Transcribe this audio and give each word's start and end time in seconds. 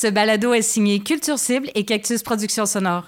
Ce 0.00 0.06
balado 0.06 0.54
est 0.54 0.62
signé 0.62 1.00
Culture 1.00 1.38
Cible 1.38 1.68
et 1.74 1.84
Cactus 1.84 2.22
Productions 2.22 2.64
Sonore. 2.64 3.04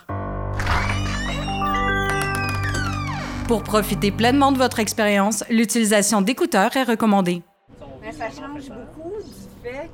Pour 3.48 3.62
profiter 3.62 4.12
pleinement 4.12 4.52
de 4.52 4.58
votre 4.58 4.78
expérience, 4.78 5.42
l'utilisation 5.48 6.20
d'écouteurs 6.20 6.76
est 6.76 6.82
recommandée. 6.82 7.42
Mais 8.02 8.12
ça 8.12 8.28
change 8.28 8.68
beaucoup 8.68 9.14
du 9.24 9.32
fait 9.62 9.88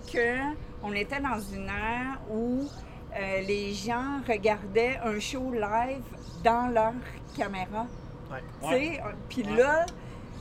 qu'on 0.83 0.93
était 0.93 1.21
dans 1.21 1.39
une 1.55 1.67
ère 1.69 2.19
où 2.33 2.69
euh, 3.17 3.43
les 3.47 3.73
gens 3.75 4.19
regardaient 4.29 4.99
un 5.05 5.21
show 5.21 5.53
live 5.53 6.03
dans 6.43 6.67
leur 6.67 6.95
caméra. 7.37 7.87
Ouais. 8.29 8.43
Tu 8.61 8.69
sais, 8.71 9.03
Puis 9.29 9.43
là, 9.45 9.87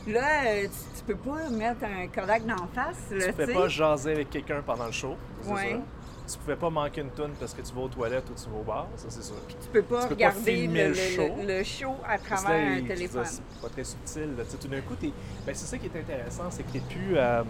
là 0.08 0.44
euh, 0.48 0.64
tu, 0.64 0.98
tu 0.98 1.04
peux 1.06 1.18
pas 1.18 1.50
mettre 1.52 1.84
un 1.84 2.08
Kodak 2.08 2.48
d'en 2.48 2.66
face. 2.74 3.12
Là, 3.12 3.32
Tu 3.32 3.46
sais. 3.46 3.54
pas 3.54 3.68
jaser 3.68 4.12
avec 4.14 4.32
quelqu'un 4.32 4.64
pendant 4.66 4.88
le 4.88 4.92
show, 4.92 5.16
c'est 5.44 5.52
Ouais. 5.52 5.72
ça. 5.74 5.97
Tu 6.30 6.38
pouvais 6.40 6.56
pas 6.58 6.70
manquer 6.70 7.02
une 7.02 7.10
toune 7.12 7.32
parce 7.40 7.54
que 7.54 7.62
tu 7.62 7.74
vas 7.74 7.82
aux 7.82 7.88
toilettes 7.88 8.30
ou 8.30 8.34
tu 8.34 8.50
vas 8.50 8.58
au 8.60 8.64
bar, 8.64 8.88
ça 8.98 9.06
c'est 9.10 9.24
sûr. 9.24 9.36
Tu 9.48 9.56
peux 9.72 9.82
pas 9.82 10.02
tu 10.04 10.10
peux 10.10 10.16
pas 10.16 10.30
regarder 10.32 10.68
le, 10.68 10.88
le 10.90 10.94
show. 10.94 11.22
le- 11.42 11.58
le 11.60 11.64
show 11.64 11.96
à 12.06 12.18
travers 12.18 12.50
là, 12.70 12.76
un 12.76 12.82
téléphone. 12.82 13.24
C'est 13.26 13.62
pas 13.62 13.70
très 13.70 13.84
subtil. 13.86 14.36
là. 14.38 14.44
Tout 14.60 14.68
d'un 14.68 14.82
coup, 14.82 14.96
t'es- 14.96 15.14
ben, 15.46 15.56
c'est 15.56 15.66
ça 15.68 15.78
qui 15.78 15.86
est 15.86 15.98
intéressant, 16.00 16.44
c'est 16.50 16.64
que 16.64 16.72
t'es 16.74 16.82
plus, 16.82 17.14
euh, 17.18 17.44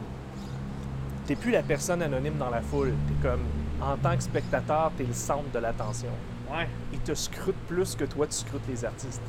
t'es 1.25 1.35
plus 1.35 1.51
la 1.51 1.63
personne 1.63 2.01
anonyme 2.03 2.37
dans 2.37 2.49
la 2.51 2.61
foule. 2.61 2.93
T'es 3.07 3.27
comme, 3.27 3.41
en 3.81 3.97
tant 3.97 4.15
que 4.15 4.23
spectateur, 4.23 4.91
t'es 4.97 5.03
le 5.05 5.13
centre 5.13 5.49
de 5.51 5.59
l'attention. 5.59 6.09
Ouais. 6.51 6.67
Ils 6.93 6.99
te 6.99 7.13
scrutent 7.15 7.55
plus 7.67 7.95
que 7.95 8.05
toi, 8.05 8.27
tu 8.27 8.33
scrutes 8.33 8.67
les 8.69 8.85
artistes. 8.85 9.21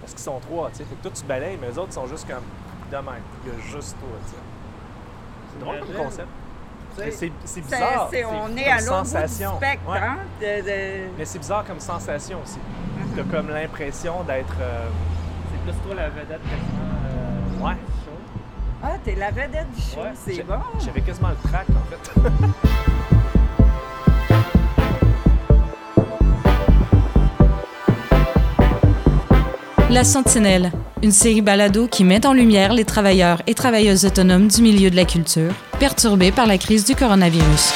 Parce 0.00 0.12
qu'ils 0.12 0.22
sont 0.24 0.40
trois, 0.40 0.70
tu 0.70 0.78
sais. 0.78 0.84
Fait 0.84 0.96
que 0.96 1.02
toi, 1.02 1.12
tu 1.14 1.24
balayes, 1.24 1.56
mais 1.60 1.68
les 1.68 1.78
autres 1.78 1.92
sont 1.92 2.06
juste 2.06 2.26
comme, 2.26 2.42
de 2.90 2.96
même. 2.96 3.22
Il 3.46 3.52
y 3.52 3.54
a 3.54 3.60
juste 3.76 3.96
toi, 4.00 4.08
tu 4.24 4.30
sais. 4.32 4.36
C'est 5.52 5.60
drôle 5.64 5.78
comme 5.80 6.04
concept. 6.04 6.28
C'est 7.44 7.60
bizarre. 7.60 8.08
c'est- 8.10 8.24
on 8.24 8.46
comme 8.46 8.58
est 8.58 8.66
à 8.68 8.78
l'autre 8.80 8.96
bout 8.98 9.02
du 9.04 9.08
sensation. 9.10 9.56
spectre, 9.56 9.88
Ouais. 9.90 9.98
hein? 9.98 10.16
de- 10.40 10.62
de- 10.62 11.08
Mais 11.18 11.24
c'est 11.24 11.38
bizarre 11.38 11.64
comme 11.64 11.80
sensation 11.80 12.38
aussi. 12.42 12.56
Mm-hmm. 12.58 13.16
T'as 13.16 13.36
comme 13.36 13.48
l'impression 13.50 14.22
d'être. 14.24 14.56
euh, 14.60 14.88
C'est 15.52 15.72
plus 15.72 15.80
toi 15.86 15.94
la 15.94 16.08
vedette 16.10 16.40
quasiment. 16.42 17.62
Euh, 17.62 17.64
Ouais. 17.66 17.74
du 17.74 17.92
show. 18.04 18.18
Ah, 18.82 18.88
t'es 19.04 19.14
la 19.16 19.30
vedette 19.30 19.70
du 19.74 19.80
show, 19.82 20.00
ouais, 20.00 20.12
c'est 20.14 20.42
bon. 20.46 20.54
J'avais 20.84 21.00
quasiment 21.00 21.28
le 21.30 21.48
track 21.50 21.66
en 21.70 21.84
fait. 21.90 22.22
La 29.90 30.04
Sentinelle, 30.04 30.70
une 31.02 31.12
série 31.12 31.42
balado 31.42 31.86
qui 31.86 32.04
met 32.04 32.26
en 32.26 32.32
lumière 32.32 32.72
les 32.72 32.84
travailleurs 32.84 33.42
et 33.46 33.54
travailleuses 33.54 34.04
autonomes 34.04 34.48
du 34.48 34.62
milieu 34.62 34.90
de 34.90 34.96
la 34.96 35.04
culture, 35.04 35.52
perturbés 35.78 36.32
par 36.32 36.46
la 36.46 36.58
crise 36.58 36.84
du 36.84 36.94
coronavirus. 36.94 37.72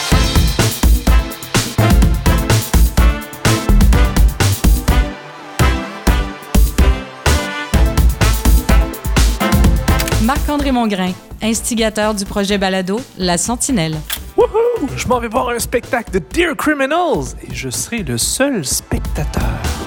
Marc-André 10.23 10.73
Mongrain, 10.73 11.12
instigateur 11.42 12.14
du 12.14 12.25
projet 12.25 12.59
balado 12.59 13.01
La 13.19 13.39
Sentinelle. 13.39 13.97
Wouhou! 14.36 14.89
Je 14.97 15.07
m'en 15.07 15.20
vais 15.20 15.29
voir 15.29 15.51
un 15.51 15.59
spectacle 15.59 16.12
de 16.12 16.20
Dear 16.33 16.57
Criminals 16.57 17.36
et 17.42 17.55
je 17.55 17.69
serai 17.69 17.98
le 17.98 18.19
seul 18.19 18.64
spectateur. 18.64 19.82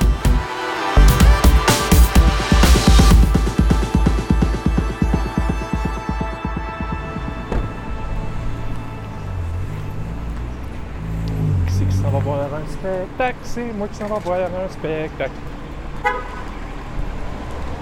Spectacle? 13.25 13.37
C'est 13.43 13.73
moi 13.73 13.87
qui 13.87 13.95
s'en 13.95 14.07
va 14.07 14.19
voir 14.19 14.39
un 14.39 14.69
spectacle. 14.69 15.31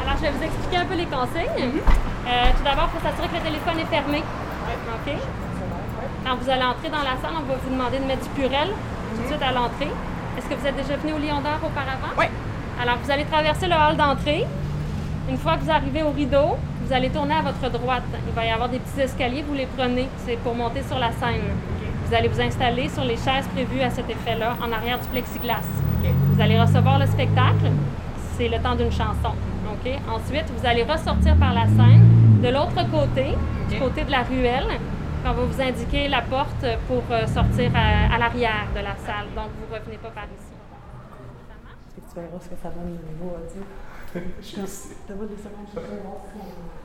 Alors, 0.02 0.18
je 0.18 0.22
vais 0.22 0.32
vous 0.32 0.44
expliquer 0.44 0.78
un 0.78 0.86
peu 0.86 0.96
les 0.96 1.06
consignes. 1.06 1.82
Euh, 2.28 2.46
tout 2.58 2.64
d'abord, 2.64 2.90
il 2.94 3.00
faut 3.00 3.06
s'assurer 3.06 3.28
que 3.28 3.36
le 3.36 3.42
téléphone 3.42 3.80
est 3.80 3.92
fermé. 3.96 4.20
OK? 4.20 5.14
Quand 6.26 6.36
vous 6.36 6.50
allez 6.50 6.64
entrer 6.64 6.90
dans 6.90 7.04
la 7.04 7.20
salle, 7.22 7.36
on 7.36 7.44
va 7.44 7.56
vous 7.56 7.70
demander 7.70 8.00
de 8.00 8.06
mettre 8.06 8.24
du 8.24 8.30
purel 8.30 8.70
tout 8.70 9.22
de 9.22 9.28
suite 9.28 9.42
à 9.42 9.52
l'entrée. 9.52 9.92
Est-ce 10.38 10.48
que 10.48 10.56
vous 10.56 10.66
êtes 10.66 10.76
déjà 10.76 10.96
venu 10.98 11.14
au 11.14 11.18
Lion 11.18 11.42
d'Or 11.42 11.60
auparavant? 11.64 12.14
Oui. 12.18 12.26
Alors, 12.82 12.98
vous 13.04 13.12
allez 13.12 13.26
traverser 13.26 13.68
le 13.68 13.76
hall 13.76 13.98
d'entrée. 13.98 14.46
Une 15.30 15.38
fois 15.38 15.56
que 15.56 15.64
vous 15.64 15.72
arrivez 15.72 16.04
au 16.04 16.12
rideau, 16.12 16.58
vous 16.86 16.94
allez 16.94 17.10
tourner 17.10 17.36
à 17.36 17.42
votre 17.42 17.70
droite. 17.70 18.04
Il 18.28 18.34
va 18.34 18.46
y 18.46 18.50
avoir 18.50 18.70
des 18.70 18.80
petits 18.80 19.02
escaliers, 19.02 19.44
vous 19.48 19.54
les 19.54 19.68
prenez. 19.78 20.08
C'est 20.26 20.38
pour 20.38 20.56
monter 20.56 20.84
sur 20.84 21.00
la 21.00 21.12
scène. 21.12 21.52
Vous 22.14 22.20
allez 22.20 22.28
vous 22.28 22.42
installer 22.42 22.90
sur 22.90 23.04
les 23.04 23.16
chaises 23.18 23.48
prévues 23.56 23.82
à 23.82 23.90
cet 23.90 24.08
effet-là, 24.08 24.56
en 24.62 24.72
arrière 24.72 25.00
du 25.00 25.08
plexiglas. 25.08 25.64
Vous 26.04 26.40
allez 26.40 26.62
recevoir 26.62 27.00
le 27.00 27.08
spectacle. 27.08 27.72
C'est 28.38 28.50
le 28.50 28.60
temps 28.62 28.76
d'une 28.76 28.92
chanson. 28.92 29.34
OK? 29.74 29.92
Ensuite, 30.08 30.46
vous 30.56 30.64
allez 30.64 30.84
ressortir 30.84 31.36
par 31.38 31.56
la 31.56 31.66
scène 31.66 32.40
de 32.40 32.50
l'autre 32.50 32.76
côté, 32.92 33.34
du 33.68 33.80
côté 33.80 34.04
de 34.04 34.12
la 34.12 34.22
ruelle. 34.22 34.68
On 35.26 35.32
va 35.34 35.44
vous 35.44 35.60
indiquer 35.60 36.08
la 36.08 36.22
porte 36.22 36.64
pour 36.88 37.02
euh, 37.10 37.26
sortir 37.26 37.72
à, 37.76 38.14
à 38.14 38.20
l'arrière 38.20 38.68
de 38.76 38.82
la 38.82 38.96
salle. 38.98 39.34
Donc, 39.36 39.50
vous 39.58 39.74
ne 39.74 39.80
revenez 39.80 39.98
pas 39.98 40.10
par 40.12 40.26
ici. 40.26 40.54
Ça 41.50 41.56
marche? 41.66 42.14
Tu 42.14 42.14
verras 42.14 42.40
ce 42.44 42.50
que 42.50 42.56
ça 42.62 42.70
donne 42.70 42.94
audio? 42.94 43.64
Je 44.40 44.52
te 44.54 45.14
vois 45.18 45.26
des 45.26 45.38
secondes, 45.42 45.66
je 45.74 45.80
vais 45.80 46.02
voir 46.04 46.18
si- 46.32 46.83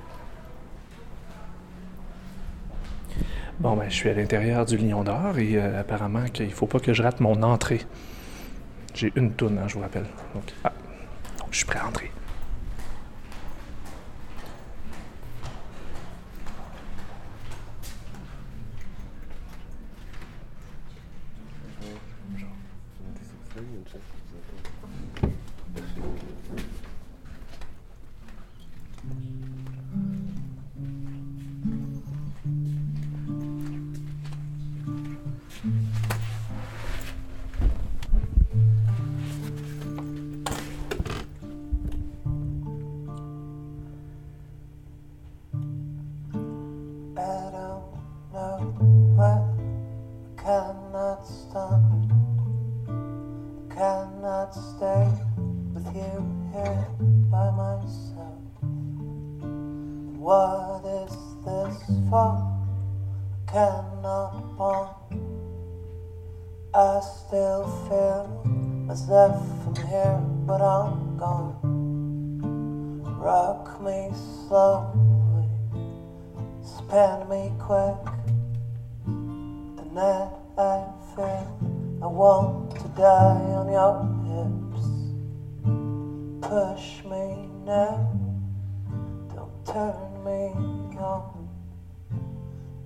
Bon, 3.60 3.76
ben, 3.76 3.88
je 3.88 3.94
suis 3.94 4.08
à 4.08 4.14
l'intérieur 4.14 4.64
du 4.66 4.76
Lion 4.76 5.02
d'Or 5.02 5.36
et 5.36 5.56
euh, 5.56 5.80
apparemment 5.80 6.26
qu'il 6.26 6.52
faut 6.52 6.68
pas 6.68 6.78
que 6.78 6.92
je 6.92 7.02
rate 7.02 7.18
mon 7.18 7.42
entrée. 7.42 7.80
J'ai 8.94 9.12
une 9.16 9.32
toune, 9.32 9.58
hein, 9.58 9.66
je 9.66 9.74
vous 9.74 9.80
rappelle. 9.80 10.06
Donc, 10.32 10.44
ah, 10.62 10.72
donc, 11.40 11.48
je 11.50 11.56
suis 11.56 11.66
prêt 11.66 11.80
à 11.80 11.88
entrer. 11.88 12.12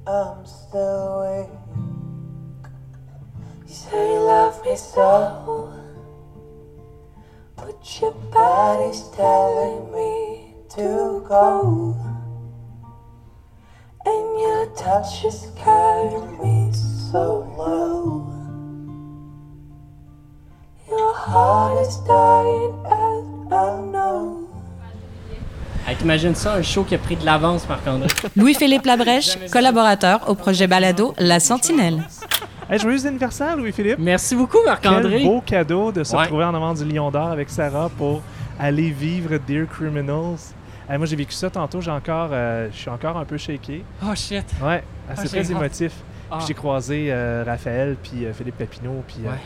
I'm 0.04 0.44
still 0.44 1.22
weak. 1.22 1.48
You 3.68 3.72
say 3.72 4.14
you 4.14 4.20
love 4.20 4.64
me 4.64 4.74
so. 4.74 5.72
But 7.54 8.00
your 8.00 8.10
body's 8.10 9.08
telling 9.10 9.92
me 9.92 10.54
to 10.70 11.24
go. 11.28 11.96
And 14.04 14.40
your 14.40 14.66
touch 14.74 15.24
is 15.24 15.52
carrying 15.56 16.36
me 16.42 16.72
so 16.72 17.46
low. 17.56 18.26
Your 20.88 21.14
heart 21.14 21.86
is 21.86 21.96
dying 21.98 22.74
as 22.86 23.52
I 23.52 23.80
know. 23.80 23.91
Hey, 25.86 25.96
T'imagines 25.96 26.34
ça, 26.34 26.54
un 26.54 26.62
show 26.62 26.84
qui 26.84 26.94
a 26.94 26.98
pris 26.98 27.16
de 27.16 27.24
l'avance, 27.24 27.68
Marc-André? 27.68 28.08
Louis-Philippe 28.36 28.84
Labrèche, 28.86 29.36
collaborateur 29.50 30.28
au 30.28 30.34
projet 30.34 30.66
balado 30.66 31.12
La 31.18 31.40
Sentinelle. 31.40 32.04
Hey, 32.70 32.78
joyeux 32.78 33.04
anniversaire, 33.06 33.56
Louis-Philippe. 33.56 33.98
Merci 33.98 34.36
beaucoup, 34.36 34.58
Quel 34.64 34.66
Marc-André. 34.92 35.24
beau 35.24 35.40
cadeau 35.44 35.90
de 35.92 36.04
se 36.04 36.14
Ouais. 36.14 36.22
retrouver 36.22 36.44
en 36.44 36.54
avant 36.54 36.72
du 36.74 36.84
Lion 36.84 37.10
d'Or 37.10 37.28
avec 37.28 37.50
Sarah 37.50 37.90
pour 37.98 38.22
aller 38.60 38.90
vivre 38.90 39.36
Dear 39.46 39.66
Criminals. 39.68 40.38
Hey, 40.88 40.98
moi, 40.98 41.06
j'ai 41.06 41.16
vécu 41.16 41.32
ça 41.32 41.50
tantôt. 41.50 41.80
J'ai 41.80 41.90
encore, 41.90 42.30
euh, 42.32 42.68
je 42.72 42.76
suis 42.78 42.90
encore 42.90 43.16
un 43.16 43.24
peu 43.24 43.36
shaké. 43.36 43.84
Oh 44.04 44.14
shit. 44.14 44.44
Ouais, 44.62 44.82
ah, 45.10 45.12
c'est 45.16 45.22
j'ai 45.30 45.42
très 45.42 45.50
émotif. 45.52 45.92
Ah. 46.30 46.38
J'ai 46.46 46.54
croisé 46.54 47.08
euh, 47.10 47.44
Raphaël 47.46 47.96
puis 48.02 48.24
euh, 48.24 48.32
Philippe 48.32 48.56
Papineau. 48.56 49.02
Puis 49.06 49.18
euh, 49.26 49.30
Ouais. 49.30 49.36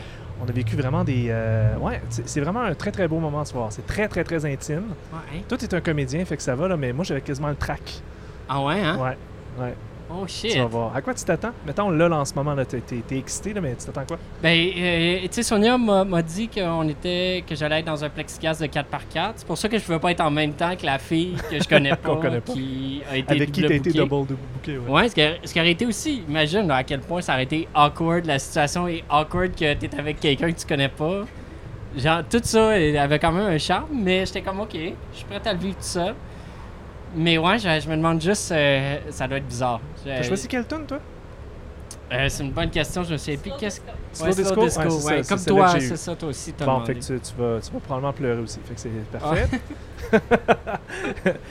On 0.43 0.47
a 0.47 0.51
vécu 0.51 0.75
vraiment 0.75 1.03
des. 1.03 1.27
euh, 1.29 1.75
ouais, 1.77 2.01
c'est 2.09 2.41
vraiment 2.41 2.61
un 2.61 2.73
très 2.75 2.91
très 2.91 3.07
beau 3.07 3.19
moment 3.19 3.43
ce 3.45 3.51
soir. 3.51 3.71
C'est 3.71 3.85
très 3.85 4.07
très 4.07 4.23
très 4.23 4.45
intime. 4.45 4.83
Ouais, 5.11 5.19
hein? 5.35 5.41
Toi, 5.47 5.57
t'es 5.57 5.73
un 5.73 5.81
comédien, 5.81 6.23
fait 6.25 6.37
que 6.37 6.43
ça 6.43 6.55
va 6.55 6.67
là, 6.67 6.77
mais 6.77 6.93
moi 6.93 7.03
j'avais 7.03 7.21
quasiment 7.21 7.49
le 7.49 7.55
track. 7.55 8.01
Ah 8.49 8.63
ouais, 8.63 8.79
hein? 8.81 8.97
Ouais, 8.97 9.17
ouais. 9.59 9.73
Oh 10.09 10.25
shit. 10.25 10.51
Tu 10.53 10.57
vas 10.59 10.65
voir. 10.65 10.95
À 10.95 11.01
quoi 11.01 11.13
tu 11.13 11.23
t'attends? 11.25 11.51
Mettons 11.65 11.89
là, 11.89 12.07
là 12.07 12.17
en 12.19 12.25
ce 12.25 12.33
moment 12.33 12.53
là, 12.53 12.65
t'es 12.65 12.79
t'es 12.79 13.17
excité 13.17 13.53
là, 13.53 13.59
mais 13.59 13.75
tu 13.75 13.85
t'attends 13.85 14.05
quoi? 14.05 14.17
Ben, 14.41 14.69
euh, 14.77 15.19
tu 15.23 15.27
sais, 15.31 15.43
Sonia 15.43 15.77
m'a 15.77 16.21
dit 16.21 16.47
qu'on 16.47 16.87
était, 16.87 17.43
que 17.47 17.55
j'allais 17.55 17.79
être 17.79 17.85
dans 17.87 18.03
un 18.03 18.09
plexiglas 18.09 18.57
de 18.61 18.67
4x4. 18.67 19.33
C'est 19.35 19.45
pour 19.47 19.57
ça 19.57 19.67
que 19.67 19.77
je 19.77 19.85
veux 19.85 19.99
pas 19.99 20.11
être 20.11 20.21
en 20.21 20.31
même 20.31 20.53
temps 20.53 20.75
que 20.77 20.85
la 20.85 20.97
fille 20.97 21.35
que 21.51 21.61
je 21.61 21.67
connais 21.67 21.95
pas, 21.95 22.15
connaît 22.15 22.39
pas. 22.39 22.53
qui 22.53 23.01
a 23.11 23.17
été 23.17 23.33
Avec 23.33 23.51
qui 23.51 23.61
t'as 23.61 23.73
été 23.73 23.91
double 23.91 24.09
double 24.27 24.37
booké 24.53 24.77
ouais. 24.77 24.89
Ouais, 24.89 25.09
ce 25.09 25.15
qui, 25.15 25.21
a- 25.21 25.35
ce 25.43 25.51
qui 25.51 25.59
aurait 25.59 25.71
été 25.71 25.85
aussi, 25.85 26.23
imagine 26.29 26.67
là, 26.67 26.77
à 26.77 26.83
quel 26.83 27.01
point 27.01 27.21
ça 27.21 27.33
aurait 27.33 27.43
été 27.43 27.67
awkward, 27.75 28.25
la 28.25 28.39
situation 28.39 28.87
est 28.87 29.03
awkward 29.09 29.51
que 29.55 29.73
t'es 29.73 29.89
avec 29.99 30.19
quelqu'un 30.21 30.51
que 30.51 30.59
tu 30.59 30.65
connais 30.65 30.89
pas. 30.89 31.25
Genre, 31.97 32.21
tout 32.29 32.41
ça 32.43 32.69
avait 32.69 33.17
quand 33.19 33.31
même 33.31 33.47
un 33.47 33.57
charme, 33.57 33.87
mais 33.91 34.25
j'étais 34.25 34.41
comme, 34.41 34.59
ok, 34.59 34.73
je 34.73 35.17
suis 35.17 35.25
prêt 35.25 35.41
à 35.45 35.53
le 35.53 35.59
vivre 35.59 35.75
tout 35.75 35.81
ça. 35.83 36.13
Mais 37.15 37.37
ouais, 37.37 37.57
je, 37.57 37.79
je 37.79 37.89
me 37.89 37.95
demande 37.95 38.21
juste, 38.21 38.51
euh, 38.51 38.97
ça 39.09 39.27
doit 39.27 39.37
être 39.37 39.47
bizarre. 39.47 39.79
Je- 40.05 40.09
T'as 40.09 40.23
choisi 40.23 40.47
quelle 40.47 40.67
tune 40.67 40.85
toi? 40.85 40.99
Euh, 42.11 42.29
c'est 42.29 42.43
une 42.43 42.51
bonne 42.51 42.69
question, 42.69 43.03
je 43.03 43.13
ne 43.13 43.17
sais 43.17 43.35
plus. 43.37 43.51
Qu'est-ce 43.59 43.81
que. 43.81 43.85
Slow 44.13 44.27
Disco? 44.33 44.61
Ouais, 44.61 44.69
c'est 44.69 44.79
ouais, 44.87 44.89
ça, 44.89 45.23
c'est 45.23 45.27
comme 45.27 45.55
toi, 45.57 45.79
c'est 45.79 45.97
ça, 45.97 46.15
toi 46.15 46.29
aussi, 46.29 46.53
t'as 46.53 46.65
Bon, 46.65 46.75
demandé. 46.75 46.93
fait 46.93 46.99
que 46.99 47.05
tu, 47.05 47.19
tu 47.19 47.35
vas, 47.41 47.59
tu 47.59 47.71
vas 47.71 47.79
probablement 47.79 48.13
pleurer 48.13 48.41
aussi. 48.41 48.59
Fait 48.65 48.73
que 48.75 48.79
c'est 48.79 49.19
parfait. 49.19 49.47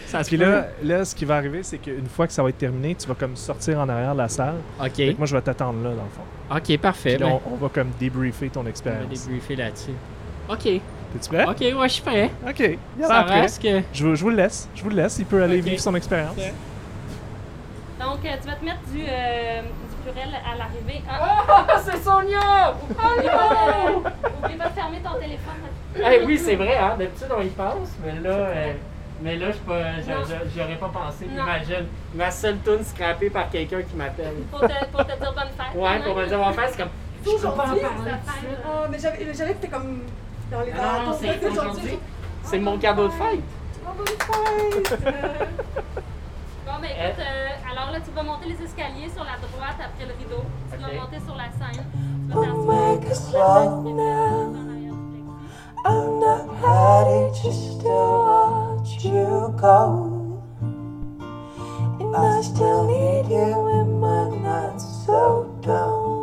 Ça 0.06 0.22
se 0.24 0.28
Puis 0.28 0.36
là, 0.38 0.68
là, 0.82 1.04
ce 1.04 1.14
qui 1.14 1.24
va 1.24 1.36
arriver, 1.36 1.62
c'est 1.62 1.78
qu'une 1.78 2.06
fois 2.06 2.26
que 2.26 2.32
ça 2.32 2.42
va 2.42 2.48
être 2.48 2.58
terminé, 2.58 2.94
tu 2.94 3.06
vas 3.06 3.14
comme 3.14 3.36
sortir 3.36 3.78
en 3.80 3.88
arrière 3.88 4.12
de 4.14 4.18
la 4.18 4.28
salle. 4.28 4.56
Ok, 4.80 4.94
Fait 4.96 5.12
que 5.12 5.18
moi, 5.18 5.26
je 5.26 5.36
vais 5.36 5.42
t'attendre 5.42 5.82
là, 5.82 5.90
dans 5.90 6.04
le 6.04 6.10
fond. 6.10 6.56
ok, 6.56 6.78
parfait. 6.80 7.16
Puis 7.16 7.24
là, 7.24 7.26
ben, 7.30 7.40
on, 7.46 7.52
on 7.52 7.56
va 7.56 7.68
comme 7.68 7.90
débriefer 8.00 8.48
ton 8.48 8.60
on 8.60 8.64
va 8.64 8.70
expérience. 8.70 9.08
débriefer 9.26 9.56
là-dessus. 9.56 9.90
Ok, 10.48 10.80
T'es-tu 11.18 11.28
prêt? 11.34 11.44
ok, 11.44 11.78
ouais, 11.80 11.88
je 11.88 11.92
suis 11.94 12.02
prêt. 12.02 12.30
OK. 12.48 12.58
Il 12.60 12.76
y 13.00 13.04
a 13.04 13.46
que. 13.46 13.82
Je, 13.92 14.04
vous- 14.06 14.14
je 14.14 14.22
vous 14.22 14.30
le 14.30 14.36
laisse. 14.36 14.68
Je 14.74 14.82
vous 14.82 14.90
le 14.90 14.96
laisse. 14.96 15.18
Il 15.18 15.26
peut 15.26 15.42
aller 15.42 15.58
Ok. 15.60 15.64
vivre 15.64 15.80
son 15.80 15.94
expérience. 15.94 16.36
Donc, 16.36 18.18
euh, 18.24 18.28
tu 18.40 18.46
vas 18.48 18.54
te 18.56 18.64
mettre 18.64 18.80
du, 18.92 19.00
euh, 19.08 19.62
du 19.62 20.10
purel 20.12 20.28
à 20.34 20.56
l'arrivée. 20.58 21.02
Ah, 21.10 21.66
c'est 21.84 21.96
Sonia! 22.02 22.74
pas 22.94 23.22
de, 23.22 24.44
oublie 24.44 24.56
pas 24.56 24.68
de 24.68 24.74
fermer 24.74 24.98
ton 25.02 25.18
téléphone. 25.18 25.54
Eh 25.96 26.24
oui, 26.26 26.38
c'est 26.38 26.56
vrai, 26.56 26.76
hein. 26.76 26.94
D'habitude, 26.98 27.28
on 27.36 27.40
y 27.42 27.48
pense, 27.48 27.88
mais 28.04 28.20
là. 28.20 28.30
euh, 28.36 28.72
Mais 29.22 29.36
là, 29.36 29.46
je 29.50 29.56
pas- 29.58 29.96
je- 30.00 30.28
je- 30.28 30.50
j'y 30.52 30.60
aurais 30.60 30.76
pas 30.76 30.90
pensé. 30.92 31.26
Non. 31.34 31.42
Imagine, 31.44 31.86
ma 32.14 32.30
seule 32.30 32.58
tune 32.62 32.84
scrappée 32.84 33.30
par 33.30 33.48
quelqu'un 33.48 33.80
qui 33.80 33.96
m'appelle. 33.96 34.34
Pour 34.50 34.60
te, 34.60 34.66
pour 34.92 35.00
te 35.06 35.18
dire 35.18 35.32
bonne 35.32 35.48
fête. 35.56 35.74
Ouais, 35.74 35.98
pour 36.04 36.16
me 36.16 36.26
dire, 36.26 36.38
on 36.38 36.50
va 36.50 36.52
faire, 36.52 36.68
c'est 36.68 36.76
comme. 36.76 36.90
Je 37.24 37.30
peux 37.30 37.56
pas 37.56 37.66
fête. 37.68 37.82
Ah, 38.66 38.86
mais 38.90 38.98
j'avais 38.98 39.54
que 39.54 39.62
t'es 39.62 39.68
comme 39.68 40.02
dans 40.50 40.60
les 40.60 40.72
Non, 40.72 40.78
non, 40.78 40.88
alentours. 40.88 41.18
c'est 41.20 41.48
aujourd'hui. 41.50 41.98
C'est 42.42 42.58
mon 42.58 42.78
cadeau 42.78 43.08
de 43.08 43.12
fête. 43.12 43.40
Oh, 43.84 43.90
bonne 43.96 44.06
fête! 44.06 44.98
Bon, 46.66 46.82
ben 46.82 46.90
écoute, 46.90 47.20
euh, 47.20 47.70
alors 47.72 47.92
là, 47.92 48.00
tu 48.04 48.10
vas 48.10 48.22
monter 48.24 48.48
les 48.48 48.62
escaliers 48.64 49.08
sur 49.08 49.22
la 49.24 49.36
droite 49.38 49.76
après 49.78 50.04
le 50.04 50.12
rideau. 50.18 50.42
Tu 50.70 50.76
vas 50.78 51.00
monter 51.00 51.20
sur 51.24 51.34
la 51.36 51.44
scène. 51.52 51.84
Tu 52.28 52.34
vas 52.34 52.54
make 52.64 53.08
us 53.08 53.30
slow 53.30 53.82
now. 53.82 54.52
I'm 55.86 56.18
not 56.18 56.48
ready 56.60 57.32
just 57.40 57.80
to 57.82 57.88
watch 57.88 59.04
you 59.04 59.54
go. 59.56 60.42
And 62.00 62.16
I 62.16 62.42
still 62.42 62.84
need 62.84 63.28
you 63.30 63.68
in 63.68 64.00
my 64.00 64.28
night, 64.42 64.80
so 64.80 65.46
don't 65.62 66.15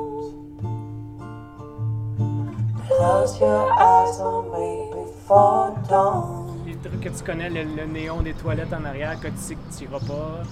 close 2.88 3.40
your 3.40 3.72
eyes 3.80 4.20
on 4.20 4.52
me 4.52 4.92
before 4.92 5.76
dawn. 5.90 6.64
Les 6.66 6.76
trucs 6.76 7.02
que 7.02 7.10
tu 7.10 7.24
connais, 7.24 7.50
le, 7.50 7.64
le 7.64 7.86
néon 7.86 8.22
des 8.22 8.34
toilettes 8.34 8.74
en 8.74 8.86
arrière, 8.86 9.20
que 9.20 9.28
tu 9.28 9.38
sais 9.38 9.56
que 9.56 9.78
tu 9.78 9.86
n'iras 9.86 10.00
pas, 10.00 10.44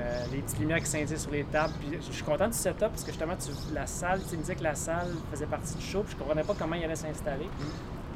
euh, 0.00 0.24
les 0.32 0.38
petites 0.38 0.58
lumières 0.58 0.80
qui 0.80 0.86
scintillent 0.86 1.18
sur 1.18 1.30
les 1.30 1.44
tables. 1.44 1.72
Puis 1.80 1.98
je 2.00 2.12
suis 2.12 2.24
content 2.24 2.48
du 2.48 2.54
setup 2.54 2.88
parce 2.88 3.04
que 3.04 3.10
justement, 3.10 3.34
tu, 3.36 3.50
la 3.72 3.86
salle, 3.86 4.20
tu 4.28 4.36
me 4.36 4.42
disais 4.42 4.54
que 4.54 4.62
la 4.62 4.74
salle 4.74 5.08
faisait 5.30 5.46
partie 5.46 5.74
du 5.74 5.84
show, 5.84 6.02
puis 6.02 6.12
je 6.12 6.18
comprenais 6.18 6.44
pas 6.44 6.54
comment 6.58 6.76
il 6.76 6.84
allait 6.84 6.96
s'installer. 6.96 7.48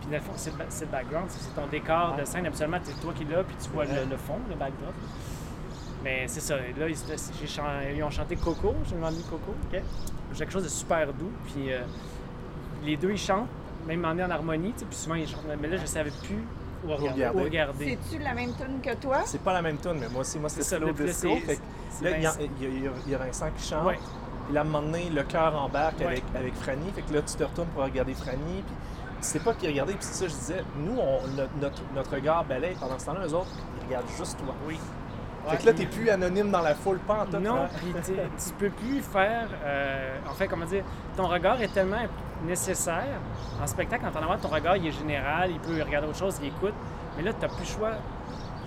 Puis 0.00 0.10
dans 0.10 0.16
le 0.16 0.22
fond, 0.22 0.32
c'est 0.36 0.52
le, 0.52 0.86
background, 0.90 1.26
c'est 1.28 1.54
ton 1.54 1.66
décor 1.66 2.16
de 2.18 2.24
scène. 2.24 2.46
Absolument, 2.46 2.78
c'est 2.82 3.00
toi 3.00 3.12
qui 3.16 3.24
es 3.24 3.26
là, 3.26 3.44
puis 3.44 3.56
tu 3.62 3.70
vois 3.70 3.84
le, 3.84 4.08
le 4.10 4.16
fond, 4.16 4.38
le 4.48 4.56
backdrop. 4.56 4.94
Mais 6.04 6.28
c'est 6.28 6.40
ça. 6.40 6.56
Là, 6.56 6.88
ils, 6.88 7.96
ils 7.96 8.02
ont 8.04 8.10
chanté 8.10 8.36
Coco, 8.36 8.74
j'ai 8.88 8.94
demandé 8.94 9.16
Coco. 9.28 9.52
OK? 9.72 9.80
C'est 10.32 10.38
quelque 10.38 10.52
chose 10.52 10.64
de 10.64 10.68
super 10.68 11.12
doux. 11.12 11.32
Puis 11.46 11.72
euh, 11.72 11.80
les 12.84 12.96
deux, 12.96 13.10
ils 13.10 13.18
chantent, 13.18 13.48
même 13.86 14.04
en 14.04 14.10
en 14.10 14.30
harmonie, 14.30 14.72
tu 14.72 14.80
sais, 14.80 14.84
puis 14.86 14.96
souvent 14.96 15.14
ils 15.14 15.28
chantent. 15.28 15.44
Mais 15.60 15.68
là, 15.68 15.76
je 15.76 15.86
savais 15.86 16.10
plus 16.22 16.44
où 16.84 16.88
regarder. 16.94 17.38
Où 17.38 17.42
regarder. 17.42 17.98
C'est-tu 18.08 18.22
la 18.22 18.34
même 18.34 18.52
tune 18.54 18.80
que 18.82 18.94
toi? 18.96 19.18
C'est 19.24 19.40
pas 19.42 19.52
la 19.52 19.62
même 19.62 19.78
tune, 19.78 19.96
mais 20.00 20.08
moi 20.08 20.20
aussi, 20.20 20.38
moi, 20.38 20.48
c'est 20.48 20.62
C'est 20.62 20.76
ça, 20.76 20.78
le 20.78 20.92
plus, 20.92 21.06
disco. 21.06 21.28
c'est- 21.46 21.60
c'est 21.90 22.04
là, 22.04 22.16
il 22.16 22.22
y, 22.22 22.26
a- 23.14 23.18
Vincent. 23.18 23.46
qui 23.56 23.66
chante. 23.68 23.84
Ouais. 23.86 23.98
Puis 24.46 24.54
là, 24.54 24.60
à 24.60 24.64
un 24.64 24.66
moment 24.66 24.82
donné, 24.86 25.10
le 25.10 25.22
cœur 25.24 25.60
embarque 25.60 25.98
Ouais. 26.00 26.06
avec, 26.06 26.22
avec 26.34 26.54
Franny. 26.54 26.90
Fait 26.94 27.02
que 27.02 27.12
là, 27.12 27.20
tu 27.22 27.34
te 27.34 27.42
retournes 27.44 27.68
pour 27.68 27.82
regarder 27.84 28.14
Franny. 28.14 28.62
Puis 28.66 28.74
tu 29.20 29.26
sais 29.26 29.40
pas 29.40 29.52
qui 29.54 29.66
regarder. 29.66 29.94
Puis 29.94 30.02
c'est 30.04 30.24
ça, 30.24 30.28
je 30.28 30.34
disais, 30.38 30.64
nous, 30.78 30.98
on, 30.98 31.26
notre, 31.60 31.82
notre, 31.94 32.14
regard 32.14 32.44
balaye. 32.44 32.74
Pendant 32.80 32.98
ce 32.98 33.06
temps-là, 33.06 33.26
eux 33.26 33.34
autres, 33.34 33.50
ils 33.82 33.86
regardent 33.88 34.08
juste 34.16 34.38
toi. 34.38 34.54
Oui. 34.66 34.78
Fait 35.48 35.56
que 35.56 35.66
là, 35.66 35.72
t'es 35.72 35.86
plus 35.86 36.10
anonyme 36.10 36.50
dans 36.50 36.60
la 36.60 36.74
foule, 36.74 36.98
pas 36.98 37.22
en 37.22 37.26
tout. 37.26 37.38
Non, 37.38 37.56
hein. 37.56 37.68
puis 37.76 37.94
tu 38.04 38.12
tu 38.12 38.54
peux 38.58 38.68
plus 38.70 39.00
faire. 39.00 39.48
euh, 39.64 40.16
en 40.28 40.34
fait, 40.34 40.46
comment 40.46 40.66
dire, 40.66 40.84
ton 41.16 41.26
regard 41.26 41.60
est 41.62 41.72
tellement 41.72 41.96
nécessaire. 42.46 43.20
En 43.62 43.66
spectacle, 43.66 44.04
en 44.06 44.38
ton 44.38 44.48
regard, 44.48 44.76
il 44.76 44.86
est 44.86 44.92
général, 44.92 45.50
il 45.50 45.60
peut 45.60 45.82
regarder 45.82 46.08
autre 46.08 46.18
chose, 46.18 46.38
il 46.42 46.48
écoute. 46.48 46.74
Mais 47.16 47.22
là, 47.22 47.32
tu 47.32 47.40
n'as 47.40 47.48
plus 47.48 47.60
le 47.60 47.66
choix 47.66 47.92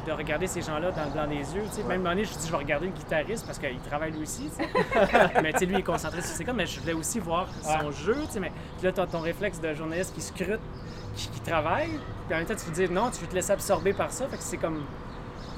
de 0.05 0.11
regarder 0.11 0.47
ces 0.47 0.61
gens-là 0.61 0.91
dans 0.91 1.05
le 1.05 1.11
blanc 1.11 1.27
des 1.27 1.55
yeux. 1.55 1.63
Même 1.87 2.03
donné, 2.03 2.25
je 2.25 2.33
dis, 2.33 2.47
je 2.47 2.51
vais 2.51 2.57
regarder 2.57 2.87
le 2.87 2.91
guitariste 2.93 3.45
parce 3.45 3.59
qu'il 3.59 3.79
travaille 3.79 4.11
lui 4.11 4.23
aussi. 4.23 4.49
tu 4.49 4.63
sais. 4.63 4.69
mais 5.43 5.53
tu 5.53 5.59
sais, 5.59 5.65
lui, 5.65 5.75
il 5.75 5.79
est 5.79 5.83
concentré 5.83 6.21
sur 6.21 6.35
ses 6.35 6.43
cordes, 6.43 6.57
mais 6.57 6.65
je 6.65 6.79
voulais 6.79 6.93
aussi 6.93 7.19
voir 7.19 7.47
son 7.61 7.91
jeu. 7.91 8.17
Mais 8.39 8.51
puis 8.77 8.85
là, 8.85 8.91
tu 8.91 8.99
as 8.99 9.07
ton 9.07 9.19
réflexe 9.19 9.59
de 9.61 9.73
journaliste 9.73 10.13
qui 10.15 10.21
scrute, 10.21 10.59
qui, 11.15 11.29
qui 11.29 11.39
travaille. 11.41 11.99
Puis 12.27 12.35
en 12.35 12.37
même 12.37 12.45
temps, 12.45 12.55
tu 12.55 12.65
veux 12.65 12.71
dire 12.71 12.91
non, 12.91 13.11
tu 13.11 13.21
veux 13.21 13.27
te 13.27 13.35
laisser 13.35 13.51
absorber 13.51 13.93
par 13.93 14.11
ça. 14.11 14.27
Fait 14.27 14.37
que 14.37 14.43
c'est 14.43 14.57
comme. 14.57 14.83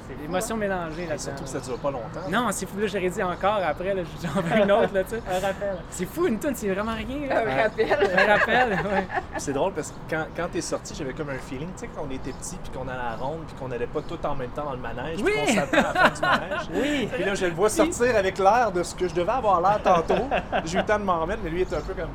C'est 0.06 0.20
l'émotion 0.20 0.56
mélangée 0.56 1.02
là-dedans. 1.06 1.18
Surtout 1.18 1.44
que 1.44 1.48
ça 1.48 1.60
dure 1.60 1.78
pas 1.78 1.90
longtemps. 1.90 2.28
Non, 2.30 2.48
c'est 2.50 2.66
fou. 2.66 2.78
Là, 2.78 2.86
j'aurais 2.86 3.08
dit 3.08 3.22
encore 3.22 3.60
après. 3.64 3.94
là, 3.94 4.02
J'en 4.22 4.40
veux 4.42 4.62
une 4.62 4.70
autre, 4.72 4.92
là, 4.92 5.02
tu 5.04 5.10
sais. 5.10 5.22
Un 5.26 5.46
rappel. 5.46 5.76
C'est 5.90 6.04
fou, 6.06 6.26
une 6.26 6.38
tonne, 6.38 6.54
c'est 6.54 6.68
vraiment 6.72 6.94
rien. 6.94 7.26
là. 7.28 7.40
Un 7.40 7.62
rappel. 7.62 7.92
Un 7.92 8.32
rappel, 8.36 8.70
ouais. 8.72 9.06
C'est 9.38 9.52
drôle 9.54 9.72
parce 9.72 9.88
que 9.90 9.94
quand, 10.10 10.26
quand 10.36 10.48
t'es 10.52 10.60
sorti, 10.60 10.94
j'avais 10.94 11.14
comme 11.14 11.30
un 11.30 11.38
feeling, 11.38 11.68
tu 11.72 11.80
sais, 11.80 11.88
quand 11.94 12.04
on 12.06 12.10
était 12.10 12.32
petit, 12.32 12.56
puis 12.62 12.70
qu'on 12.72 12.86
allait 12.86 13.00
à 13.00 13.10
la 13.10 13.16
ronde, 13.16 13.44
puis 13.46 13.56
qu'on 13.56 13.68
n'allait 13.68 13.86
pas 13.86 14.02
tout 14.02 14.18
en 14.26 14.34
même 14.34 14.50
temps 14.50 14.64
dans 14.64 14.72
le 14.72 14.78
manège, 14.78 15.20
Oui! 15.22 15.32
puis 15.46 15.54
qu'on 15.54 15.60
s'attend 15.60 15.78
à 15.78 15.92
la 15.94 16.10
fin 16.10 16.10
du 16.10 16.20
manège. 16.20 16.68
Oui. 16.74 17.08
Puis 17.12 17.24
là, 17.24 17.34
je 17.34 17.46
le 17.46 17.52
vois 17.52 17.70
sortir 17.70 18.16
avec 18.16 18.38
l'air 18.38 18.72
de 18.72 18.82
ce 18.82 18.94
que 18.94 19.08
je 19.08 19.14
devais 19.14 19.32
avoir 19.32 19.60
l'air 19.62 19.80
tantôt. 19.82 20.28
J'ai 20.66 20.74
eu 20.74 20.80
le 20.80 20.86
temps 20.86 20.98
de 20.98 21.04
m'en 21.04 21.20
remettre, 21.20 21.40
mais 21.42 21.50
lui 21.50 21.62
était 21.62 21.76
un 21.76 21.80
peu 21.80 21.94
comme. 21.94 22.10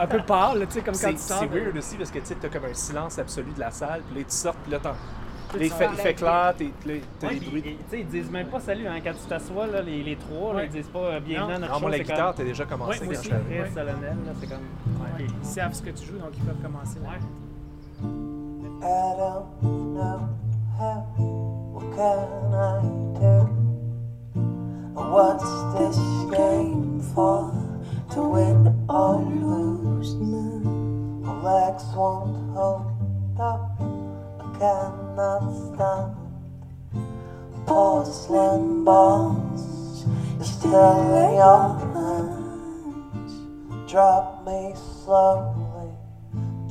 Un 0.00 0.06
peu 0.06 0.22
pâle, 0.22 0.60
là, 0.60 0.66
tu 0.66 0.72
sais, 0.72 0.80
comme 0.80 0.94
quand 0.94 1.00
C'est 1.00 1.12
tu 1.12 1.18
sors. 1.18 1.40
c'est 1.40 1.46
weird 1.46 1.76
aussi 1.76 1.96
parce 1.96 2.10
que 2.10 2.18
tu 2.20 2.26
sais, 2.26 2.36
t'as 2.40 2.48
comme 2.48 2.64
un 2.64 2.74
silence 2.74 3.18
absolu 3.18 3.52
de 3.54 3.60
la 3.60 3.70
salle, 3.70 4.00
puis 4.08 4.18
là, 4.20 4.24
tu 4.28 4.34
sors, 4.34 4.54
puis 4.54 4.72
là, 4.72 4.78
là, 4.82 4.94
il 5.64 5.70
fait, 5.70 5.88
il 5.92 5.96
fait 5.98 6.14
clair, 6.14 6.54
t'es- 6.56 6.70
t'as 7.20 7.30
les 7.30 7.40
bruits. 7.40 7.60
et- 7.60 7.76
tu 7.76 7.78
sais, 7.90 8.00
ils 8.00 8.06
disent 8.06 8.30
même 8.30 8.46
pas 8.48 8.60
salut 8.60 8.86
hein, 8.86 8.98
quand 9.02 9.12
tu 9.12 9.26
t'assois, 9.28 9.66
là, 9.66 9.80
les, 9.82 10.02
les 10.02 10.16
trois, 10.16 10.54
là, 10.54 10.64
ils 10.64 10.70
disent 10.70 10.88
pas 10.88 10.98
euh, 10.98 11.20
bienvenue 11.20 11.52
à 11.54 11.58
Non, 11.58 11.60
notre 11.66 11.72
moi, 11.72 11.80
show, 11.80 11.88
la 11.88 11.96
c'est 11.96 12.02
guitare, 12.04 12.26
comme- 12.26 12.34
t'as 12.36 12.44
déjà 12.44 12.64
commencé 12.64 12.90
Ouais, 13.00 13.06
moi 13.06 13.14
quand 13.14 13.20
aussi, 13.20 13.28
je 13.30 13.34
suis 13.34 13.44
arrivé. 13.44 13.58
très 13.60 13.70
solennel, 13.70 14.16
là, 14.26 14.32
c'est 14.40 14.46
comme. 14.46 14.58
Ouais. 14.58 15.26
Ils 15.42 15.46
savent 15.46 15.72
ce 15.74 15.82
que 15.82 15.90
tu 15.90 16.06
joues, 16.06 16.18
donc 16.18 16.30
ils 16.36 16.44
peuvent 16.44 16.62
commencer. 16.62 16.98
Ouais. 17.00 17.18
I 18.82 19.16
don't 19.16 19.46
know 19.94 20.28
how. 20.78 21.06
What 21.72 21.96
can 21.96 22.28
I 22.52 22.82
do? 23.18 23.48
What's 24.94 25.44
this 25.78 25.98
game 26.30 27.00
for? 27.14 27.50
To 28.14 28.22
win 28.30 28.72
or 28.88 29.20
lose? 29.20 30.14
My 30.16 31.32
legs 31.42 31.84
won't 31.96 32.36
hold 32.54 32.82
up. 33.40 33.60
Cannot 34.58 35.52
stand. 35.52 36.16
Porcelain 37.66 38.88
is 40.40 40.48
still 40.50 41.14
in 41.14 41.34
your 41.34 41.76
hands. 41.92 43.32
Drop 43.90 44.46
me 44.46 44.72
slowly. 45.04 45.92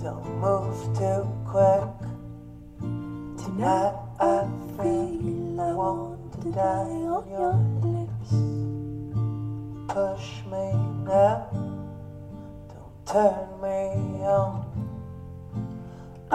Don't 0.02 0.26
move 0.40 0.98
too 0.98 1.30
quick. 1.46 1.94
Tonight 3.46 3.94
I 4.20 4.48
feel 4.78 5.62
I 5.62 5.74
want 5.74 6.42
to 6.42 6.52
die 6.52 7.06
on 7.14 7.30
your 7.30 7.54
lips. 7.86 8.32
Push 9.94 10.44
me 10.48 10.74
now. 11.06 11.48
Don't 12.68 13.06
turn 13.06 13.62
me 13.62 14.26
on. 14.26 14.65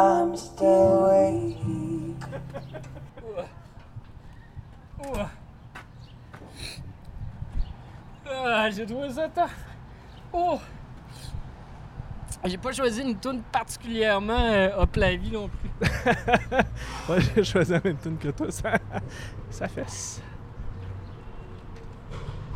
I'm 0.00 0.34
still 0.34 1.02
waiting. 1.10 2.16
Ah, 8.26 8.70
j'ai 8.70 8.86
trouvé 8.86 9.10
ça 9.10 9.28
tough. 9.28 9.50
Oh! 10.32 10.58
J'ai 12.46 12.56
pas 12.56 12.72
choisi 12.72 13.02
une 13.02 13.18
tune 13.18 13.42
particulièrement 13.42 14.32
euh, 14.38 14.82
up 14.82 14.96
la 14.96 15.16
vie 15.16 15.32
non 15.32 15.50
plus. 15.50 15.70
Moi, 17.06 17.18
j'ai 17.20 17.44
choisi 17.44 17.72
la 17.72 17.80
même 17.84 17.98
tune 17.98 18.16
que 18.16 18.28
toi, 18.28 18.50
ça, 18.50 18.78
ça 19.50 19.68
fesse. 19.68 20.22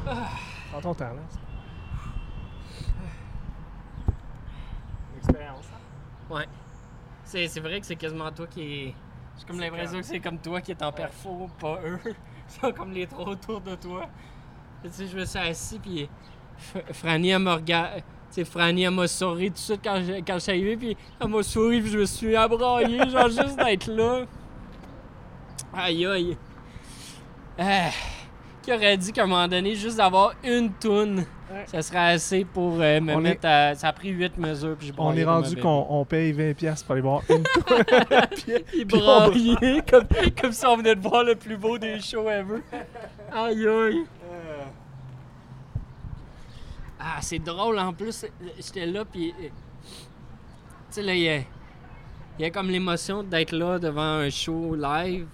Prends 0.03 0.81
ton 0.81 0.95
temps, 0.95 1.13
là. 1.13 1.23
Expérience. 5.19 5.67
hein? 5.75 6.35
Ouais. 6.35 6.49
C'est, 7.25 7.61
vrai 7.61 7.81
que 7.81 7.87
c'est 7.87 7.97
quasiment 7.97 8.31
toi 8.31 8.47
qui 8.47 8.61
est. 8.63 8.95
J'ai 9.39 9.45
comme 9.47 9.61
l'impression 9.61 9.99
que 9.99 10.05
c'est 10.05 10.21
comme 10.21 10.39
toi 10.39 10.61
qui 10.61 10.71
est 10.71 10.83
en 10.83 10.93
perfo, 10.93 11.49
pas 11.59 11.81
eux. 11.85 11.99
Ils 12.05 12.61
sont 12.61 12.73
comme 12.73 12.93
les 12.93 13.07
trois 13.07 13.29
autour 13.31 13.61
de 13.61 13.75
toi. 13.75 14.09
Tu 14.83 14.91
sais, 14.91 15.07
je 15.07 15.17
me 15.17 15.25
suis 15.25 15.39
assis, 15.39 15.79
puis 15.79 16.09
Franny, 16.93 17.31
elle 17.31 17.41
m'a 17.41 17.57
regardé. 17.57 18.01
Tu 18.01 18.05
sais, 18.31 18.45
Franny, 18.45 18.83
elle 18.83 18.91
m'a 18.91 19.09
souri 19.09 19.49
tout 19.49 19.55
de 19.55 19.59
suite 19.59 19.81
quand 19.83 20.03
je, 20.03 20.21
quand 20.21 20.35
je 20.35 20.39
suis 20.41 20.53
arrivé, 20.53 20.77
puis 20.77 20.97
elle 21.21 21.29
m'a 21.29 21.43
souri, 21.43 21.81
puis 21.81 21.91
je 21.91 21.99
me 21.99 22.05
suis 22.05 22.37
abraillé, 22.37 22.99
genre 23.11 23.29
juste 23.29 23.57
d'être 23.57 23.87
là. 23.87 24.25
Aïe 25.73 26.07
aïe. 26.07 26.37
Ah, 27.59 27.91
qui 28.63 28.73
aurait 28.73 28.97
dit 28.97 29.13
qu'à 29.13 29.25
un 29.25 29.27
moment 29.27 29.49
donné, 29.49 29.75
juste 29.75 29.97
d'avoir 29.97 30.35
une 30.45 30.73
toune. 30.73 31.25
Ça 31.67 31.83
serait 31.83 32.13
assez 32.15 32.45
pour 32.45 32.81
euh, 32.81 33.01
me 33.01 33.15
On 33.15 33.19
est- 33.21 33.23
mettre 33.23 33.47
à. 33.47 33.75
Ça 33.75 33.89
a 33.89 33.93
pris 33.93 34.11
8 34.11 34.39
mesures, 34.39 34.77
puis 34.77 34.89
je 34.89 34.93
On 34.99 35.13
est 35.15 35.25
rendu 35.25 35.57
qu'on 35.57 35.87
on 35.91 36.05
paye 36.05 36.33
20$ 36.33 36.55
piastres 36.55 36.85
pour 36.87 36.93
aller 36.95 37.03
voir 37.03 37.23
une 37.29 37.45
Il 38.75 38.87
Puis 38.87 39.01
on 39.03 39.29
braillait 39.29 39.83
comme, 39.89 40.05
comme 40.41 40.53
si 40.53 40.67
on 40.67 40.77
venait 40.77 40.95
de 40.95 41.01
voir 41.01 41.23
le 41.25 41.35
plus 41.37 41.57
beau 41.57 41.79
des 41.79 42.01
shows 42.01 42.29
ever. 42.31 42.61
Aïe 43.33 43.67
aïe. 43.67 44.05
Ah, 46.99 47.19
c'est 47.21 47.39
drôle 47.39 47.79
en 47.79 47.93
plus. 47.93 48.25
J'étais 48.57 48.87
là, 48.87 49.05
puis. 49.05 49.31
euh, 49.41 49.43
Tu 49.45 49.51
sais, 50.91 51.03
là, 51.03 51.15
il 51.15 51.21
y 51.21 51.29
a, 51.29 51.37
il 51.39 52.43
y 52.43 52.45
a 52.45 52.51
comme 52.51 52.71
l'émotion 52.71 53.23
d'être 53.23 53.53
là 53.53 53.79
devant 53.79 54.01
un 54.21 54.31
show 54.31 54.75
live. 54.75 55.27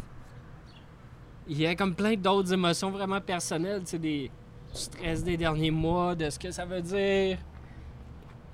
Il 1.46 1.60
y 1.60 1.66
a 1.66 1.74
comme 1.74 1.94
plein 1.94 2.14
d'autres 2.14 2.52
émotions 2.52 2.90
vraiment 2.90 3.20
personnelles. 3.20 3.80
Tu 3.84 3.90
sais, 3.90 3.98
des 3.98 4.30
stress 4.72 5.22
des 5.24 5.36
derniers 5.36 5.70
mois, 5.70 6.14
de 6.14 6.30
ce 6.30 6.38
que 6.38 6.50
ça 6.50 6.64
veut 6.64 6.82
dire 6.82 7.38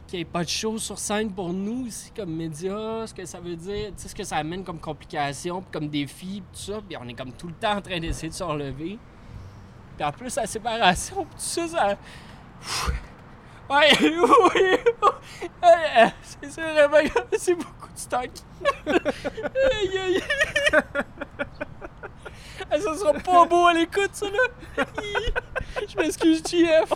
qu'il 0.06 0.18
n'y 0.18 0.22
ait 0.22 0.24
pas 0.24 0.44
de 0.44 0.48
show 0.48 0.78
sur 0.78 0.98
scène 0.98 1.32
pour 1.32 1.52
nous 1.52 1.86
ici 1.86 2.12
comme 2.14 2.30
médias, 2.30 3.06
ce 3.06 3.14
que 3.14 3.24
ça 3.24 3.40
veut 3.40 3.56
dire, 3.56 3.88
tu 3.88 4.02
sais, 4.02 4.08
ce 4.08 4.14
que 4.14 4.22
ça 4.24 4.36
amène 4.36 4.62
comme 4.62 4.78
complications, 4.78 5.64
comme 5.72 5.88
défis, 5.88 6.42
tout 6.52 6.58
ça, 6.58 6.80
puis 6.86 6.96
on 6.96 7.08
est 7.08 7.14
comme 7.14 7.32
tout 7.32 7.48
le 7.48 7.54
temps 7.54 7.76
en 7.76 7.82
train 7.82 7.98
d'essayer 7.98 8.28
de 8.28 8.34
se 8.34 8.44
relever. 8.44 8.98
Puis 9.96 10.06
en 10.06 10.12
plus, 10.12 10.36
la 10.36 10.46
séparation, 10.46 11.24
puis 11.24 11.34
tout 11.34 11.66
ça, 11.66 11.68
ça... 11.68 11.98
Ouais, 13.68 13.90
oui, 14.00 14.78
Euh, 15.64 16.06
c'est 16.22 16.50
c'est 16.50 16.60
vraiment, 16.60 17.10
c'est 17.36 17.54
beaucoup 17.56 17.92
de 17.92 17.98
stock. 17.98 18.30
Ça 22.70 22.94
sera 22.94 23.12
pas 23.14 23.44
beau 23.46 23.66
à 23.66 23.74
l'écoute, 23.74 24.10
ça, 24.12 24.26
là. 24.26 24.84
Je 25.88 25.96
m'excuse, 25.96 26.42
JF. 26.46 26.92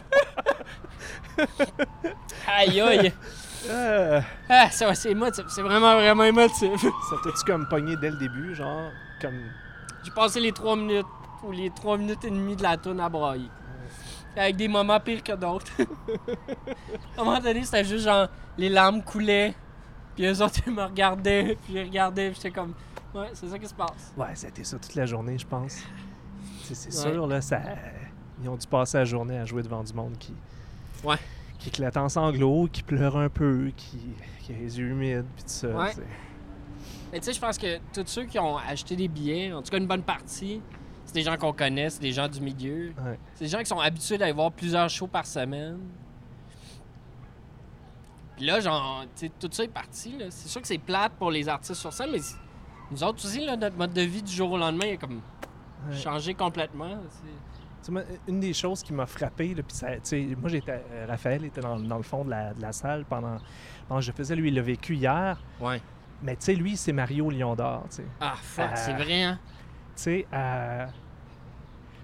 Aïe, 2.46 2.80
aïe. 2.80 3.12
Euh, 3.68 4.20
Ah, 4.48 4.70
ça, 4.70 4.94
c'est 4.94 5.10
émotif. 5.10 5.44
C'est 5.48 5.62
vraiment, 5.62 5.94
vraiment 5.94 6.24
émotif. 6.24 6.80
ça 6.80 7.16
t'a-tu 7.22 7.44
comme 7.46 7.68
pogné 7.68 7.96
dès 7.96 8.10
le 8.10 8.16
début, 8.16 8.54
genre, 8.54 8.90
comme... 9.20 9.40
J'ai 10.04 10.10
passé 10.10 10.40
les 10.40 10.52
trois 10.52 10.76
minutes 10.76 11.06
ou 11.42 11.52
les 11.52 11.70
trois 11.70 11.96
minutes 11.98 12.24
et 12.24 12.30
demie 12.30 12.56
de 12.56 12.62
la 12.62 12.76
tourne 12.76 13.00
à 13.00 13.08
brailler. 13.08 13.50
Avec 14.36 14.56
des 14.56 14.68
moments 14.68 15.00
pires 15.00 15.22
que 15.22 15.32
d'autres. 15.32 15.70
à 17.16 17.20
un 17.20 17.24
moment 17.24 17.40
donné, 17.40 17.64
c'était 17.64 17.84
juste 17.84 18.04
genre, 18.04 18.28
les 18.56 18.68
larmes 18.68 19.02
coulaient, 19.02 19.54
puis 20.14 20.24
eux 20.26 20.42
autres, 20.42 20.60
ils 20.66 20.72
me 20.72 20.82
regardaient, 20.84 21.58
puis 21.64 21.74
ils 21.74 21.82
regardaient, 21.82 22.30
puis 22.30 22.36
j'étais 22.42 22.50
comme, 22.50 22.74
ouais, 23.14 23.30
c'est 23.34 23.48
ça 23.48 23.58
qui 23.58 23.66
se 23.66 23.74
passe. 23.74 24.12
Ouais, 24.16 24.34
ça 24.34 24.46
a 24.46 24.50
été 24.50 24.64
ça 24.64 24.78
toute 24.78 24.94
la 24.94 25.06
journée, 25.06 25.38
je 25.38 25.46
pense. 25.46 25.82
C'est 26.62 26.92
sûr, 26.92 27.26
là, 27.26 27.40
ça... 27.40 27.60
Ils 28.42 28.48
ont 28.48 28.56
dû 28.56 28.66
passer 28.66 28.98
la 28.98 29.04
journée 29.04 29.38
à 29.38 29.44
jouer 29.44 29.62
devant 29.62 29.82
du 29.84 29.92
monde 29.92 30.16
qui... 30.18 30.34
Ouais. 31.04 31.18
Qui 31.58 31.68
éclate 31.68 31.96
en 31.98 32.08
sanglots, 32.08 32.68
qui 32.72 32.82
pleure 32.82 33.18
un 33.18 33.28
peu, 33.28 33.70
qui, 33.76 33.98
qui 34.40 34.52
a 34.52 34.56
les 34.56 34.78
yeux 34.78 34.88
humides, 34.88 35.26
puis 35.34 35.44
tout 35.44 35.50
ça. 35.50 35.68
Ouais. 35.68 35.92
Mais 37.12 37.18
tu 37.18 37.26
sais, 37.26 37.32
je 37.34 37.40
pense 37.40 37.58
que 37.58 37.78
tous 37.92 38.06
ceux 38.06 38.24
qui 38.24 38.38
ont 38.38 38.56
acheté 38.56 38.96
des 38.96 39.08
billets, 39.08 39.52
en 39.52 39.60
tout 39.60 39.70
cas 39.70 39.76
une 39.76 39.86
bonne 39.86 40.02
partie, 40.02 40.62
c'est 41.04 41.12
des 41.12 41.22
gens 41.22 41.36
qu'on 41.36 41.52
connaît, 41.52 41.90
c'est 41.90 42.00
des 42.00 42.12
gens 42.12 42.28
du 42.28 42.40
milieu. 42.40 42.94
Ouais. 43.04 43.18
C'est 43.34 43.44
des 43.44 43.50
gens 43.50 43.58
qui 43.58 43.66
sont 43.66 43.80
habitués 43.80 44.16
d'aller 44.16 44.32
voir 44.32 44.52
plusieurs 44.52 44.88
shows 44.88 45.08
par 45.08 45.26
semaine. 45.26 45.80
Puis 48.36 48.46
là, 48.46 48.60
genre, 48.60 49.04
tu 49.16 49.26
sais, 49.26 49.32
tout 49.38 49.50
ça 49.52 49.64
est 49.64 49.68
parti. 49.68 50.14
C'est 50.30 50.48
sûr 50.48 50.62
que 50.62 50.68
c'est 50.68 50.78
plate 50.78 51.12
pour 51.18 51.30
les 51.30 51.46
artistes 51.46 51.80
sur 51.80 51.92
scène, 51.92 52.10
mais 52.12 52.20
nous 52.90 53.02
autres 53.04 53.24
aussi, 53.24 53.44
là, 53.44 53.56
notre 53.56 53.76
mode 53.76 53.92
de 53.92 54.02
vie 54.02 54.22
du 54.22 54.32
jour 54.32 54.50
au 54.52 54.58
lendemain 54.58 54.94
a 54.94 54.96
comme 54.96 55.20
Ouais. 55.88 55.96
changé 55.96 56.34
complètement. 56.34 56.98
Une 58.28 58.38
des 58.40 58.52
choses 58.52 58.82
qui 58.82 58.92
m'a 58.92 59.06
frappé, 59.06 59.54
là, 59.54 59.62
ça, 59.68 59.88
moi 60.38 60.50
j'étais, 60.50 60.82
euh, 60.92 61.06
Raphaël 61.08 61.44
était 61.46 61.62
dans, 61.62 61.80
dans 61.80 61.96
le 61.96 62.02
fond 62.02 62.24
de 62.24 62.30
la, 62.30 62.52
de 62.52 62.60
la 62.60 62.72
salle 62.72 63.04
pendant, 63.08 63.38
pendant 63.88 64.00
que 64.00 64.06
je 64.06 64.12
faisais, 64.12 64.36
lui 64.36 64.48
il 64.48 64.54
l'a 64.54 64.62
vécu 64.62 64.94
hier, 64.94 65.40
Ouais. 65.58 65.80
mais 66.22 66.36
tu 66.36 66.44
sais, 66.44 66.54
lui 66.54 66.76
c'est 66.76 66.92
Mario 66.92 67.30
Lion 67.30 67.56
d'Or. 67.56 67.86
Ah, 68.20 68.34
fuck, 68.40 68.66
Euh, 68.66 68.72
c'est 68.76 68.92
vrai, 68.92 69.22
hein? 69.24 69.38
Tu 69.96 70.02
sais, 70.02 70.26
euh, 70.32 70.86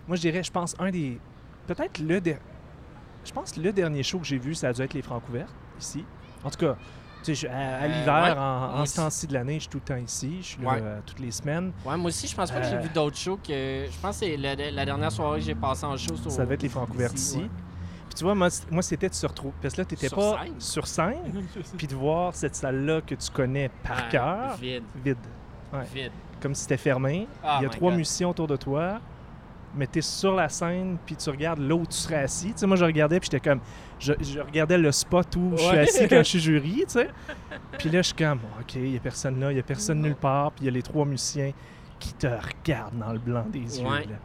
moi 0.09 0.17
je 0.17 0.23
dirais, 0.23 0.43
je 0.43 0.51
pense, 0.51 0.75
un 0.79 0.91
des, 0.91 1.21
peut-être 1.67 1.99
le, 2.01 2.21
der- 2.23 2.41
je 3.25 3.33
pense 3.33 3.57
le 3.59 3.71
dernier 3.73 4.03
show 4.03 4.19
que 4.19 4.27
j'ai 4.27 4.39
vu, 4.39 4.55
ça 4.55 4.69
a 4.69 4.73
dû 4.73 4.81
être 4.83 4.95
les 4.95 5.03
Francs 5.03 5.23
ouverts, 5.29 5.53
ici. 5.79 6.05
En 6.43 6.51
tout 6.51 6.59
cas, 6.59 6.77
je- 7.35 7.47
à, 7.47 7.51
à 7.51 7.85
Euh, 7.85 7.87
l'hiver, 7.89 8.25
ouais. 8.37 8.41
en, 8.43 8.81
en 8.81 8.87
ce 8.87 8.97
temps-ci 8.97 9.27
de 9.27 9.35
l'année, 9.35 9.55
je 9.55 9.61
suis 9.61 9.69
tout 9.69 9.79
le 9.79 9.85
temps 9.95 9.97
ici, 10.01 10.39
je 10.41 10.47
suis 10.47 10.63
là 10.63 10.69
Ouais. 10.71 10.79
euh, 10.83 10.99
toutes 11.05 11.21
les 11.21 11.31
semaines. 11.31 11.73
Ouais, 11.85 11.97
moi 11.97 12.09
aussi, 12.09 12.27
je 12.27 12.35
pense 12.37 12.51
pas 12.51 12.61
que 12.61 12.67
j'ai 12.67 12.75
Euh. 12.77 12.81
vu 12.81 12.89
d'autres 12.91 13.17
shows 13.17 13.37
que. 13.39 13.87
Je 13.87 13.99
pense 14.03 14.19
que 14.21 14.27
c'est 14.27 14.37
la, 14.37 14.55
la 14.55 14.85
dernière 14.85 15.13
soirée 15.13 15.41
que 15.41 15.47
j'ai 15.47 15.55
passée 15.55 15.85
en 15.87 15.97
show. 15.97 16.17
sur- 16.17 16.31
Ça 16.31 16.43
devait 16.45 16.55
être 16.55 16.63
les 16.63 16.69
Francs 16.69 16.89
ouverts 16.91 17.13
ici. 17.15 17.39
ouais. 17.39 17.51
Puis 18.09 18.15
tu 18.15 18.25
vois, 18.25 18.35
moi, 18.35 18.49
moi 18.71 18.83
c'était 18.83 19.09
de 19.09 19.15
se 19.15 19.27
retrouver, 19.27 19.55
parce 19.61 19.75
que 19.75 19.81
là, 19.81 19.85
t'étais 19.85 20.09
Sur 20.09 20.17
pas 20.17 20.43
scène? 20.45 20.55
sur 20.61 20.87
scène, 20.87 21.45
puis 21.77 21.87
de 21.87 21.95
voir 21.95 22.35
cette 22.35 22.55
salle-là 22.55 23.01
que 23.01 23.15
tu 23.15 23.31
connais 23.31 23.69
par 23.83 23.97
Ah, 23.99 24.09
cœur, 24.11 24.57
Vide, 24.57 24.85
vide. 25.05 25.19
Comme 26.41 26.55
si 26.55 26.63
c'était 26.63 26.77
fermé. 26.77 27.27
Oh 27.45 27.49
Il 27.61 27.63
y 27.65 27.67
a 27.67 27.69
trois 27.69 27.91
God. 27.91 27.99
musiciens 27.99 28.29
autour 28.29 28.47
de 28.47 28.57
toi, 28.57 29.01
mais 29.77 29.87
t'es 29.87 30.01
sur 30.01 30.35
la 30.35 30.49
scène, 30.49 30.97
puis 31.05 31.17
tu 31.17 31.29
regardes 31.31 31.61
là 31.61 31.75
où 31.75 31.85
tu 31.87 31.97
serais 31.97 32.23
assis. 32.23 32.53
Tu 32.53 32.59
sais, 32.59 32.67
moi, 32.67 32.77
je 32.77 32.85
regardais, 32.85 33.21
puis 33.21 33.29
j'étais 33.31 33.47
comme... 33.49 33.61
Je, 33.99 34.13
je 34.21 34.41
regardais 34.41 34.77
le 34.79 34.93
spot 34.93 35.37
où 35.37 35.53
je 35.57 35.63
suis 35.63 35.79
assis 35.79 36.09
quand 36.09 36.19
je 36.19 36.23
suis 36.23 36.39
jury, 36.41 36.85
tu 36.87 36.93
sais. 36.95 37.09
Puis 37.79 37.89
là, 37.89 38.03
je 38.03 38.09
suis 38.09 38.15
comme, 38.15 38.41
OK, 38.61 38.75
il 38.75 38.93
y 38.93 38.97
a 38.97 39.01
personne 39.01 39.41
là, 39.41 39.51
il 39.53 39.57
y 39.57 39.61
a 39.61 39.63
personne 39.63 40.01
nulle 40.03 40.17
part, 40.17 40.53
puis 40.53 40.65
il 40.65 40.67
y 40.67 40.69
a 40.69 40.73
les 40.73 40.83
trois 40.83 41.05
musiciens 41.07 41.53
qui 41.99 42.13
te 42.13 42.27
regardent 42.27 42.99
dans 42.99 43.13
le 43.13 43.19
blanc 43.19 43.45
des 43.49 43.81
yeux, 43.81 43.87
Ouais. 43.89 44.05
là. 44.05 44.17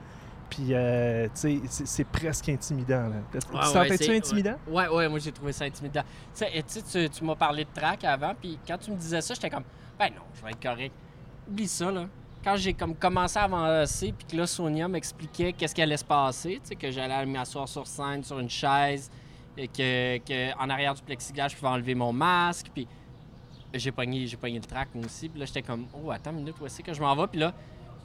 Puis, 0.49 0.67
euh, 0.71 1.27
tu 1.27 1.61
sais, 1.69 1.85
c'est- 1.85 2.03
presque 2.03 2.49
intimidant, 2.49 3.07
là. 3.07 3.15
Tu 3.31 3.37
Ouais, 3.37 3.59
ouais, 3.59 3.65
sentais-tu 3.65 4.11
intimidant? 4.11 4.55
Ouais, 4.67 4.89
ouais, 4.89 5.07
moi 5.07 5.19
j'ai 5.19 5.31
trouvé 5.31 5.53
ça 5.53 5.63
intimidant. 5.63 6.01
Tu 6.35 6.43
sais, 6.45 6.63
tu, 6.67 6.81
tu, 6.83 7.09
tu 7.09 7.23
m'as 7.23 7.35
parlé 7.35 7.63
de 7.63 7.69
track 7.73 8.03
avant, 8.03 8.33
puis 8.35 8.59
quand 8.67 8.77
tu 8.77 8.91
me 8.91 8.97
disais 8.97 9.21
ça, 9.21 9.33
j'étais 9.33 9.49
comme, 9.49 9.63
ben 9.97 10.09
non, 10.09 10.23
je 10.35 10.43
vais 10.43 10.51
être 10.51 10.61
correct. 10.61 10.93
Oublie 11.49 11.67
ça, 11.69 11.89
là. 11.89 12.07
Quand 12.43 12.55
j'ai 12.55 12.73
comme 12.73 12.95
commencé 12.95 13.37
à 13.37 13.43
avancer, 13.43 14.13
puis 14.17 14.25
que 14.27 14.35
là, 14.35 14.47
Sonia 14.47 14.87
m'expliquait 14.87 15.53
qu'est-ce 15.53 15.75
qui 15.75 15.81
allait 15.81 15.97
se 15.97 16.05
passer, 16.05 16.59
tu 16.63 16.69
sais, 16.69 16.75
que 16.75 16.89
j'allais 16.89 17.25
m'asseoir 17.25 17.67
sur 17.67 17.85
scène, 17.85 18.23
sur 18.23 18.39
une 18.39 18.49
chaise, 18.49 19.11
et 19.57 19.67
que, 19.67 20.17
que 20.17 20.57
en 20.57 20.69
arrière 20.69 20.93
du 20.95 21.01
plexiglas, 21.03 21.49
je 21.49 21.55
pouvais 21.55 21.67
enlever 21.69 21.93
mon 21.93 22.11
masque, 22.11 22.67
puis 22.73 22.87
j'ai 23.73 23.91
pogné, 23.91 24.25
j'ai 24.25 24.37
pogné 24.37 24.57
le 24.59 24.65
track, 24.65 24.89
moi 24.95 25.05
aussi, 25.05 25.29
puis 25.29 25.39
là, 25.39 25.45
j'étais 25.45 25.61
comme, 25.61 25.85
oh, 25.93 26.09
attends 26.09 26.31
une 26.31 26.37
minute, 26.37 26.55
où 26.59 26.65
est-ce 26.65 26.81
que 26.81 26.93
je 26.93 27.01
m'en 27.01 27.15
vais? 27.15 27.27
Puis 27.27 27.39
là, 27.39 27.53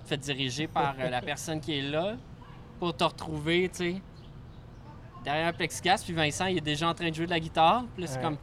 fais 0.05 0.19
diriger 0.19 0.67
par 0.67 0.95
euh, 0.99 1.09
la 1.09 1.23
personne 1.23 1.61
qui 1.61 1.79
est 1.79 1.83
là 1.83 2.17
pour 2.79 2.95
te 2.95 3.05
retrouver, 3.05 3.69
tu 3.71 3.77
sais 3.95 4.03
derrière 5.25 5.49
un 5.49 5.53
plexiglas, 5.53 6.03
puis 6.05 6.13
Vincent, 6.13 6.47
il 6.47 6.59
est 6.59 6.61
déjà 6.61 6.89
en 6.89 6.95
train 6.95 7.11
de 7.11 7.15
jouer 7.17 7.25
de 7.27 7.31
la 7.33 7.41
guitare. 7.41 7.85
Puis 7.95 8.03
là, 8.05 8.07
c'est 8.09 8.19
Ouais. 8.19 8.23
comme. 8.23 8.37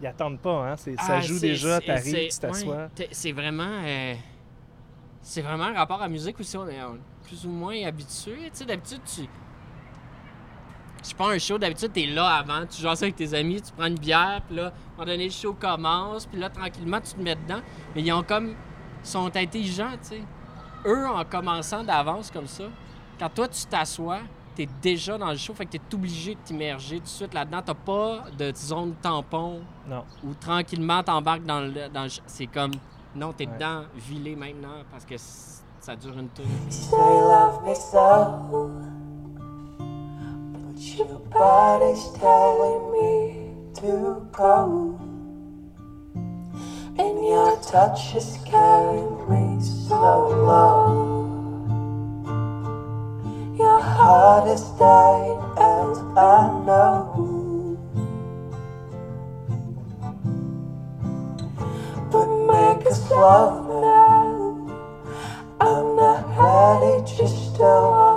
Ils 0.00 0.06
attendent 0.06 0.40
pas, 0.40 0.70
hein? 0.70 0.76
c'est- 0.76 0.96
Ça 0.96 1.16
Ah, 1.16 1.20
joue 1.20 1.38
déjà, 1.38 1.80
t'arrives, 1.80 2.28
tu 2.32 2.38
t'assois. 2.38 2.76
ouais, 2.98 3.08
c'est 3.12 3.32
vraiment. 3.32 3.68
euh, 3.84 4.14
c'est 5.22 5.42
vraiment 5.42 5.64
un 5.64 5.74
rapport 5.74 5.98
à 6.00 6.04
la 6.04 6.08
musique 6.08 6.40
aussi. 6.40 6.56
On 6.56 6.66
est 6.68 6.82
on 6.82 6.94
est 6.94 7.00
plus 7.24 7.44
ou 7.44 7.50
moins 7.50 7.74
habitué. 7.84 8.34
Tu 8.44 8.50
sais, 8.52 8.64
d'habitude, 8.64 9.00
tu. 9.04 9.22
Je 11.08 11.14
pas 11.14 11.30
un 11.32 11.38
show, 11.38 11.56
d'habitude, 11.58 11.92
t'es 11.92 12.06
là 12.06 12.26
avant, 12.26 12.66
tu 12.66 12.82
joues 12.82 12.94
ça 12.94 13.04
avec 13.06 13.16
tes 13.16 13.32
amis, 13.32 13.62
tu 13.62 13.72
prends 13.72 13.86
une 13.86 13.98
bière, 13.98 14.42
puis 14.46 14.56
là, 14.56 14.64
à 14.64 14.68
un 14.68 14.72
moment 14.98 15.06
donné, 15.10 15.24
le 15.24 15.30
show 15.30 15.54
commence, 15.54 16.26
puis 16.26 16.38
là, 16.38 16.50
tranquillement, 16.50 17.00
tu 17.00 17.14
te 17.14 17.20
mets 17.22 17.34
dedans. 17.36 17.60
Mais 17.94 18.02
ils 18.02 18.12
ont 18.12 18.22
comme. 18.22 18.48
Ils 19.02 19.06
sont 19.08 19.34
intelligents, 19.34 19.92
tu 20.02 20.08
sais. 20.08 20.22
Eux, 20.84 21.06
en 21.08 21.24
commençant 21.24 21.82
d'avance 21.84 22.30
comme 22.30 22.46
ça, 22.46 22.64
quand 23.18 23.30
toi, 23.30 23.48
tu 23.48 23.64
t'assois, 23.64 24.20
t'es 24.54 24.68
déjà 24.82 25.16
dans 25.18 25.30
le 25.30 25.36
show, 25.36 25.54
fait 25.54 25.66
que 25.66 25.72
t'es 25.72 25.94
obligé 25.94 26.34
de 26.34 26.40
t'immerger 26.40 26.96
tout 26.98 27.04
de 27.04 27.08
suite 27.08 27.34
là-dedans. 27.34 27.60
T'as 27.64 27.74
pas 27.74 28.24
de 28.38 28.52
zone 28.54 28.94
tampon 29.02 29.60
Non. 29.88 30.04
où 30.24 30.34
tranquillement 30.34 31.02
t'embarques 31.02 31.44
dans 31.44 31.60
le. 31.60 31.88
Dans 31.92 32.04
le 32.04 32.10
c'est 32.26 32.46
comme. 32.46 32.72
Non, 33.14 33.32
t'es 33.32 33.46
Ouais. 33.46 33.54
dedans, 33.54 33.82
vilé 33.96 34.36
maintenant, 34.36 34.84
parce 34.90 35.04
que 35.04 35.14
ça 35.18 35.96
dure 35.96 36.16
une 36.18 36.28
tour. 36.28 36.44
You 36.44 36.70
say 36.70 36.96
you 36.96 37.20
love 37.20 37.64
me 37.66 37.74
so, 37.74 38.70
but 40.52 40.98
your 40.98 41.20
body's 41.30 42.12
telling 42.20 42.92
me 42.92 43.54
to 43.74 44.22
go. 44.32 44.96
And 46.98 47.24
your 47.26 47.56
touch 47.62 48.14
is 48.14 48.38
carrying 48.44 49.16
me 49.28 49.60
so 49.62 50.28
low. 50.28 51.19
Heart 54.02 54.48
is 54.48 54.62
as 55.58 55.98
I 56.16 56.48
know. 56.64 57.76
But 62.10 62.28
make 62.48 62.86
us 62.86 63.10
love 63.10 63.68
now. 63.68 64.38
I'm 65.60 65.96
not 65.96 66.24
ready 66.32 67.04
just 67.04 67.56
to 67.56 68.09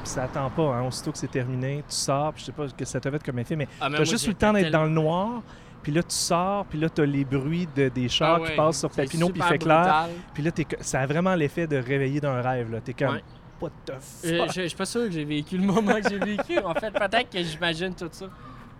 Puis 0.00 0.08
ça 0.08 0.24
attend 0.24 0.48
pas, 0.50 0.62
hein. 0.74 0.82
aussitôt 0.86 1.12
que 1.12 1.18
c'est 1.18 1.30
terminé, 1.30 1.84
tu 1.88 1.94
sors, 1.94 2.32
puis 2.32 2.40
je 2.40 2.46
sais 2.46 2.52
pas 2.52 2.68
ce 2.68 2.74
que 2.74 2.84
ça 2.84 3.00
t'a 3.00 3.10
fait 3.10 3.22
comme 3.22 3.38
effet, 3.38 3.56
mais 3.56 3.68
Ah, 3.80 3.88
mais 3.88 3.98
t'as 3.98 4.04
juste 4.04 4.26
eu 4.26 4.30
le 4.30 4.34
temps 4.34 4.52
d'être 4.52 4.70
dans 4.70 4.84
le 4.84 4.90
noir, 4.90 5.42
puis 5.82 5.92
là 5.92 6.02
tu 6.02 6.14
sors, 6.14 6.64
puis 6.66 6.78
là 6.78 6.88
t'as 6.88 7.04
les 7.04 7.24
bruits 7.24 7.68
de, 7.76 7.88
des 7.90 8.08
chars 8.08 8.40
Ah 8.42 8.48
qui 8.48 8.56
passent 8.56 8.80
sur 8.80 8.90
c'est 8.92 9.04
Papineau, 9.04 9.28
puis 9.28 9.40
il 9.44 9.46
fait 9.48 9.58
clair, 9.58 10.08
puis 10.32 10.42
là 10.42 10.50
ça 10.80 11.00
a 11.00 11.06
vraiment 11.06 11.34
l'effet 11.34 11.66
de 11.66 11.76
réveiller 11.76 12.20
d'un 12.20 12.40
rêve, 12.40 12.70
là. 12.72 12.80
T'es 12.80 12.94
comme, 12.94 13.14
Ouais. 13.14 13.24
what 13.60 13.70
the 13.84 13.90
Euh, 14.24 14.38
fuck? 14.46 14.52
je, 14.54 14.62
je 14.62 14.66
suis 14.68 14.76
pas 14.76 14.86
sûr 14.86 15.02
que 15.04 15.10
j'ai 15.10 15.24
vécu 15.26 15.58
le 15.58 15.64
moment 15.66 16.00
que 16.00 16.08
j'ai 16.08 16.18
vécu. 16.18 16.58
En 16.60 16.72
fait, 16.74 16.90
peut-être 16.90 17.28
que 17.30 17.42
j'imagine 17.42 17.94
tout 17.94 18.08
ça. 18.10 18.26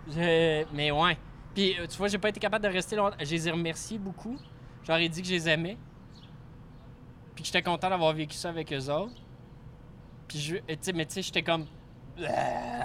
Je- 0.09 0.63
Mais 0.73 0.89
ouais. 0.89 1.17
Puis, 1.53 1.75
euh, 1.79 1.85
tu 1.87 1.97
vois, 1.99 2.07
j'ai 2.07 2.17
pas 2.17 2.29
été 2.29 2.39
capable 2.39 2.65
de 2.65 2.71
rester 2.73 2.95
longtemps. 2.95 3.15
Je 3.19 3.29
les 3.29 3.47
ai 3.47 3.51
remerciés 3.51 3.99
beaucoup. 3.99 4.37
J'aurais 4.87 5.07
dit 5.07 5.21
que 5.21 5.27
je 5.27 5.33
les 5.33 5.47
aimais. 5.49 5.77
Puis 7.35 7.43
que 7.43 7.45
j'étais 7.47 7.61
content 7.61 7.89
d'avoir 7.89 8.11
vécu 8.13 8.35
ça 8.35 8.49
avec 8.49 8.71
eux 8.73 8.89
autres. 8.89 9.13
Puis, 10.31 10.39
je, 10.39 10.91
mais 10.93 11.05
tu 11.05 11.13
sais, 11.15 11.21
j'étais 11.21 11.43
comme. 11.43 11.65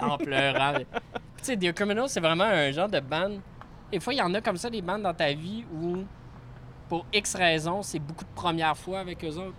en 0.02 0.18
pleurant. 0.18 0.74
Tu 1.38 1.52
sais, 1.52 1.56
Dear 1.56 1.74
Criminal, 1.74 2.08
c'est 2.08 2.18
vraiment 2.18 2.44
un 2.44 2.72
genre 2.72 2.88
de 2.88 2.98
band. 2.98 3.30
Des 3.92 4.00
fois, 4.00 4.12
il 4.14 4.16
y 4.16 4.22
en 4.22 4.34
a 4.34 4.40
comme 4.40 4.56
ça, 4.56 4.68
des 4.68 4.82
bandes 4.82 5.02
dans 5.02 5.14
ta 5.14 5.32
vie 5.32 5.64
où, 5.72 5.98
pour 6.88 7.06
X 7.12 7.36
raisons, 7.36 7.82
c'est 7.82 8.00
beaucoup 8.00 8.24
de 8.24 8.30
premières 8.34 8.76
fois 8.76 8.98
avec 9.00 9.22
eux 9.24 9.36
autres. 9.36 9.54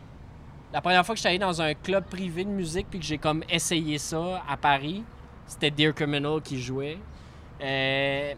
La 0.74 0.82
première 0.82 1.06
fois 1.06 1.16
que 1.16 1.20
j'étais 1.20 1.30
allé 1.30 1.38
dans 1.40 1.62
un 1.62 1.74
club 1.76 2.04
privé 2.06 2.44
de 2.44 2.50
musique 2.50 2.88
puis 2.90 3.00
que 3.00 3.06
j'ai 3.06 3.18
comme 3.20 3.42
essayé 3.50 3.98
ça 4.00 4.44
à 4.50 4.58
Paris, 4.58 5.04
c'était 5.46 5.72
Dear 5.72 5.94
Criminal 5.94 6.42
qui 6.42 6.60
jouait. 6.62 6.98
Euh, 7.62 8.34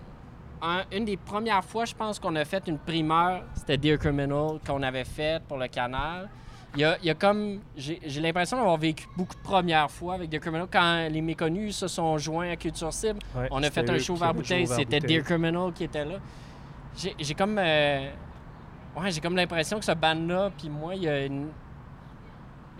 un- 0.62 0.84
une 0.92 1.06
des 1.06 1.18
premières 1.18 1.64
fois, 1.64 1.86
je 1.86 1.96
pense 1.96 2.20
qu'on 2.20 2.36
a 2.36 2.46
fait 2.46 2.68
une 2.68 2.78
primeur, 2.78 3.44
c'était 3.56 3.78
Dear 3.78 3.98
Criminal 3.98 4.60
qu'on 4.68 4.84
avait 4.84 5.06
faite 5.06 5.44
pour 5.48 5.58
le 5.58 5.68
canal. 5.70 6.30
Il 6.76 6.82
y 6.82 6.84
a, 6.84 6.98
il 7.00 7.06
y 7.06 7.10
a 7.10 7.16
comme. 7.16 7.60
J'ai 7.76 8.00
l'impression 8.22 8.58
d'avoir 8.58 8.78
vécu 8.78 9.08
beaucoup 9.18 9.36
de 9.36 9.42
premières 9.42 9.90
fois 9.90 10.14
avec 10.16 10.30
Dear 10.30 10.40
Criminal. 10.42 10.68
Quand 10.72 11.08
les 11.10 11.22
méconnus 11.22 11.76
se 11.76 11.88
sont 11.88 12.18
joints 12.20 12.52
à 12.52 12.56
Culture 12.56 12.94
Cible, 12.94 13.20
Ouais, 13.36 13.48
on 13.52 13.64
a 13.64 13.72
fait 13.72 13.90
un 13.90 13.98
show 14.00 14.16
vers 14.16 14.34
bouteille, 14.34 14.68
c'était. 14.76 15.00
Dear 15.08 15.24
Criminal 15.24 15.74
qui 15.74 15.84
était 15.86 16.06
là. 16.06 16.16
J'ai 16.96 17.16
j'ai 17.20 17.34
comme. 17.34 17.58
euh, 17.58 18.10
ouais, 19.00 19.12
j'ai 19.12 19.20
comme 19.22 19.36
l'impression 19.36 19.80
que 19.80 19.86
ce 19.86 19.92
band-là, 19.94 20.52
puis 20.58 20.70
moi, 20.70 20.94
il 20.96 21.04
y 21.04 21.10
a 21.10 21.26
une, 21.26 21.48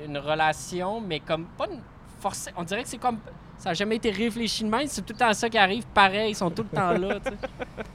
une 0.06 0.18
relation, 0.20 1.02
mais 1.02 1.20
comme 1.20 1.46
pas 1.58 1.66
une 1.72 1.82
forcée. 2.20 2.52
On 2.58 2.64
dirait 2.64 2.84
que 2.84 2.90
c'est 2.90 2.98
comme. 3.00 3.18
Ça 3.60 3.70
n'a 3.70 3.74
jamais 3.74 3.98
été 3.98 4.10
réfléchi 4.10 4.64
de 4.64 4.70
même, 4.70 4.88
c'est 4.88 5.02
tout 5.06 5.14
le 5.14 5.20
temps 5.20 5.34
ça 5.34 5.50
qui 5.50 5.58
arrive 5.58 5.86
pareil, 5.94 6.32
ils 6.32 6.36
sont 6.36 6.50
tout 6.50 6.64
le 6.64 6.76
temps 6.76 6.92
là, 6.94 7.20
tu 7.20 7.30
sais. 7.30 7.38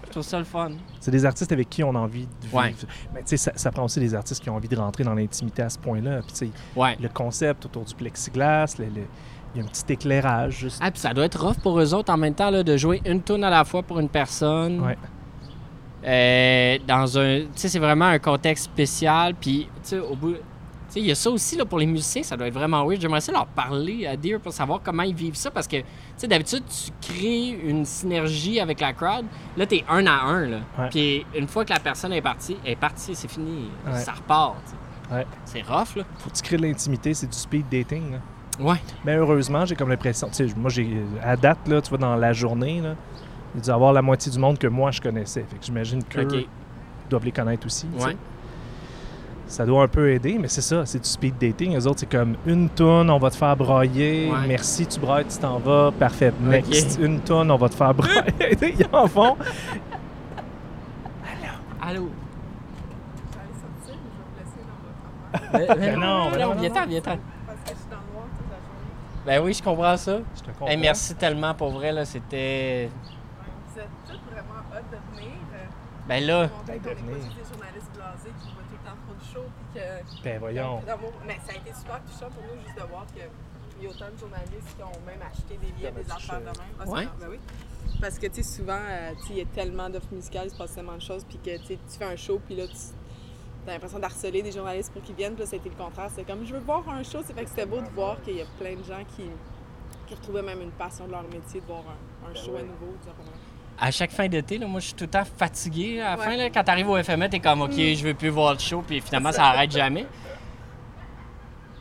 Je 0.07 0.11
trouve 0.11 0.23
ça 0.23 0.39
le 0.39 0.45
fun. 0.45 0.71
C'est 1.01 1.11
des 1.11 1.25
artistes 1.25 1.51
avec 1.51 1.69
qui 1.71 1.83
on 1.83 1.95
a 1.95 1.99
envie 1.99 2.27
de 2.27 2.43
vivre. 2.43 2.57
Ouais. 2.57 2.75
Mais 3.15 3.21
tu 3.23 3.29
sais, 3.29 3.37
ça, 3.39 3.53
ça 3.57 3.73
prend 3.73 3.85
aussi 3.85 3.99
des 3.99 4.15
artistes 4.15 4.43
qui 4.43 4.51
ont 4.51 4.57
envie 4.57 4.69
de 4.69 4.77
rentrer 4.77 5.03
dans 5.05 5.15
l'intimité 5.15 5.63
à 5.63 5.69
ce 5.71 5.79
point-là. 5.79 6.21
Puis 6.39 6.53
Ouais. 6.77 6.97
le 7.01 7.09
concept 7.09 7.65
autour 7.65 7.85
du 7.85 7.95
plexiglas, 7.95 8.75
le- 8.79 8.85
le- 8.85 9.07
il 9.55 9.61
y 9.61 9.63
a 9.63 9.65
un 9.65 9.69
petit 9.69 9.91
éclairage 9.93 10.59
juste. 10.59 10.81
Ah, 10.83 10.91
puis 10.91 11.01
ça 11.01 11.15
doit 11.15 11.25
être 11.25 11.41
rough 11.45 11.57
pour 11.63 11.81
eux 11.81 11.95
autres 11.95 12.13
en 12.13 12.17
même 12.19 12.35
temps 12.35 12.51
là, 12.51 12.63
de 12.63 12.77
jouer 12.77 13.01
une 13.07 13.23
tune 13.23 13.43
à 13.43 13.51
la 13.51 13.65
fois 13.65 13.83
pour 13.83 13.99
une 14.01 14.09
personne. 14.11 14.81
Ouais. 14.81 14.99
Euh, 16.07 16.79
dans 16.87 17.19
un. 17.19 17.41
Tu 17.41 17.49
sais, 17.55 17.69
c'est 17.71 17.79
vraiment 17.79 18.05
un 18.07 18.19
contexte 18.19 18.65
spécial. 18.67 19.35
Puis, 19.35 19.69
tu 19.77 19.89
sais, 19.91 19.99
au 19.99 20.15
bout. 20.15 20.35
Tu 20.95 21.01
il 21.01 21.07
y 21.07 21.11
a 21.11 21.15
ça 21.17 21.29
aussi 21.31 21.57
là, 21.57 21.65
pour 21.65 21.79
les 21.81 21.87
musiciens, 21.87 22.23
ça 22.23 22.37
doit 22.37 22.47
être 22.47 22.55
vraiment 22.55 22.87
weird. 22.87 23.01
J'aimerais 23.01 23.21
ça 23.21 23.33
leur 23.33 23.47
parler 23.47 24.07
à 24.07 24.17
Dear 24.17 24.39
pour 24.39 24.53
savoir 24.53 24.81
comment 24.83 25.03
ils 25.03 25.15
vivent 25.15 25.35
ça 25.35 25.51
parce 25.51 25.67
que, 25.67 25.79
tu 25.79 25.85
sais, 26.17 26.29
d'habitude, 26.29 26.63
tu 26.67 27.13
crées 27.13 27.49
une 27.49 27.85
synergie 27.85 28.61
avec 28.61 28.81
la 28.81 28.93
crowd. 28.93 29.25
Là, 29.57 29.67
t'es 29.67 29.85
un 29.89 30.07
à 30.07 30.23
un, 30.23 30.47
là. 30.47 30.59
Ouais. 30.79 30.89
Puis, 30.91 31.27
une 31.37 31.49
fois 31.49 31.65
que 31.65 31.73
la 31.73 31.81
personne 31.81 32.13
est 32.13 32.23
partie, 32.23 32.57
elle 32.65 32.73
est 32.73 32.77
partie, 32.77 33.15
c'est 33.17 33.29
fini. 33.29 33.71
Ouais. 33.87 33.99
Ça 33.99 34.13
repart, 34.13 34.57
tu. 34.69 35.15
Ouais. 35.15 35.27
C'est 35.45 35.63
rough, 35.63 35.97
là. 35.97 36.05
Faut 36.19 36.31
que 36.31 36.37
tu 36.37 36.43
crées 36.43 36.57
de 36.59 36.63
l'intimité, 36.63 37.13
c'est 37.13 37.27
du 37.27 37.37
speed 37.37 37.67
dating. 37.69 38.13
là. 38.13 38.19
Ouais. 38.61 38.81
Mais 39.05 39.17
heureusement, 39.17 39.67
j'ai 39.67 39.75
comme 39.75 39.89
l'impression, 39.89 40.29
tu 40.29 40.49
sais, 40.49 40.55
moi, 40.57 40.71
j'ai 40.71 40.89
à 41.23 41.37
date, 41.37 41.67
là, 41.67 41.83
tu 41.83 41.89
vois, 41.89 41.99
dans 41.99 42.15
la 42.15 42.33
journée, 42.33 42.81
là, 42.81 42.95
il 43.57 43.61
dû 43.61 43.71
avoir 43.71 43.93
la 43.93 44.03
moitié 44.03 44.31
du 44.31 44.39
monde 44.39 44.59
que 44.59 44.69
moi, 44.69 44.93
je 44.93 45.01
connaissais. 45.01 45.45
Fait 45.49 45.59
que 45.59 45.65
j'imagine 45.65 46.01
OK. 46.17 46.47
doivent 47.11 47.25
les 47.25 47.33
connaître 47.33 47.67
aussi. 47.67 47.87
tu. 47.99 48.05
Ouais. 48.05 48.17
Ça 49.47 49.67
doit 49.67 49.83
un 49.85 49.89
peu 49.89 50.11
aider, 50.11 50.39
mais 50.41 50.49
c'est 50.49 50.63
ça, 50.63 50.87
c'est 50.87 50.99
du 50.99 51.09
speed 51.09 51.37
dating. 51.39 51.73
Les 51.75 51.87
autres, 51.87 52.01
c'est 52.01 52.11
comme 52.11 52.37
une 52.47 52.69
tonne, 52.71 53.11
on 53.11 53.19
va 53.19 53.31
te 53.31 53.37
faire 53.37 53.57
brailler. 53.57 54.31
Ouais. 54.31 54.47
Merci, 54.49 54.87
tu 54.87 54.99
brailles, 54.99 55.27
tu 55.27 55.39
t'en 55.39 55.59
vas. 55.59 55.93
Parfait. 55.93 56.33
Next, 56.41 56.99
une 57.01 57.21
tonne, 57.21 57.51
on 57.51 57.57
va 57.57 57.69
te 57.69 57.75
faire 57.75 57.93
brailler. 57.95 58.31
Ils 58.79 58.87
en 58.93 59.07
font. 59.07 59.37
Allô? 61.81 62.09
J'allais 63.33 63.49
sortir, 63.61 63.95
mais 64.03 64.11
je 64.11 64.19
vais 64.19 64.25
vous 64.25 64.39
laisser 64.39 64.63
dans 64.67 64.81
votre 64.81 65.55
affaire. 65.69 65.77
Mais, 65.77 65.91
Mais 65.91 65.97
non, 65.97 66.31
mais 66.31 66.39
non, 66.43 66.55
viens-ten, 66.55 66.89
viens-ten. 66.89 67.19
Parce 67.47 67.59
que 67.61 67.69
je 67.69 67.75
suis 67.75 67.91
dans 67.91 67.97
le 67.97 68.13
noir 68.15 68.25
toute 68.39 68.49
la 68.51 68.57
journée. 68.57 69.27
Ben 69.27 69.45
oui, 69.45 69.53
je 69.53 69.63
comprends 69.63 69.97
ça. 69.99 70.19
Je 70.35 70.41
te 70.41 70.47
comprends. 70.47 70.67
Hey, 70.69 70.77
merci 70.79 71.15
tellement 71.15 71.55
pour 71.55 71.71
vrai, 71.73 71.93
là, 71.93 72.05
c'était... 72.07 72.89
Vous 73.75 73.81
êtes 73.81 73.89
tous 74.07 74.21
vraiment 74.33 74.61
hâte 74.75 74.85
de 74.91 74.97
venir. 75.17 75.33
Ben 76.09 76.25
là, 76.27 76.49
Ben, 76.67 76.79
de 76.81 76.89
venir. 76.89 77.17
juste 77.17 77.29
des 77.37 77.53
journalistes 77.53 77.91
blasés 77.95 78.33
qui 78.41 78.49
voient 78.53 78.63
tout 78.69 78.77
le 78.81 78.89
temps 78.89 78.97
trop 79.07 79.15
de 79.19 79.25
show. 79.25 79.49
Puis 79.57 79.64
que, 79.75 80.23
Ben 80.25 80.39
voyons. 80.39 80.81
Mais 81.27 81.39
ça 81.47 81.53
a 81.53 81.57
été 81.57 81.73
super 81.75 82.01
touchant 82.05 82.31
pour 82.31 82.43
nous 82.45 82.63
juste 82.65 82.77
de 82.79 82.83
voir 82.89 83.05
qu'il 83.07 83.83
y 83.83 83.87
a 83.87 83.91
autant 83.91 84.07
de 84.15 84.19
journalistes 84.19 84.77
qui 84.77 84.83
ont 84.83 85.01
même 85.07 85.21
acheté 85.31 85.57
des 85.57 85.73
billets, 85.73 85.91
des 85.93 86.11
affaires 86.11 86.41
de 86.41 86.45
même. 86.47 86.55
Ah, 86.81 86.89
Ouais. 86.89 87.09
ben 87.21 87.27
oui. 87.31 87.39
Parce 88.01 88.19
que, 88.19 88.27
tu 88.29 88.43
sais, 88.43 88.57
souvent, 88.57 88.79
euh, 88.81 89.13
il 89.31 89.37
y 89.37 89.41
a 89.43 89.45
tellement 89.47 89.91
d'offres 89.91 90.13
musicales, 90.13 90.47
il 90.47 90.51
se 90.51 90.57
passe 90.57 90.75
tellement 90.75 90.95
de 90.97 91.03
choses, 91.03 91.25
puis 91.25 91.39
que, 91.39 91.57
tu 91.59 91.77
fais 91.99 92.05
un 92.05 92.17
show, 92.17 92.41
puis 92.47 92.57
là, 92.57 92.67
tu 92.67 93.69
as 93.69 93.73
l'impression 93.73 93.99
d'harceler 93.99 94.43
des 94.43 94.53
journalistes 94.53 94.93
pour 94.93 95.03
qu'ils 95.03 95.15
viennent, 95.15 95.35
puis 95.35 95.43
là, 95.45 95.51
c'était 95.51 95.69
le 95.69 95.75
contraire. 95.75 96.11
C'est 96.15 96.25
comme, 96.25 96.45
je 96.47 96.55
veux 96.55 96.61
voir 96.61 96.89
un 96.89 97.03
show. 97.03 97.21
C'est 97.25 97.35
fait 97.35 97.45
que 97.45 97.51
c'était 97.51 97.67
beau 97.67 97.81
de 97.81 97.89
voir 97.91 98.21
qu'il 98.23 98.37
y 98.37 98.43
a 98.43 98.47
plein 98.59 98.77
de 98.77 98.83
gens 98.85 99.03
qui, 99.17 99.25
qui 100.07 100.15
retrouvaient 100.15 100.43
même 100.43 100.61
une 100.63 100.71
passion 100.73 101.07
de 101.07 101.13
leur 101.13 101.23
métier, 101.25 101.61
de 101.61 101.67
voir 101.67 101.83
un, 102.27 102.31
un 102.31 102.35
show 102.35 102.57
à 102.57 102.63
nouveau. 102.63 102.95
À 103.81 103.91
chaque 103.91 104.11
fin 104.13 104.29
d'été, 104.29 104.59
là, 104.59 104.67
moi, 104.67 104.81
je 104.81 104.87
suis 104.87 104.95
tout 104.95 105.05
le 105.05 105.11
temps 105.11 105.25
fatigué. 105.25 106.01
À 106.01 106.11
la 106.17 106.19
Ouais. 106.19 106.25
fin, 106.25 106.37
là, 106.37 106.51
quand 106.51 106.63
t'arrives 106.65 106.89
au 106.89 107.03
FME, 107.03 107.29
t'es 107.29 107.41
comme, 107.41 107.63
OK, 107.63 107.73
je 107.73 108.05
veux 108.05 108.15
plus 108.15 108.29
voir 108.29 108.53
le 108.55 108.59
show, 108.59 108.83
puis 108.87 109.01
finalement, 109.01 109.33
ça 109.33 109.45
arrête 109.47 109.71
jamais. 109.73 110.07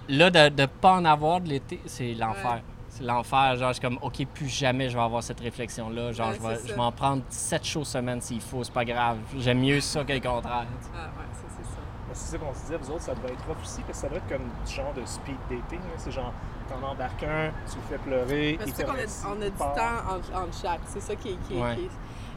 Là, 0.10 0.30
de 0.30 0.62
ne 0.62 0.66
pas 0.66 0.94
en 0.94 1.06
avoir 1.06 1.40
de 1.40 1.50
l'été, 1.50 1.80
c'est 1.86 2.14
l'enfer. 2.14 2.56
Ouais. 2.56 2.64
C'est 2.90 3.04
l'enfer. 3.04 3.56
Genre, 3.56 3.70
je 3.70 3.74
suis 3.74 3.82
comme, 3.82 3.98
OK, 4.02 4.26
plus 4.34 4.50
jamais 4.50 4.90
je 4.90 4.98
vais 4.98 5.04
avoir 5.04 5.24
cette 5.24 5.40
réflexion-là. 5.40 6.12
Genre, 6.12 6.28
Ouais, 6.30 6.36
je 6.36 6.48
vais, 6.48 6.68
je 6.68 6.74
vais 6.74 6.80
en 6.80 6.92
prendre 6.92 7.24
7 7.30 7.64
shows 7.66 7.86
semaine 7.86 8.20
s'il 8.22 8.42
faut, 8.42 8.64
c'est 8.64 8.74
pas 8.74 8.86
grave. 8.86 9.18
J'aime 9.38 9.60
mieux 9.60 9.80
ça 9.80 10.04
que 10.04 10.12
le 10.14 10.20
contraire. 10.20 10.66
tu. 10.82 10.90
Ah, 10.94 11.06
ouais, 11.06 11.26
ça, 11.34 11.44
c'est 11.58 11.64
ça. 11.64 11.78
Mais 12.08 12.14
C'est 12.14 12.32
ça 12.32 12.38
qu'on 12.38 12.54
se 12.54 12.60
disait, 12.60 12.78
vous 12.78 12.92
autres, 12.92 13.02
ça 13.02 13.16
devait 13.16 13.34
être 13.34 13.46
rough 13.48 13.58
aussi, 13.64 13.82
parce 13.82 13.88
que 13.94 13.94
ça 13.96 14.10
doit 14.10 14.18
être 14.18 14.28
comme 14.28 14.44
du 14.66 14.72
genre 14.74 14.94
de 14.94 15.06
speed 15.06 15.36
dating. 15.50 15.80
C'est 15.98 16.12
genre, 16.12 16.34
t'en 16.70 16.88
embarques 16.88 17.24
un, 17.24 17.50
tu 17.70 17.78
le 17.78 17.84
fais 17.90 17.98
pleurer, 18.04 18.60
c'est 18.66 18.76
sûr 18.76 18.86
qu'on 18.86 18.94
a, 18.94 19.36
on 19.36 19.42
a 19.42 19.46
du 19.46 19.52
part. 19.52 19.74
temps 19.76 20.16
entre, 20.16 20.34
entre 20.36 20.62
chaque. 20.62 20.82
C'est 20.88 21.02
ça 21.02 21.16
qui 21.16 21.30
est. 21.30 21.38
Qui 21.48 21.58
est- 21.58 21.62
Ouais. 21.62 21.76
qui 21.76 21.82
est- 21.86 21.90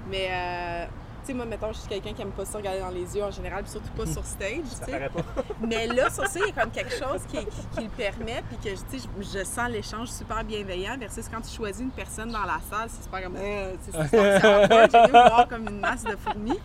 Mais, 0.08 0.28
euh, 0.30 0.86
tu 1.20 1.26
sais, 1.26 1.34
moi, 1.34 1.44
mettons, 1.46 1.72
je 1.72 1.78
suis 1.78 1.88
quelqu'un 1.88 2.12
qui 2.12 2.22
aime 2.22 2.30
pas 2.30 2.44
ça 2.44 2.58
regarder 2.58 2.78
dans 2.80 2.90
les 2.90 3.16
yeux 3.16 3.24
en 3.24 3.30
général, 3.32 3.62
puis 3.64 3.72
surtout 3.72 3.90
pas 3.96 4.06
sur 4.12 4.24
stage. 4.24 4.60
tu 4.62 4.92
Ça 4.92 4.98
pas. 5.08 5.42
Mais 5.66 5.86
là, 5.88 6.08
sur 6.10 6.24
ça, 6.26 6.38
il 6.40 6.46
y 6.46 6.50
a 6.58 6.62
comme 6.62 6.70
quelque 6.70 6.92
chose 6.94 7.22
qui, 7.28 7.38
le 7.82 7.88
permet, 7.88 8.42
puis 8.48 8.56
que 8.58 8.68
tu 8.76 8.98
sais, 9.00 9.08
je, 9.20 9.38
je 9.38 9.44
sens 9.44 9.68
l'échange 9.68 10.08
super 10.08 10.44
bienveillant, 10.44 10.96
versus 10.98 11.28
quand 11.28 11.40
tu 11.40 11.54
choisis 11.54 11.82
une 11.82 11.90
personne 11.90 12.30
dans 12.30 12.44
la 12.44 12.60
salle, 12.70 12.88
c'est 12.88 13.02
super 13.02 13.22
comme. 13.24 13.36
Euh, 13.36 13.72
tu 13.84 13.92
sais, 13.92 14.08
c'est 14.08 14.90
j'ai 15.06 15.10
voir 15.10 15.48
comme 15.48 15.66
une 15.68 15.80
masse 15.80 16.04
de 16.04 16.14
fourmis. 16.16 16.58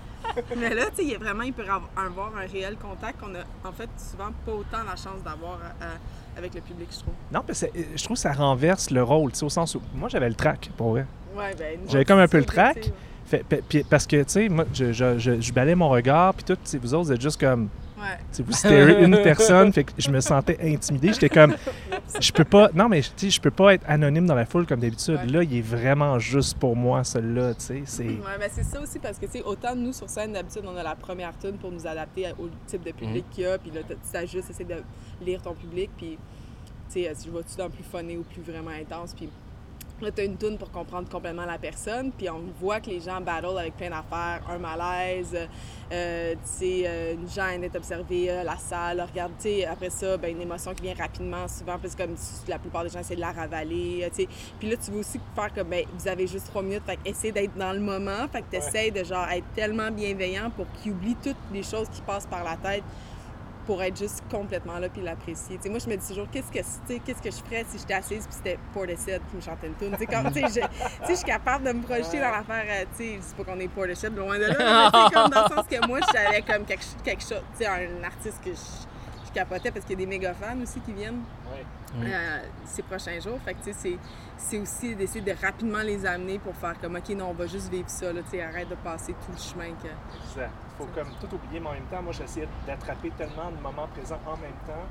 Mais 0.55 0.69
là, 0.75 0.83
tu 0.95 1.09
sais, 1.09 1.17
vraiment, 1.17 1.41
il 1.43 1.51
peut 1.53 1.65
avoir 1.67 2.31
un 2.37 2.45
réel 2.45 2.77
contact 2.77 3.19
qu'on 3.19 3.33
a, 3.33 3.39
en 3.67 3.71
fait, 3.71 3.89
souvent 3.97 4.29
pas 4.45 4.51
autant 4.51 4.83
la 4.87 4.95
chance 4.95 5.23
d'avoir 5.25 5.57
euh, 5.81 5.95
avec 6.37 6.53
le 6.55 6.61
public, 6.61 6.87
je 6.91 6.99
trouve. 6.99 7.13
Non, 7.31 7.41
mais 7.47 7.53
c'est- 7.53 7.71
je 7.95 8.03
trouve 8.03 8.15
que 8.15 8.21
ça 8.21 8.31
renverse 8.33 8.89
le 8.91 9.03
rôle, 9.03 9.31
tu 9.31 9.39
sais, 9.39 9.45
au 9.45 9.49
sens 9.49 9.75
où 9.75 9.81
moi 9.95 10.09
j'avais 10.09 10.29
le 10.29 10.35
track, 10.35 10.71
pour 10.77 10.91
vrai. 10.91 11.05
Ouais, 11.35 11.53
ben, 11.57 11.79
J'avais 11.89 12.05
comme 12.05 12.19
un 12.19 12.27
peu 12.27 12.37
le 12.39 12.45
track. 12.45 12.91
Fait- 13.25 13.45
parce 13.89 14.05
que, 14.07 14.17
tu 14.23 14.29
sais, 14.29 14.49
moi, 14.49 14.65
je, 14.73 14.91
je, 14.91 15.17
je, 15.17 15.39
je 15.39 15.53
balais 15.53 15.73
mon 15.75 15.87
regard, 15.89 16.33
puis 16.33 16.43
tout, 16.43 16.57
vous 16.81 16.93
autres, 16.93 17.03
vous 17.05 17.11
êtes 17.13 17.21
juste 17.21 17.39
comme, 17.39 17.69
Ouais. 18.01 18.43
vous 18.43 18.51
starez 18.51 19.03
une 19.03 19.17
personne, 19.23 19.71
fait 19.71 19.83
que 19.83 19.91
je 19.97 20.09
me 20.09 20.19
sentais 20.19 20.57
intimidé. 20.61 21.13
J'étais 21.13 21.29
comme, 21.29 21.55
je 22.19 22.31
peux 22.31 22.43
pas, 22.43 22.69
non, 22.73 22.89
mais 22.89 23.01
tu 23.01 23.09
sais, 23.15 23.29
je 23.29 23.39
peux 23.39 23.51
pas 23.51 23.75
être 23.75 23.83
anonyme 23.87 24.25
dans 24.25 24.35
la 24.35 24.45
foule 24.45 24.65
comme 24.65 24.79
d'habitude. 24.79 25.19
Ouais. 25.25 25.27
Là, 25.27 25.43
il 25.43 25.57
est 25.57 25.61
vraiment 25.61 26.17
juste 26.17 26.57
pour 26.57 26.75
moi, 26.75 27.03
celui-là, 27.03 27.53
tu 27.53 27.61
sais, 27.61 27.81
c'est... 27.85 28.03
Ouais, 28.03 28.37
ben 28.39 28.49
c'est 28.51 28.63
ça 28.63 28.81
aussi 28.81 28.99
parce 28.99 29.19
que, 29.19 29.25
tu 29.27 29.33
sais, 29.33 29.43
autant 29.43 29.75
nous 29.75 29.93
sur 29.93 30.09
scène, 30.09 30.33
d'habitude, 30.33 30.63
on 30.65 30.75
a 30.75 30.83
la 30.83 30.95
première 30.95 31.37
tune 31.37 31.57
pour 31.57 31.71
nous 31.71 31.85
adapter 31.85 32.31
au 32.39 32.49
type 32.65 32.83
de 32.83 32.91
public 32.91 33.25
qu'il 33.29 33.43
y 33.43 33.47
a, 33.47 33.57
puis 33.57 33.71
là, 33.71 33.81
tu 33.87 34.17
as 34.17 34.25
juste 34.25 34.49
essayer 34.49 34.65
de 34.65 34.81
lire 35.23 35.41
ton 35.41 35.53
public, 35.53 35.91
puis, 35.97 36.17
tu 36.91 37.03
sais, 37.03 37.11
si 37.13 37.27
je 37.27 37.31
vois-tu 37.31 37.55
dans 37.55 37.65
le 37.65 37.71
plus 37.71 37.83
funné 37.83 38.17
ou 38.17 38.23
plus 38.23 38.41
vraiment 38.41 38.71
intense, 38.71 39.13
puis 39.13 39.29
là, 40.05 40.11
t'as 40.11 40.25
une 40.25 40.37
tune 40.37 40.57
pour 40.57 40.71
comprendre 40.71 41.09
complètement 41.09 41.45
la 41.45 41.57
personne, 41.57 42.11
puis 42.11 42.29
on 42.29 42.41
voit 42.59 42.79
que 42.79 42.89
les 42.89 42.99
gens 42.99 43.21
battle 43.21 43.57
avec 43.57 43.75
plein 43.77 43.89
d'affaires, 43.89 44.41
un 44.49 44.57
malaise, 44.57 45.35
euh, 45.91 46.33
tu 46.33 46.39
sais, 46.43 46.83
euh, 46.85 47.13
une 47.13 47.29
gêne 47.29 47.61
d'être 47.61 47.75
observée, 47.75 48.31
euh, 48.31 48.43
la 48.43 48.57
salle, 48.57 49.01
regarde, 49.01 49.33
tu 49.37 49.43
sais, 49.43 49.65
après 49.65 49.89
ça, 49.89 50.17
ben, 50.17 50.31
une 50.31 50.41
émotion 50.41 50.73
qui 50.73 50.83
vient 50.83 50.95
rapidement, 50.95 51.47
souvent, 51.47 51.77
parce 51.79 51.95
que 51.95 52.03
comme 52.03 52.15
la 52.47 52.59
plupart 52.59 52.83
des 52.83 52.89
gens 52.89 52.99
essaient 52.99 53.15
de 53.15 53.21
la 53.21 53.31
ravaler, 53.31 54.03
euh, 54.03 54.09
tu 54.09 54.23
sais, 54.23 54.27
puis 54.59 54.69
là, 54.69 54.75
tu 54.77 54.91
veux 54.91 54.99
aussi 54.99 55.19
faire 55.35 55.53
comme, 55.53 55.69
ben, 55.69 55.85
vous 55.97 56.07
avez 56.07 56.27
juste 56.27 56.47
trois 56.47 56.61
minutes, 56.61 56.83
fait 56.85 56.99
essaie 57.05 57.31
d'être 57.31 57.55
dans 57.57 57.73
le 57.73 57.79
moment, 57.79 58.27
fait 58.31 58.41
que 58.41 58.51
t'essayes 58.51 58.91
de, 58.91 59.03
genre, 59.03 59.27
être 59.29 59.47
tellement 59.55 59.91
bienveillant 59.91 60.49
pour 60.49 60.65
qu'il 60.81 60.93
oublie 60.93 61.15
toutes 61.21 61.35
les 61.51 61.63
choses 61.63 61.89
qui 61.89 62.01
passent 62.01 62.27
par 62.27 62.43
la 62.43 62.57
tête 62.57 62.83
pour 63.65 63.81
être 63.83 63.97
juste 63.97 64.23
complètement 64.29 64.79
là 64.79 64.89
puis 64.89 65.01
l'apprécier. 65.01 65.59
Moi, 65.69 65.79
je 65.79 65.87
me 65.89 65.95
dis 65.95 66.07
toujours, 66.07 66.27
qu'est-ce 66.31 66.51
que, 66.51 66.59
tu 66.59 66.65
sais, 66.87 66.99
qu'est-ce 67.05 67.21
que 67.21 67.31
je 67.31 67.43
ferais 67.43 67.65
si 67.69 67.77
j'étais 67.77 67.93
assise 67.93 68.25
puis 68.27 68.35
c'était 68.35 68.59
Portishead 68.73 69.21
qui 69.29 69.35
me 69.35 69.41
chantait 69.41 69.67
une 69.67 69.75
tune? 69.75 69.95
Je, 69.99 71.07
je 71.09 71.13
suis 71.15 71.25
capable 71.25 71.65
de 71.65 71.71
me 71.73 71.81
projeter 71.81 72.19
dans 72.19 72.31
l'affaire, 72.31 72.65
euh, 72.67 72.85
tu 72.97 73.03
sais, 73.03 73.19
c'est 73.21 73.35
pas 73.35 73.43
qu'on 73.43 73.59
est 73.59 73.67
Portishead, 73.67 74.15
loin 74.15 74.37
de 74.37 74.45
là, 74.45 74.89
mais 74.93 75.13
comme 75.13 75.29
dans 75.29 75.43
le 75.43 75.55
sens 75.55 75.67
que 75.67 75.87
moi, 75.87 75.99
j'avais 76.13 76.41
comme 76.41 76.65
quelque, 76.65 76.83
quelque 77.03 77.21
chose, 77.21 77.41
tu 77.57 77.63
sais, 77.63 77.67
un 77.67 78.03
artiste 78.03 78.39
que 78.43 78.51
je, 78.51 79.27
je 79.27 79.31
capotais 79.33 79.71
parce 79.71 79.85
qu'il 79.85 79.99
y 79.99 80.03
a 80.03 80.05
des 80.05 80.09
méga 80.17 80.33
fans 80.33 80.59
aussi 80.61 80.79
qui 80.81 80.93
viennent 80.93 81.21
Ouais. 81.99 82.05
euh, 82.09 82.39
ces 82.63 82.83
prochains 82.83 83.19
jours. 83.19 83.37
Fait 83.43 83.53
que, 83.53 83.57
tu 83.59 83.73
sais, 83.73 83.77
c'est, 83.77 83.97
c'est 84.37 84.57
aussi 84.59 84.95
d'essayer 84.95 85.19
de 85.19 85.33
rapidement 85.45 85.81
les 85.81 86.05
amener 86.05 86.39
pour 86.39 86.55
faire 86.55 86.79
comme, 86.79 86.95
OK, 86.95 87.09
non, 87.09 87.31
on 87.31 87.33
va 87.33 87.47
juste 87.47 87.69
vivre 87.69 87.89
ça, 87.89 88.13
là, 88.13 88.21
tu 88.23 88.29
sais, 88.37 88.41
arrête 88.41 88.69
de 88.69 88.75
passer 88.75 89.11
tout 89.11 89.31
le 89.33 89.37
chemin 89.37 89.73
que... 89.73 89.89
Exact. 90.29 90.51
Faut 90.81 90.87
comme 90.93 91.09
tout 91.19 91.33
oublier, 91.35 91.59
mais 91.59 91.69
en 91.69 91.73
même 91.73 91.83
temps, 91.91 92.01
moi, 92.01 92.11
j'essayais 92.13 92.47
d'attraper 92.65 93.11
tellement 93.11 93.51
de 93.51 93.61
moments 93.61 93.87
présents 93.87 94.19
en 94.25 94.37
même 94.37 94.57
temps. 94.67 94.85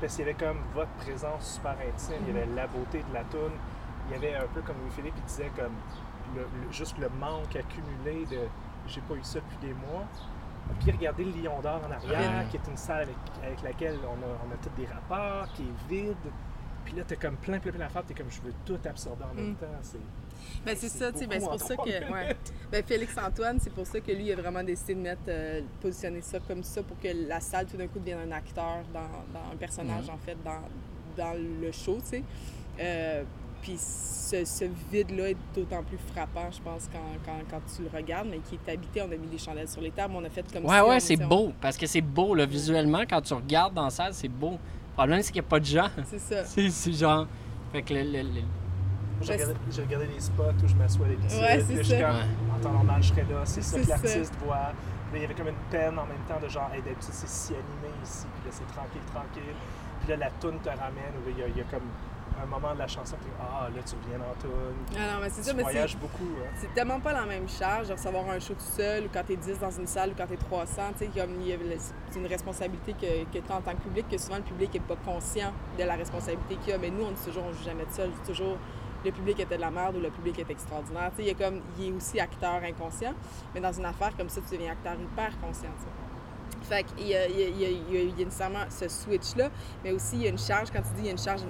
Parce 0.00 0.16
qu'il 0.16 0.26
y 0.26 0.30
avait 0.30 0.38
comme 0.38 0.58
votre 0.74 0.90
présence 1.04 1.54
super 1.54 1.72
intime, 1.72 2.16
il 2.26 2.34
y 2.34 2.36
avait 2.36 2.46
la 2.54 2.66
beauté 2.66 3.04
de 3.08 3.14
la 3.14 3.22
toune, 3.24 3.52
il 4.08 4.12
y 4.14 4.16
avait 4.16 4.34
un 4.34 4.46
peu 4.52 4.60
comme 4.62 4.76
Louis-Philippe, 4.82 5.14
il 5.16 5.24
disait 5.24 5.50
comme 5.56 5.74
le- 6.34 6.40
le- 6.42 6.72
juste 6.72 6.98
le 6.98 7.08
manque 7.20 7.54
accumulé 7.54 8.26
de 8.26 8.40
j'ai 8.88 9.00
pas 9.02 9.14
eu 9.14 9.22
ça 9.22 9.38
depuis 9.40 9.68
des 9.68 9.74
mois. 9.74 10.04
Puis 10.80 10.90
regardez 10.90 11.24
le 11.24 11.30
Lion 11.42 11.60
d'Or 11.60 11.80
en 11.86 11.92
arrière, 11.92 12.48
qui 12.50 12.56
est 12.56 12.66
une 12.68 12.76
salle 12.76 13.02
avec, 13.02 13.16
avec 13.44 13.62
laquelle 13.62 13.98
on 14.04 14.14
a, 14.22 14.30
on 14.48 14.52
a 14.52 14.56
tous 14.62 14.70
des 14.80 14.86
rapports, 14.86 15.46
qui 15.54 15.62
est 15.62 15.88
vide. 15.88 16.16
Puis 16.92 16.98
là, 17.00 17.06
t'as 17.08 17.16
comme 17.16 17.36
plein, 17.36 17.58
plein, 17.58 17.70
plein 17.72 17.78
d'affaires, 17.80 18.04
t'es 18.04 18.12
comme 18.12 18.30
je 18.30 18.40
veux 18.42 18.52
tout 18.66 18.78
absorber 18.86 19.24
en 19.24 19.34
même 19.34 19.52
Mm. 19.52 19.54
temps. 19.54 19.66
C'est... 19.80 19.98
Ben, 20.66 20.76
c'est 20.76 20.88
ça, 20.90 21.10
tu 21.10 21.20
sais, 21.20 21.26
ben, 21.26 21.40
c'est 21.40 21.46
pour 21.48 21.60
ça 21.60 21.74
que. 21.76 22.12
Ouais. 22.12 22.36
Ben, 22.70 22.84
Félix 22.84 23.16
Antoine, 23.16 23.58
c'est 23.60 23.72
pour 23.72 23.86
ça 23.86 23.98
que 24.00 24.12
lui, 24.12 24.26
il 24.26 24.32
a 24.32 24.36
vraiment 24.36 24.62
décidé 24.62 24.94
de 24.94 25.00
mettre, 25.00 25.22
euh, 25.28 25.62
positionner 25.80 26.20
ça 26.20 26.38
comme 26.46 26.62
ça 26.62 26.82
pour 26.82 26.98
que 27.00 27.08
la 27.28 27.40
salle, 27.40 27.66
tout 27.66 27.76
d'un 27.78 27.86
coup, 27.86 27.98
devienne 27.98 28.28
un 28.30 28.32
acteur 28.32 28.82
dans, 28.92 29.00
dans 29.32 29.52
un 29.52 29.56
personnage, 29.56 30.10
en 30.10 30.18
fait, 30.18 30.36
dans, 30.44 30.60
dans 31.16 31.32
le 31.34 31.72
show, 31.72 31.98
tu 32.02 32.08
sais. 32.18 32.22
Euh, 32.80 33.22
puis 33.62 33.76
ce, 33.78 34.44
ce 34.44 34.64
vide-là 34.90 35.30
est 35.30 35.36
d'autant 35.54 35.82
plus 35.84 35.98
frappant, 36.12 36.50
je 36.50 36.60
pense, 36.60 36.88
quand, 36.92 36.98
quand, 37.24 37.38
quand 37.48 37.60
tu 37.76 37.82
le 37.82 37.88
regardes, 37.96 38.26
mais 38.28 38.38
qui 38.40 38.56
est 38.56 38.72
habité. 38.72 39.00
On 39.02 39.12
a 39.12 39.16
mis 39.16 39.28
des 39.28 39.38
chandelles 39.38 39.68
sur 39.68 39.80
les 39.80 39.92
tables, 39.92 40.14
on 40.16 40.24
a 40.24 40.28
fait 40.28 40.44
comme 40.52 40.64
Ouais, 40.64 40.76
si 40.76 40.82
on 40.82 40.88
ouais, 40.88 41.00
c'est 41.00 41.16
beau. 41.16 41.52
Parce 41.60 41.76
que 41.76 41.86
c'est 41.86 42.00
beau, 42.00 42.34
là, 42.34 42.44
visuellement. 42.44 43.02
Quand 43.08 43.20
tu 43.22 43.32
regardes 43.34 43.72
dans 43.74 43.84
la 43.84 43.90
salle, 43.90 44.14
c'est 44.14 44.28
beau. 44.28 44.58
Le 44.92 44.96
problème, 44.96 45.22
c'est 45.22 45.32
qu'il 45.32 45.40
n'y 45.40 45.46
a 45.46 45.50
pas 45.50 45.60
de 45.60 45.64
gens. 45.64 45.88
C'est 46.04 46.18
ça. 46.18 46.44
C'est 46.70 46.92
genre. 46.92 47.26
Fait 47.72 47.82
que 47.82 47.94
le. 47.94 48.02
le- 48.02 48.22
le- 48.22 48.42
J'ai 49.22 49.82
regardé, 49.82 50.06
les 50.06 50.20
spots 50.20 50.42
où 50.62 50.68
je 50.68 50.74
m'assois. 50.74 51.06
Ouais, 51.06 51.16
c'est 51.66 51.84
ça. 51.84 51.96
comme, 52.02 52.16
Ouais. 52.16 52.22
en 52.54 52.58
temps 52.60 52.72
normal, 52.72 53.02
je 53.02 53.08
serais 53.08 53.22
là. 53.30 53.40
C'est 53.44 53.62
ça 53.62 53.80
que 53.80 53.88
l'artiste 53.88 54.34
voit. 54.44 54.56
Là, 54.56 54.72
il 55.14 55.22
y 55.22 55.24
avait 55.24 55.34
comme 55.34 55.48
une 55.48 55.64
peine 55.70 55.98
en 55.98 56.06
même 56.06 56.24
temps 56.28 56.40
de 56.42 56.48
genre, 56.48 56.70
hey, 56.74 56.82
d'habitude, 56.82 57.12
c'est 57.12 57.28
si 57.28 57.52
animé 57.52 57.94
ici. 58.02 58.26
Puis 58.34 58.42
là, 58.44 58.50
c'est 58.50 58.66
tranquille, 58.74 59.02
tranquille. 59.12 59.54
Puis 60.00 60.08
là, 60.10 60.16
la 60.16 60.30
toune 60.40 60.58
te 60.60 60.68
ramène. 60.68 61.14
où 61.24 61.30
Il 61.30 61.38
y, 61.38 61.42
a- 61.42 61.48
il 61.48 61.56
y 61.56 61.60
a 61.60 61.64
comme 61.64 61.86
un 62.40 62.46
moment 62.46 62.72
de 62.74 62.78
la 62.78 62.86
chanson, 62.86 63.16
puis 63.20 63.30
ah, 63.40 63.68
là, 63.74 63.82
tu 63.84 63.94
reviens 63.96 64.18
dans 64.18 64.34
toune. 64.40 64.74
Ah 64.96 65.14
non, 65.14 65.20
mais 65.22 65.30
c'est 65.30 65.42
Tu 65.42 65.48
ça, 65.48 65.54
mais 65.54 65.62
c'est. 65.64 65.70
voyages 65.72 65.96
beaucoup. 65.96 66.30
Hein. 66.40 66.50
C'est 66.60 66.72
tellement 66.74 67.00
pas 67.00 67.12
la 67.12 67.26
même 67.26 67.48
charge 67.48 67.88
de 67.88 67.92
recevoir 67.94 68.28
un 68.30 68.38
show 68.38 68.54
tout 68.54 68.60
seul 68.76 69.04
ou 69.04 69.08
quand 69.12 69.22
t'es 69.26 69.36
10 69.36 69.58
dans 69.58 69.70
une 69.70 69.86
salle 69.86 70.10
ou 70.10 70.14
quand 70.16 70.26
t'es 70.26 70.36
300. 70.36 70.82
Tu 70.92 70.98
sais, 71.06 71.10
comme 71.20 71.40
il 71.40 71.48
y 71.48 71.52
a 71.52 71.56
le- 71.56 71.76
c'est 72.10 72.18
une 72.18 72.26
responsabilité 72.26 72.92
que, 72.94 73.24
que 73.32 73.44
tu 73.44 73.52
as 73.52 73.56
en 73.56 73.60
tant 73.60 73.72
que 73.72 73.80
public, 73.82 74.08
que 74.08 74.18
souvent 74.18 74.36
le 74.36 74.42
public 74.42 74.72
n'est 74.74 74.80
pas 74.80 74.96
conscient 75.04 75.52
de 75.78 75.84
la 75.84 75.94
responsabilité 75.94 76.56
qu'il 76.56 76.70
y 76.70 76.72
a. 76.72 76.78
Mais 76.78 76.90
nous, 76.90 77.04
on 77.04 77.10
dit 77.12 77.22
toujours, 77.24 77.44
on 77.48 77.52
joue 77.52 77.64
jamais 77.64 77.84
de 77.86 77.92
seul. 77.92 78.10
Toujours, 78.26 78.56
le 79.04 79.10
public 79.10 79.40
était 79.40 79.56
de 79.56 79.60
la 79.60 79.70
merde 79.70 79.96
ou 79.96 80.00
le 80.00 80.10
public 80.10 80.38
est 80.38 80.50
extraordinaire. 80.50 81.10
Tu 81.10 81.16
sais, 81.16 81.22
il 81.22 81.28
y 81.28 81.30
a 81.30 81.34
comme, 81.48 81.60
il 81.78 81.88
est 81.88 81.92
aussi 81.92 82.20
acteur 82.20 82.60
inconscient. 82.64 83.14
Mais 83.54 83.60
dans 83.60 83.72
une 83.72 83.84
affaire 83.84 84.16
comme 84.16 84.28
ça, 84.28 84.40
tu 84.48 84.56
deviens 84.56 84.72
acteur 84.72 84.94
hyper 84.94 85.30
conscient. 85.40 85.70
tu. 85.78 85.86
Fait 86.68 86.84
qu'il 86.84 87.08
y 87.08 87.14
a, 87.16 87.26
il 87.28 87.36
y 87.38 87.42
a- 87.44 87.48
il 87.48 87.60
y 87.60 87.64
a- 87.64 87.68
il 87.68 87.92
y 87.92 87.96
a- 87.96 88.00
il 88.02 88.18
y 88.18 88.22
a 88.22 88.24
nécessairement 88.24 88.60
ce 88.70 88.88
switch-là, 88.88 89.48
mais 89.82 89.90
aussi 89.90 90.16
il 90.16 90.22
y 90.22 90.26
a 90.26 90.30
une 90.30 90.38
charge, 90.38 90.70
quand 90.70 90.80
tu 90.80 90.90
dis 90.94 91.00
il 91.00 91.04
y 91.06 91.08
a 91.08 91.12
une 91.12 91.18
charge 91.18 91.40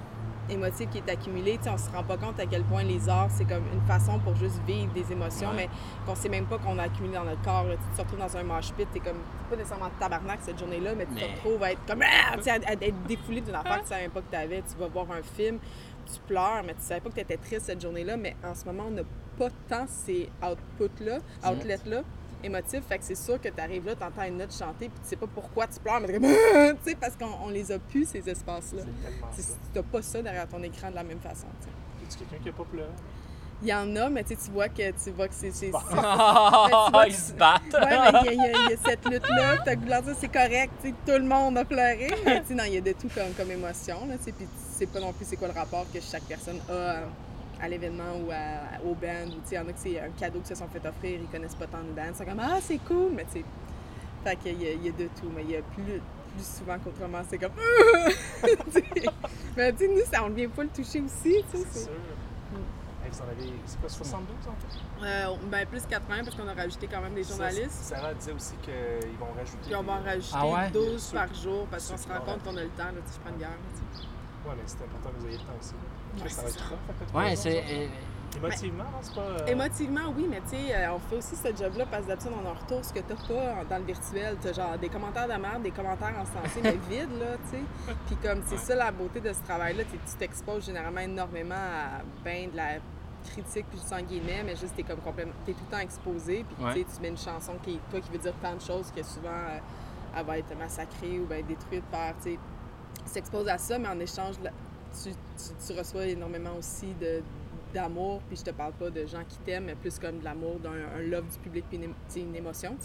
émotive 0.49 0.89
qui 0.89 0.97
est 0.99 1.09
accumulée, 1.09 1.59
on 1.67 1.77
se 1.77 1.89
rend 1.89 2.03
pas 2.03 2.17
compte 2.17 2.39
à 2.39 2.45
quel 2.45 2.63
point 2.63 2.83
les 2.83 3.07
arts, 3.09 3.29
c'est 3.31 3.45
comme 3.45 3.63
une 3.73 3.81
façon 3.87 4.19
pour 4.19 4.35
juste 4.35 4.59
vivre 4.67 4.91
des 4.93 5.11
émotions, 5.11 5.49
Ouais. 5.49 5.55
mais 5.67 5.69
qu'on 6.05 6.15
sait 6.15 6.29
même 6.29 6.45
pas 6.45 6.57
qu'on 6.57 6.77
a 6.79 6.83
accumulé 6.83 7.13
dans 7.15 7.23
notre 7.25 7.41
corps. 7.41 7.63
là. 7.65 7.75
Tu 7.75 7.95
te 7.97 8.01
retrouves 8.01 8.19
dans 8.19 8.37
un 8.37 8.43
mosh 8.43 8.71
pit, 8.73 8.87
t'es 8.91 8.99
comme, 8.99 9.17
pas 9.49 9.55
nécessairement 9.55 9.89
tabarnak 9.99 10.39
cette 10.41 10.59
journée-là, 10.59 10.95
mais 10.95 11.05
tu 11.05 11.15
te 11.15 11.23
retrouves 11.23 11.63
à 11.63 11.71
être 11.71 11.85
comme, 11.85 12.01
Ah! 12.03 12.33
À, 12.35 12.51
à 12.69 12.73
être 12.73 13.03
défoulé 13.07 13.41
d'une 13.41 13.55
affaire 13.55 13.77
que 13.77 13.83
tu 13.83 13.87
savais 13.89 14.01
même 14.03 14.11
pas 14.11 14.21
que 14.21 14.31
t'avais. 14.31 14.61
Tu 14.61 14.77
vas 14.77 14.87
voir 14.87 15.05
un 15.11 15.21
film, 15.21 15.59
tu 16.05 16.19
pleures, 16.27 16.61
mais 16.65 16.73
tu 16.73 16.81
savais 16.81 16.99
pas 17.01 17.09
que 17.09 17.15
t'étais 17.15 17.37
triste 17.37 17.65
cette 17.67 17.81
journée-là, 17.81 18.17
mais 18.17 18.35
en 18.43 18.53
ce 18.53 18.65
moment, 18.65 18.83
on 18.87 18.91
n'a 18.91 19.03
pas 19.37 19.49
tant 19.69 19.85
ces 19.87 20.29
outputs-là, 20.43 21.19
outlets-là 21.49 22.01
émotifs, 22.43 22.83
fait 22.87 22.97
que 22.97 23.03
c'est 23.03 23.15
sûr 23.15 23.39
que 23.39 23.47
tu 23.49 23.59
arrives 23.61 23.85
là, 23.85 23.95
tu 23.95 24.03
entends 24.03 24.23
une 24.23 24.37
note 24.37 24.53
chanter, 24.53 24.89
puis 24.89 24.99
tu 25.03 25.09
sais 25.09 25.15
pas 25.15 25.27
pourquoi 25.27 25.67
tu 25.67 25.79
pleures, 25.79 25.99
mais 26.01 26.07
tu 26.83 26.89
sais, 26.89 26.95
parce 26.95 27.15
qu'on 27.15 27.29
on 27.45 27.49
les 27.49 27.71
a 27.71 27.79
plus, 27.79 28.07
ces 28.07 28.27
espaces-là. 28.29 28.83
Tu 29.35 29.41
n'as 29.75 29.83
pas 29.83 30.01
ça 30.01 30.21
derrière 30.21 30.47
ton 30.47 30.61
écran 30.63 30.89
de 30.89 30.95
la 30.95 31.03
même 31.03 31.19
façon. 31.19 31.47
tu 31.61 31.69
a 31.69 32.17
quelqu'un 32.19 32.43
qui 32.43 32.49
a 32.49 32.53
pas 32.53 32.63
pleuré? 32.65 32.89
Il 33.61 33.69
y 33.69 33.73
en 33.73 33.95
a, 33.95 34.09
mais 34.09 34.25
tu 34.25 34.35
tu 34.35 34.51
vois 34.51 34.67
que 34.67 34.91
tu 34.91 35.11
vois 35.11 35.29
que 35.29 35.33
c'est. 35.33 35.47
Ils 37.07 37.13
se 37.15 37.31
battent. 37.31 37.61
Ouais, 37.73 38.11
mais 38.25 38.33
il 38.35 38.41
y, 38.41 38.41
a- 38.41 38.69
y 38.69 38.73
y 38.73 38.77
cette 38.85 39.05
lutte-là, 39.09 39.57
de 39.59 39.89
leur 39.89 40.01
dire 40.01 40.15
c'est 40.19 40.27
correct, 40.27 40.71
tu 40.83 40.91
tout 40.91 41.11
le 41.13 41.23
monde 41.23 41.57
a 41.57 41.63
pleuré, 41.63 42.13
mais 42.25 42.41
tu 42.41 42.47
sais, 42.49 42.53
non, 42.55 42.65
il 42.67 42.73
y 42.73 42.77
a 42.77 42.81
de 42.81 42.91
tout 42.91 43.07
comme, 43.15 43.31
comme 43.37 43.51
émotion, 43.51 43.99
tu 44.25 44.33
puis 44.33 44.45
tu 44.45 44.77
sais 44.77 44.85
pas 44.85 44.99
non 44.99 45.13
plus 45.13 45.25
c'est 45.29 45.37
quoi 45.37 45.47
le 45.47 45.53
rapport 45.53 45.85
que 45.93 46.01
chaque 46.01 46.23
personne 46.23 46.59
a 46.67 46.71
euh, 46.73 47.05
à 47.61 47.67
l'événement 47.69 48.15
ou 48.25 48.31
à- 48.31 48.81
au 48.85 48.93
band, 48.95 49.27
ou 49.27 49.39
tu 49.41 49.49
sais, 49.49 49.55
il 49.55 49.57
y 49.57 49.59
en 49.59 49.67
a 49.67 49.73
que 49.73 49.79
c'est 49.79 49.99
un 49.99 50.09
cadeau 50.09 50.39
qu'ils 50.39 50.47
se 50.47 50.55
sont 50.55 50.67
fait 50.67 50.85
offrir, 50.87 51.19
ils 51.21 51.27
connaissent 51.27 51.55
pas 51.55 51.67
tant 51.67 51.81
de 51.81 51.91
bands, 51.91 52.03
ils 52.09 52.15
sont 52.15 52.25
comme 52.25 52.39
ah, 52.41 52.57
c'est 52.61 52.77
cool, 52.79 53.11
mais 53.13 53.25
tu 53.25 53.39
sais, 53.39 53.45
fait 54.23 54.35
qu'il 54.37 54.61
y, 54.61 54.67
a- 54.67 54.71
il 54.73 54.85
y 54.85 54.89
a 54.89 54.91
de 54.91 55.05
tout, 55.19 55.29
mais 55.35 55.43
il 55.43 55.51
y 55.51 55.55
a 55.57 55.61
plus, 55.61 55.83
plus 55.83 56.45
souvent 56.59 56.77
qu'autrement, 56.79 57.21
c'est 57.29 57.37
comme 57.37 57.51
Tu 58.43 58.71
sais, 58.71 58.83
mais 59.55 59.71
tu 59.73 59.77
sais, 59.79 59.87
nous, 59.87 60.05
ça, 60.11 60.23
on 60.23 60.29
vient 60.29 60.49
pas 60.49 60.63
le 60.63 60.69
toucher 60.69 61.01
aussi, 61.01 61.43
tu 61.51 61.57
sais, 61.57 61.65
C'est 61.71 61.79
sûr. 61.83 61.91
Hey, 63.03 63.09
vous 63.11 63.19
en 63.19 63.23
avez, 63.25 63.53
c'est 63.65 63.79
quoi, 63.81 63.89
72 63.89 64.35
en 64.47 64.51
fait? 64.55 65.05
Euh, 65.05 65.35
ben, 65.51 65.65
plus 65.67 65.85
80 65.85 66.23
parce 66.23 66.35
qu'on 66.37 66.47
a 66.47 66.53
rajouté 66.53 66.87
quand 66.87 67.01
même 67.01 67.13
des 67.13 67.23
journalistes. 67.25 67.71
Ça, 67.71 67.95
Sarah 67.97 68.13
disait 68.13 68.31
aussi 68.31 68.53
qu'ils 68.63 69.17
vont 69.19 69.27
rajouter. 69.37 69.57
Puis 69.65 69.75
on 69.75 69.83
va 69.83 69.93
en 69.93 70.03
rajouter 70.03 70.31
Ah 70.33 70.47
ouais? 70.47 70.69
12 70.71 71.01
Ceux 71.03 71.17
par 71.17 71.29
qui- 71.29 71.41
jour 71.43 71.67
parce 71.69 71.89
qu'on 71.91 71.97
se 71.97 72.03
qui 72.07 72.09
rend 72.13 72.19
compte 72.21 72.43
qu'on 72.43 72.55
a 72.55 72.63
le 72.63 72.69
temps, 72.69 72.85
là, 72.85 72.91
tu 73.05 73.11
sais, 73.11 73.15
je 73.15 73.19
prends 73.19 73.29
une 73.31 73.37
bière. 73.37 73.49
là. 73.49 74.49
Ouais, 74.49 74.55
mais 74.57 74.63
c'est 74.65 74.83
important 74.83 75.09
que 75.09 75.19
vous 75.19 75.27
ayez 75.27 75.37
le 75.37 75.43
temps 75.43 75.57
aussi. 75.59 75.73
Ouais, 76.21 76.29
ça 76.29 76.41
va 76.41 76.47
c'est 76.49 76.59
être 76.59 76.69
rough 76.69 77.15
Ouais, 77.15 77.35
euh, 77.47 77.87
Émotivement, 78.35 78.83
c'est 79.01 79.13
pas. 79.13 79.21
euh, 79.21 79.45
Émotivement, 79.45 80.01
oui, 80.17 80.25
mais 80.29 80.41
tu 80.41 80.49
sais, 80.57 80.75
euh, 80.75 80.93
on 80.93 80.99
fait 80.99 81.17
aussi 81.17 81.35
ce 81.35 81.55
job-là 81.55 81.85
parce 81.91 82.03
que 82.03 82.07
d'habitude, 82.07 82.31
on 82.43 82.47
en 82.49 82.53
retourne 82.53 82.83
ce 82.83 82.91
que 82.91 82.99
t'as 82.99 83.15
pas 83.15 83.61
en- 83.61 83.65
dans 83.69 83.77
le 83.77 83.83
virtuel. 83.83 84.37
T'as 84.41 84.53
genre 84.53 84.77
des 84.79 84.89
commentaires 84.89 85.27
de 85.27 85.39
merde, 85.39 85.61
des 85.61 85.69
commentaires 85.71 86.15
encensés, 86.19 86.59
mais 86.63 86.71
vides, 86.89 87.19
là, 87.19 87.37
tu 87.51 87.57
sais. 87.57 87.63
Puis 88.07 88.15
comme 88.23 88.41
c'est 88.47 88.57
ça 88.57 88.73
la 88.75 88.91
beauté 88.91 89.19
de 89.19 89.31
ce 89.31 89.39
travail-là, 89.43 89.83
tu 89.83 89.97
t'exposes 90.17 90.65
généralement 90.65 91.01
énormément 91.01 91.53
à 91.53 92.01
ben 92.23 92.49
de 92.49 92.57
la 92.57 92.69
critique, 93.31 93.67
puis 93.69 93.79
sans 93.79 94.01
guillemets, 94.01 94.41
mais 94.43 94.55
juste 94.55 94.75
t'es 94.75 94.83
comme 94.83 94.99
complètement, 94.99 95.33
t'es 95.45 95.53
tout 95.53 95.59
le 95.69 95.71
temps 95.77 95.81
exposé, 95.83 96.43
puis 96.55 96.65
Ouais. 96.65 96.73
tu 96.73 96.79
sais, 96.79 96.85
tu 96.95 97.01
mets 97.03 97.09
une 97.09 97.17
chanson 97.17 97.53
qui, 97.63 97.79
toi, 97.91 98.01
qui 98.01 98.09
veut 98.09 98.17
dire 98.17 98.33
tant 98.41 98.55
de 98.55 98.61
choses 98.61 98.91
que 98.95 99.03
souvent, 99.03 99.29
euh, 99.29 99.59
elle 100.17 100.25
va 100.25 100.39
être 100.39 100.57
massacrée 100.57 101.19
ou 101.19 101.25
ben 101.27 101.45
détruite 101.45 101.85
par, 101.85 102.13
tu 102.21 102.31
sais, 102.33 102.39
tu 103.05 103.11
t'exposes 103.13 103.47
à 103.47 103.57
ça, 103.59 103.77
mais 103.77 103.87
en 103.89 103.99
échange, 103.99 104.35
là, 104.43 104.49
tu, 105.01 105.09
tu- 105.11 105.65
tu 105.73 105.77
reçois 105.79 106.05
énormément 106.07 106.55
aussi 106.57 106.93
de 107.01 107.21
d'amour, 107.73 108.21
puis 108.27 108.37
je 108.37 108.43
te 108.43 108.51
parle 108.51 108.73
pas 108.73 108.91
de 108.91 109.03
gens 109.07 109.23
qui 109.27 109.37
t'aiment, 109.39 109.65
mais 109.65 109.73
plus 109.75 109.97
comme 109.97 110.19
de 110.19 110.23
l'amour, 110.23 110.59
d'un 110.59 110.69
un 110.95 111.01
love 111.01 111.25
du 111.31 111.39
public, 111.39 111.65
puis 111.69 111.79
une, 111.79 112.21
une 112.27 112.35
émotion. 112.35 112.77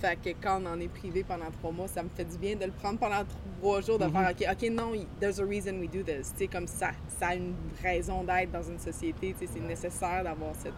Fait 0.00 0.16
que 0.16 0.30
quand 0.42 0.60
on 0.60 0.66
en 0.66 0.80
est 0.80 0.88
privé 0.88 1.22
pendant 1.22 1.50
trois 1.52 1.70
mois, 1.70 1.86
ça 1.86 2.02
me 2.02 2.08
fait 2.08 2.24
du 2.24 2.36
bien 2.38 2.56
de 2.56 2.64
le 2.64 2.72
prendre 2.72 2.98
pendant 2.98 3.22
trois 3.60 3.80
jours, 3.80 3.98
de 3.98 4.08
faire 4.08 4.28
OK, 4.30 4.44
OK, 4.50 4.70
non, 4.70 4.92
there's 5.20 5.38
a 5.38 5.44
reason 5.44 5.78
we 5.78 5.88
do 5.88 6.02
this. 6.02 6.32
Tu 6.32 6.38
sais, 6.38 6.46
comme 6.48 6.66
ça, 6.66 6.90
ça 7.06 7.28
a 7.28 7.34
une 7.36 7.54
raison 7.80 8.24
d'être 8.24 8.50
dans 8.50 8.62
une 8.62 8.78
société. 8.80 9.34
tu 9.38 9.46
sais, 9.46 9.52
C'est 9.54 9.60
nécessaire 9.60 10.24
d'avoir 10.24 10.54
cette, 10.56 10.72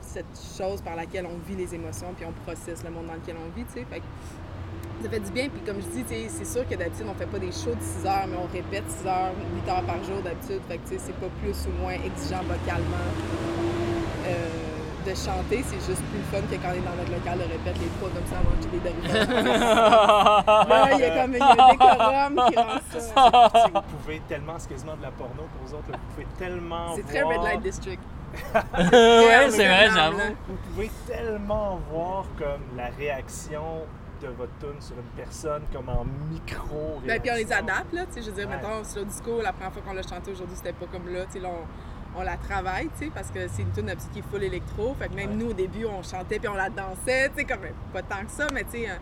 cette 0.00 0.56
chose 0.58 0.82
par 0.82 0.96
laquelle 0.96 1.26
on 1.26 1.38
vit 1.48 1.54
les 1.56 1.72
émotions, 1.74 2.12
puis 2.16 2.24
on 2.26 2.32
processe 2.44 2.82
le 2.82 2.90
monde 2.90 3.06
dans 3.06 3.14
lequel 3.14 3.36
on 3.36 3.54
vit. 3.56 3.64
tu 3.66 3.74
sais. 3.74 3.84
Fait 3.84 4.00
que 4.00 4.04
ça 5.04 5.10
fait 5.10 5.20
du 5.20 5.30
bien. 5.30 5.48
Puis 5.48 5.60
comme 5.66 5.80
je 5.80 6.02
dis, 6.02 6.28
c'est 6.28 6.46
sûr 6.46 6.66
que 6.66 6.74
d'habitude, 6.74 7.06
on 7.08 7.14
fait 7.14 7.26
pas 7.26 7.38
des 7.38 7.52
shows 7.52 7.74
de 7.74 7.82
6 7.82 8.06
heures, 8.06 8.26
mais 8.28 8.36
on 8.36 8.50
répète 8.50 8.84
6 8.88 9.06
heures, 9.06 9.32
8 9.66 9.70
heures 9.70 9.82
par 9.84 10.02
jour 10.02 10.22
d'habitude. 10.24 10.60
Fait 10.66 10.78
que 10.78 10.82
c'est 10.86 11.16
pas 11.20 11.28
plus 11.42 11.66
ou 11.68 11.82
moins 11.82 11.92
exigeant 11.92 12.42
vocalement 12.42 13.08
euh, 14.26 14.32
de 15.04 15.14
chanter. 15.14 15.62
C'est 15.68 15.84
juste 15.84 16.02
plus 16.08 16.24
fun 16.32 16.40
que 16.48 16.56
quand 16.56 16.72
on 16.72 16.80
est 16.80 16.80
dans 16.80 16.96
notre 16.96 17.12
local 17.12 17.38
de 17.38 17.44
répète 17.44 17.76
les 17.76 17.90
trois 17.98 18.08
comme 18.08 18.24
ça 18.24 18.40
avant 18.40 18.56
que 18.56 18.64
des. 18.72 18.80
Là, 20.68 20.88
il 20.94 21.00
y 21.00 21.04
a 21.04 21.10
comme 21.20 21.34
un 21.34 21.44
décorum 21.70 22.34
qui 22.48 22.56
rend 22.56 22.80
ça. 22.98 23.70
Vous 23.74 23.96
pouvez 23.98 24.22
tellement, 24.26 24.54
c'est 24.58 24.70
quasiment 24.70 24.96
de 24.96 25.02
la 25.02 25.10
porno 25.10 25.44
pour 25.52 25.66
vous 25.66 25.74
autres, 25.74 25.90
là, 25.90 25.98
vous 26.00 26.14
pouvez 26.14 26.26
tellement 26.38 26.96
C'est 26.96 27.06
très. 27.06 27.22
Red 27.22 27.42
Light 27.42 27.62
District. 27.62 28.00
ouais, 28.54 29.50
c'est 29.50 29.68
vrai, 29.68 29.90
j'avoue. 29.94 30.34
Vous 30.48 30.56
pouvez 30.70 30.90
tellement 31.06 31.78
voir 31.90 32.24
comme 32.38 32.62
la 32.76 32.88
réaction 32.98 33.86
de 34.22 34.28
votre 34.28 34.52
tune 34.60 34.80
sur 34.80 34.94
une 34.96 35.22
personne 35.24 35.62
comme 35.72 35.88
en 35.88 36.04
micro 36.30 37.00
Ben, 37.06 37.20
puis 37.20 37.30
on 37.32 37.36
les 37.36 37.52
adapte, 37.52 37.92
là, 37.92 38.06
tu 38.06 38.14
sais, 38.14 38.22
je 38.22 38.30
veux 38.30 38.36
dire, 38.36 38.48
Ouais. 38.48 38.56
mettons, 38.56 38.82
Slow 38.84 39.04
Disco, 39.04 39.40
la 39.42 39.52
première 39.52 39.72
fois 39.72 39.82
qu'on 39.86 39.92
l'a 39.94 40.02
chanté 40.02 40.30
aujourd'hui, 40.32 40.56
c'était 40.56 40.72
pas 40.72 40.86
comme 40.86 41.12
là, 41.12 41.24
tu 41.26 41.32
sais, 41.32 41.38
là, 41.40 41.48
on, 42.16 42.20
on 42.20 42.22
la 42.22 42.36
travaille, 42.36 42.88
tu 42.98 43.06
sais, 43.06 43.10
parce 43.14 43.30
que 43.30 43.40
c'est 43.48 43.62
une 43.62 43.72
tune 43.72 43.92
qui 44.12 44.20
est 44.20 44.22
full 44.30 44.42
électro, 44.42 44.94
fait 44.98 45.08
que 45.08 45.14
même 45.14 45.30
Ouais. 45.30 45.34
nous, 45.36 45.50
au 45.50 45.52
début, 45.52 45.84
on 45.86 46.02
chantait 46.02 46.38
puis 46.38 46.48
on 46.48 46.54
la 46.54 46.70
dansait, 46.70 47.28
tu 47.30 47.36
sais, 47.40 47.44
comme, 47.44 47.60
pas 47.92 48.02
tant 48.02 48.24
que 48.24 48.30
ça, 48.30 48.46
mais 48.52 48.64
tu 48.64 48.70
sais, 48.82 48.88
euh, 48.90 48.94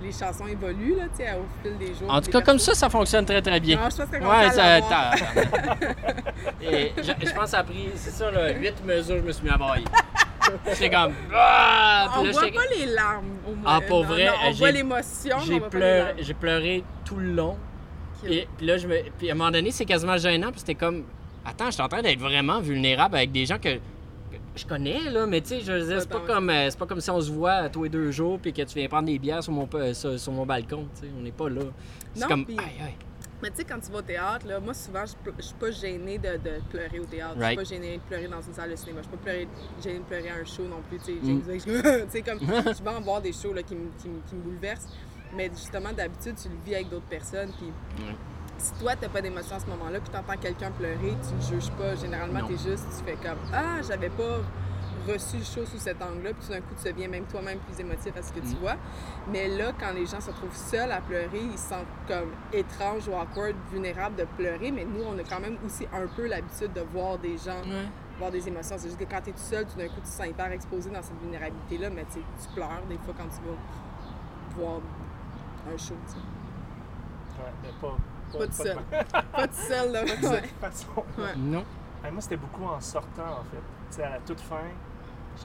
les 0.00 0.12
chansons 0.12 0.46
évoluent, 0.46 0.94
là, 0.96 1.04
tu 1.16 1.24
sais, 1.24 1.32
au 1.34 1.44
fil 1.62 1.76
des 1.78 1.92
jours. 1.94 2.08
En 2.12 2.20
tout 2.20 2.30
cas, 2.30 2.40
comme 2.40 2.58
ça, 2.60 2.72
ça 2.74 2.88
fonctionne 2.88 3.24
très 3.24 3.42
très 3.42 3.58
bien. 3.58 3.76
Non, 3.80 3.88
je 3.90 3.96
pense 3.96 4.06
qu'on 4.10 4.28
Ouais, 4.30 4.50
ça. 4.50 4.78
Et 6.62 6.92
je 7.02 7.32
pense 7.34 7.44
que 7.44 7.50
ça 7.50 7.58
a 7.60 7.64
pris, 7.64 7.90
c'est 7.96 8.10
ça, 8.10 8.30
là, 8.30 8.50
8 8.52 8.84
mesures, 8.84 9.16
je 9.16 9.22
me 9.22 9.32
suis 9.32 9.44
mis 9.44 9.50
à 9.50 9.56
bailler. 9.56 9.84
J'étais 10.66 10.90
comme. 10.90 11.12
Ah! 11.34 12.08
Puis 12.12 12.20
On 12.20 12.24
là, 12.24 12.32
voit 12.32 12.42
pas 12.42 12.74
les 12.78 12.86
larmes, 12.86 13.24
au 13.46 13.54
moins. 13.54 13.64
Ah, 13.66 13.80
pour 13.86 14.02
Non, 14.02 14.08
vrai, 14.08 14.26
non, 14.26 14.32
on 14.46 14.50
voit 14.52 14.70
l'émotion, 14.70 15.36
J'ai 15.46 15.60
pleuré, 15.60 16.14
j'ai 16.20 16.34
pleuré 16.34 16.84
tout 17.04 17.16
le 17.16 17.32
long. 17.32 17.56
Et 18.26 18.48
puis 18.56 18.66
là, 18.66 18.76
je 18.78 18.86
me, 18.88 18.96
puis 19.16 19.30
à 19.30 19.32
un 19.32 19.36
moment 19.36 19.50
donné, 19.50 19.70
c'est 19.70 19.84
quasiment 19.84 20.16
gênant. 20.16 20.50
Puis 20.50 20.60
c'était 20.60 20.74
comme, 20.74 21.04
attends, 21.44 21.66
je 21.66 21.72
suis 21.72 21.82
en 21.82 21.88
train 21.88 22.02
d'être 22.02 22.18
vraiment 22.18 22.60
vulnérable 22.60 23.16
avec 23.16 23.30
des 23.32 23.46
gens 23.46 23.58
que, 23.58 23.78
je 24.56 24.64
connais, 24.66 24.98
là. 25.10 25.24
Mais 25.26 25.40
tu 25.40 25.48
sais, 25.50 25.60
je 25.60 25.70
veux 25.72 25.86
dire, 25.86 26.00
c'est 26.00 26.08
pas, 26.08 26.18
comme, 26.26 26.50
euh, 26.50 26.68
c'est 26.68 26.78
pas 26.78 26.86
comme 26.86 27.00
si 27.00 27.10
on 27.10 27.20
se 27.20 27.30
voit 27.30 27.68
tous 27.68 27.84
les 27.84 27.88
deux 27.90 28.10
jours 28.10 28.40
puis 28.40 28.52
que 28.52 28.62
tu 28.62 28.74
viens 28.76 28.88
prendre 28.88 29.06
des 29.06 29.18
bières 29.18 29.42
sur 29.42 29.52
mon, 29.52 29.68
euh, 29.74 29.94
sur, 29.94 30.18
sur 30.18 30.32
mon 30.32 30.44
balcon. 30.44 30.86
Tu 30.96 31.02
sais, 31.06 31.12
on 31.16 31.22
n'est 31.22 31.30
pas 31.30 31.48
là. 31.48 31.60
C'est 32.14 32.22
Non, 32.22 32.26
comme, 32.28 32.44
puis- 32.44 32.58
aïe, 32.58 32.86
aïe. 32.86 32.94
Mais 33.42 33.50
tu 33.50 33.56
sais, 33.58 33.64
quand 33.64 33.78
tu 33.78 33.92
vas 33.92 33.98
au 33.98 34.02
théâtre, 34.02 34.46
là, 34.48 34.58
moi, 34.58 34.74
souvent, 34.74 35.04
je 35.06 35.12
je 35.38 35.42
suis 35.42 35.54
pas 35.54 35.70
gênée 35.70 36.18
de, 36.18 36.36
de 36.38 36.60
pleurer 36.70 36.98
au 36.98 37.04
théâtre. 37.04 37.34
Je 37.36 37.40
Right. 37.40 37.58
suis 37.58 37.68
pas 37.68 37.74
gênée 37.82 37.96
de 37.98 38.02
pleurer 38.02 38.26
dans 38.28 38.40
une 38.42 38.52
salle 38.54 38.70
de 38.70 38.76
cinéma. 38.76 39.00
Je 39.02 39.08
suis 39.08 39.16
pas 39.16 39.22
pleurer- 39.22 39.48
gênée 39.82 39.98
de 40.00 40.04
pleurer 40.04 40.30
à 40.30 40.34
un 40.36 40.44
show 40.44 40.64
non 40.64 40.82
plus. 40.88 40.98
Tu 40.98 41.04
sais, 41.04 41.12
Mm. 41.12 42.06
Tu 42.12 42.22
comme, 42.22 42.38
je 42.78 42.82
vais 42.82 42.90
en 42.90 43.00
voir 43.00 43.20
des 43.20 43.32
shows 43.32 43.52
là, 43.52 43.62
qui, 43.62 43.74
me- 43.76 43.90
qui 43.98 44.08
me- 44.08 44.20
qui 44.28 44.34
me 44.34 44.40
bouleversent. 44.42 44.88
Mais 45.36 45.48
justement, 45.50 45.92
d'habitude, 45.92 46.34
tu 46.40 46.48
le 46.48 46.56
vis 46.64 46.74
avec 46.74 46.88
d'autres 46.88 47.06
personnes. 47.06 47.52
Puis 47.58 47.70
si 48.58 48.72
toi, 48.80 48.96
t'as 48.96 49.08
pas 49.08 49.20
d'émotion 49.20 49.54
à 49.56 49.60
ce 49.60 49.66
moment-là, 49.66 50.00
puis 50.00 50.10
t'entends 50.10 50.36
quelqu'un 50.40 50.72
pleurer, 50.72 51.14
tu 51.28 51.34
le 51.54 51.60
juges 51.60 51.70
pas. 51.72 51.94
Généralement, 51.94 52.40
Non. 52.40 52.48
t'es 52.48 52.56
juste, 52.56 52.86
tu 52.98 53.04
fais 53.04 53.16
comme 53.16 53.38
Ah, 53.52 53.76
j'avais 53.86 54.08
pas 54.10 54.40
reçu 55.12 55.36
le 55.38 55.44
show 55.44 55.64
sous 55.66 55.78
cet 55.78 56.00
angle-là, 56.02 56.30
puis 56.34 56.46
tout 56.46 56.52
d'un 56.52 56.60
coup, 56.60 56.74
tu 56.80 56.92
deviens 56.92 57.08
même 57.08 57.24
toi-même 57.24 57.58
plus 57.60 57.78
émotif 57.80 58.16
à 58.16 58.22
ce 58.22 58.32
que 58.32 58.40
tu 58.40 58.54
Mm. 58.54 58.58
vois. 58.60 58.74
Mais 59.32 59.48
là, 59.48 59.72
quand 59.78 59.92
les 59.92 60.06
gens 60.06 60.20
se 60.20 60.30
retrouvent 60.30 60.54
seuls 60.56 60.90
à 60.92 61.00
pleurer, 61.00 61.40
ils 61.52 61.58
se 61.58 61.68
sentent 61.68 61.86
comme 62.06 62.30
étranges 62.52 63.08
ou 63.08 63.14
awkward, 63.14 63.54
vulnérables 63.70 64.16
de 64.16 64.24
pleurer, 64.36 64.70
mais 64.70 64.84
nous, 64.84 65.02
on 65.04 65.18
a 65.18 65.22
quand 65.24 65.40
même 65.40 65.56
aussi 65.64 65.86
un 65.92 66.06
peu 66.06 66.26
l'habitude 66.26 66.72
de 66.72 66.80
voir 66.80 67.18
des 67.18 67.36
gens, 67.38 67.62
voir 68.18 68.30
des 68.30 68.46
émotions. 68.48 68.76
C'est 68.78 68.88
juste 68.88 68.98
que 68.98 69.04
quand 69.10 69.20
tu 69.22 69.30
es 69.30 69.32
tout 69.32 69.38
seul, 69.38 69.64
tout 69.66 69.78
d'un 69.78 69.86
coup, 69.88 69.94
tu 69.96 70.00
te 70.02 70.08
sens 70.08 70.26
hyper 70.26 70.50
exposé 70.52 70.90
dans 70.90 71.02
cette 71.02 71.18
vulnérabilité-là, 71.20 71.90
mais 71.90 72.04
tu 72.12 72.20
pleures 72.54 72.82
des 72.88 72.98
fois 72.98 73.14
quand 73.16 73.28
tu 73.28 73.40
vas 73.48 74.62
voir 74.64 74.80
un 75.72 75.76
show, 75.76 75.94
tu 76.06 76.12
sais. 76.14 76.18
Ouais, 77.38 77.52
mais 77.62 77.68
pas. 77.80 77.96
Pas 78.38 78.46
tout 78.46 78.52
seul. 78.52 78.76
Pas, 78.90 79.22
Pas 79.32 79.48
tout 79.48 79.54
seul, 79.54 79.92
là. 79.92 80.00
pas 80.04 80.16
de 80.20 80.26
Ouais. 80.26 80.42
façon. 80.60 80.86
Ouais. 81.16 81.34
Non. 81.36 81.64
Moi, 82.12 82.20
c'était 82.20 82.36
beaucoup 82.36 82.64
en 82.64 82.80
sortant, 82.80 83.22
en 83.40 83.44
fait. 83.50 83.62
Tu 83.90 83.96
sais, 83.96 84.02
à 84.02 84.10
la 84.10 84.18
toute 84.20 84.40
fin. 84.40 84.56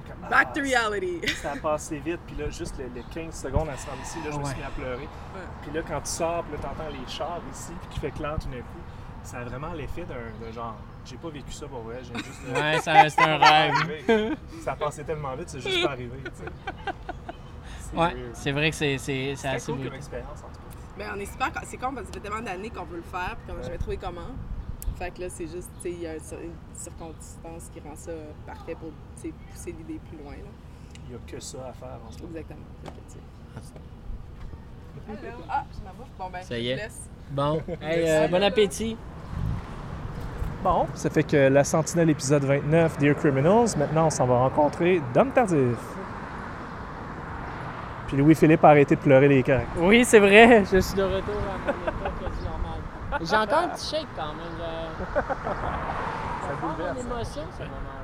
Comme, 0.01 0.29
Back 0.29 0.47
ah, 0.49 0.53
to 0.55 0.61
reality. 0.61 1.27
Ça 1.41 1.51
a 1.53 1.57
passé 1.57 1.99
vite, 1.99 2.19
puis 2.25 2.35
là, 2.37 2.49
juste 2.49 2.77
les, 2.77 2.89
les 2.89 3.03
15 3.13 3.33
secondes 3.33 3.69
à 3.69 3.77
se 3.77 3.87
rendre 3.87 4.01
ici, 4.01 4.17
là, 4.25 4.31
je 4.31 4.37
me 4.39 4.43
suis 4.45 4.57
mis 4.57 4.63
à 4.63 4.69
pleurer. 4.69 5.07
Puis 5.61 5.71
là, 5.71 5.81
quand 5.87 6.01
tu 6.01 6.09
sors, 6.09 6.43
puis 6.43 6.53
là, 6.53 6.59
t'entends 6.61 6.89
les 6.89 7.07
chars 7.11 7.41
ici, 7.51 7.71
puis 7.81 7.89
qui 7.91 7.99
fait 7.99 8.11
clair 8.11 8.35
tout 8.41 8.47
d'un 8.49 8.57
coup, 8.61 8.81
ça 9.23 9.37
a 9.37 9.43
vraiment 9.43 9.73
l'effet 9.73 10.05
d'un 10.05 10.45
de 10.45 10.51
genre, 10.51 10.75
j'ai 11.05 11.17
pas 11.17 11.29
vécu 11.29 11.51
ça 11.51 11.67
pour 11.67 11.81
vrai, 11.81 11.99
j'ai 12.03 12.15
juste. 12.17 12.41
Ouais, 12.53 12.79
ça- 12.79 13.09
c'est 13.09 13.21
un 13.21 13.37
rêve. 13.37 13.73
arrivé. 13.73 14.35
Ça 14.63 14.71
a 14.73 14.75
passé 14.75 15.03
tellement 15.03 15.35
vite, 15.35 15.49
c'est 15.49 15.61
juste 15.61 15.83
pas 15.83 15.91
arrivé, 15.91 16.17
tu 16.23 16.31
sais. 16.43 16.51
C'est 17.91 17.97
Ouais, 17.97 18.15
c'est 18.33 18.51
vrai 18.51 18.69
que 18.71 18.75
c'est, 18.75 18.95
assez 18.95 19.71
cool 19.71 19.83
comme 19.85 19.93
expérience, 19.93 20.39
en 20.39 20.47
tout 20.47 20.53
cas. 20.55 20.59
Ben, 20.97 21.11
on 21.15 21.19
est 21.19 21.25
super. 21.25 21.49
C'est 21.65 21.77
con 21.77 21.91
parce 21.93 22.01
que 22.07 22.07
ça 22.07 22.13
fait 22.13 22.19
tellement 22.19 22.41
d'années 22.41 22.69
qu'on 22.69 22.83
veut 22.85 22.97
le 22.97 23.03
faire, 23.03 23.35
puis 23.37 23.47
qu'on 23.47 23.53
n'a 23.53 23.57
Ouais. 23.59 23.63
jamais 23.65 23.77
trouvé 23.77 23.97
comment. 23.97 24.21
Fait 24.95 25.11
que 25.11 25.21
là, 25.21 25.27
c'est 25.29 25.47
juste, 25.47 25.69
tu 25.81 25.89
sais, 25.89 25.91
il 25.91 26.01
y 26.01 26.07
a 26.07 26.13
une 26.13 26.19
cir- 26.19 26.41
une 26.43 26.51
circonstance 26.75 27.69
qui 27.73 27.79
rend 27.79 27.95
ça 27.95 28.11
parfait 28.45 28.75
pour 28.75 28.89
tu 29.21 29.29
sais, 29.29 29.33
pousser 29.51 29.71
l'idée 29.77 29.99
plus 30.07 30.17
loin. 30.23 30.33
Là. 30.33 30.49
Il 31.07 31.13
y 31.13 31.15
a 31.15 31.19
que 31.27 31.39
ça 31.39 31.57
à 31.69 31.73
faire 31.73 31.97
en 32.07 32.11
ce 32.11 32.19
moment. 32.19 32.29
Exactement. 32.31 32.59
Hello. 35.09 35.43
Ah, 35.49 35.63
je 35.71 35.79
m'en 35.79 35.91
vais. 35.91 36.09
Bon, 36.17 36.29
ben, 36.31 36.41
Ça 36.43 36.57
y 36.57 36.65
je 36.65 36.69
est. 36.69 36.75
laisse. 36.75 37.09
Bon, 37.31 37.61
hey, 37.81 38.03
euh, 38.09 38.27
bon 38.27 38.43
appétit. 38.43 38.95
Bon, 40.63 40.87
ça 40.93 41.09
fait 41.09 41.23
que 41.23 41.35
la 41.49 41.63
Sentinelle 41.65 42.09
épisode 42.11 42.43
29, 42.45 42.97
Dear 42.99 43.15
Criminals, 43.15 43.75
maintenant 43.77 44.05
on 44.05 44.09
s'en 44.09 44.25
va 44.25 44.37
rencontrer 44.39 45.01
Dom 45.13 45.31
Tardif. 45.31 45.77
Puis 48.07 48.17
Louis-Philippe 48.17 48.63
a 48.63 48.69
arrêté 48.69 48.95
de 48.95 49.01
pleurer 49.01 49.27
les 49.27 49.43
craques. 49.43 49.67
Oui, 49.77 50.05
c'est 50.05 50.19
vrai, 50.19 50.63
je 50.71 50.77
suis 50.79 50.95
de 50.95 51.03
retour 51.03 51.35
à 51.35 51.71
mon. 51.71 52.09
J'ai 53.21 53.35
encore 53.35 53.59
un 53.59 53.69
petit 53.69 53.95
shake 53.95 54.07
quand 54.15 54.33
même. 54.33 54.53
Je... 54.57 55.21
Ça 56.43 56.55
bouleverse, 56.61 57.03
mon 57.03 57.11
hein. 57.11 57.15
émotion, 57.15 57.41
ce 57.57 57.63
moment-là. 57.63 58.03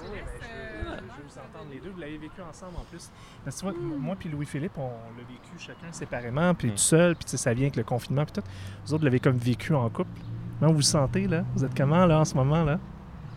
Je 0.00 1.22
veux 1.22 1.28
vous 1.28 1.38
entendre 1.38 1.70
les 1.70 1.80
deux, 1.80 1.90
vous 1.90 2.00
l'avez 2.00 2.18
vécu 2.18 2.40
ensemble 2.40 2.76
en 2.76 2.84
plus. 2.84 3.10
Parce 3.44 3.60
que 3.60 3.66
tu 3.66 3.72
vois, 3.72 3.98
moi 3.98 4.16
puis 4.18 4.28
Louis-Philippe, 4.28 4.78
on 4.78 4.90
l'a 5.16 5.24
vécu 5.28 5.58
chacun 5.58 5.92
séparément, 5.92 6.54
puis 6.54 6.70
tout 6.70 6.76
seul, 6.78 7.14
puis 7.14 7.24
tu 7.24 7.32
sais, 7.32 7.36
ça 7.36 7.52
vient 7.52 7.64
avec 7.64 7.76
le 7.76 7.84
confinement, 7.84 8.24
puis 8.24 8.40
tout. 8.40 8.48
Vous 8.86 8.94
autres 8.94 9.04
l'avez 9.04 9.20
comme 9.20 9.36
vécu 9.36 9.74
en 9.74 9.88
couple. 9.90 10.10
Comment 10.58 10.70
vous 10.70 10.78
vous 10.78 10.82
sentez, 10.82 11.26
là? 11.28 11.44
Vous 11.54 11.64
êtes 11.64 11.76
comment, 11.76 12.06
là, 12.06 12.20
en 12.20 12.24
ce 12.24 12.34
moment, 12.34 12.64
là? 12.64 12.78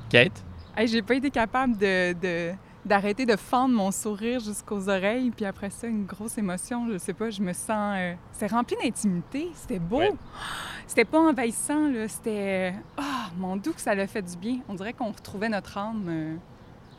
Kate? 0.09 0.43
Hey, 0.75 0.87
j'ai 0.87 1.01
pas 1.01 1.15
été 1.15 1.29
capable 1.29 1.77
de, 1.77 2.13
de- 2.13 2.55
d'arrêter 2.85 3.25
de 3.25 3.35
fendre 3.35 3.75
mon 3.75 3.91
sourire 3.91 4.39
jusqu'aux 4.39 4.89
oreilles, 4.89 5.31
puis 5.31 5.45
après 5.45 5.69
ça, 5.69 5.87
une 5.87 6.05
grosse 6.05 6.37
émotion, 6.37 6.87
je 6.91 6.97
sais 6.97 7.13
pas, 7.13 7.29
je 7.29 7.41
me 7.41 7.53
sens... 7.53 7.95
euh, 7.97 8.13
c'est 8.31 8.47
rempli 8.47 8.75
d'intimité, 8.83 9.49
c'était 9.53 9.79
beau. 9.79 9.99
Ouais. 9.99 10.13
C'était 10.87 11.05
pas 11.05 11.19
envahissant, 11.19 11.87
là, 11.87 12.05
c'était... 12.09 12.73
Ah, 12.97 13.29
mon 13.37 13.55
doux 13.55 13.71
que 13.71 13.79
ça 13.79 13.95
l'a 13.95 14.07
fait 14.07 14.21
du 14.21 14.35
bien. 14.35 14.59
On 14.67 14.73
dirait 14.73 14.91
qu'on 14.91 15.11
retrouvait 15.11 15.47
notre 15.47 15.77
âme 15.77 16.05
euh, 16.09 16.35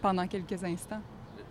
pendant 0.00 0.26
quelques 0.26 0.64
instants. 0.64 1.02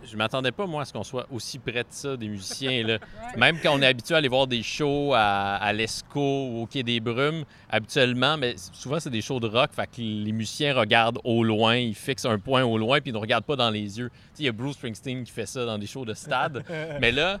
Je 0.04 0.16
m'attendais 0.16 0.52
pas, 0.52 0.66
moi, 0.66 0.82
à 0.82 0.84
ce 0.84 0.92
qu'on 0.92 1.02
soit 1.02 1.26
aussi 1.30 1.58
près 1.58 1.82
de 1.82 1.88
ça, 1.90 2.16
des 2.16 2.28
musiciens. 2.28 2.86
Là. 2.86 2.98
Même 3.36 3.58
quand 3.62 3.74
on 3.74 3.82
est 3.82 3.86
habitué 3.86 4.14
à 4.14 4.18
aller 4.18 4.28
voir 4.28 4.46
des 4.46 4.62
shows 4.62 5.12
à, 5.14 5.56
à 5.56 5.72
l'ESCO 5.72 6.20
ou 6.20 6.62
au 6.62 6.66
Quai 6.66 6.82
des 6.82 7.00
Brumes, 7.00 7.44
habituellement, 7.70 8.36
mais 8.36 8.54
souvent, 8.72 9.00
c'est 9.00 9.10
des 9.10 9.22
shows 9.22 9.40
de 9.40 9.48
rock. 9.48 9.70
Fait 9.72 9.86
que 9.86 10.00
les 10.00 10.32
musiciens 10.32 10.74
regardent 10.74 11.18
au 11.24 11.44
loin, 11.44 11.76
ils 11.76 11.94
fixent 11.94 12.24
un 12.24 12.38
point 12.38 12.62
au 12.64 12.78
loin, 12.78 13.00
puis 13.00 13.10
ils 13.10 13.14
ne 13.14 13.18
regardent 13.18 13.44
pas 13.44 13.56
dans 13.56 13.70
les 13.70 13.98
yeux. 13.98 14.10
Tu 14.10 14.16
sais, 14.16 14.42
Il 14.42 14.46
y 14.46 14.48
a 14.48 14.52
Bruce 14.52 14.74
Springsteen 14.76 15.24
qui 15.24 15.32
fait 15.32 15.46
ça 15.46 15.64
dans 15.64 15.78
des 15.78 15.86
shows 15.86 16.04
de 16.04 16.14
stade. 16.14 16.64
mais 17.00 17.12
là, 17.12 17.38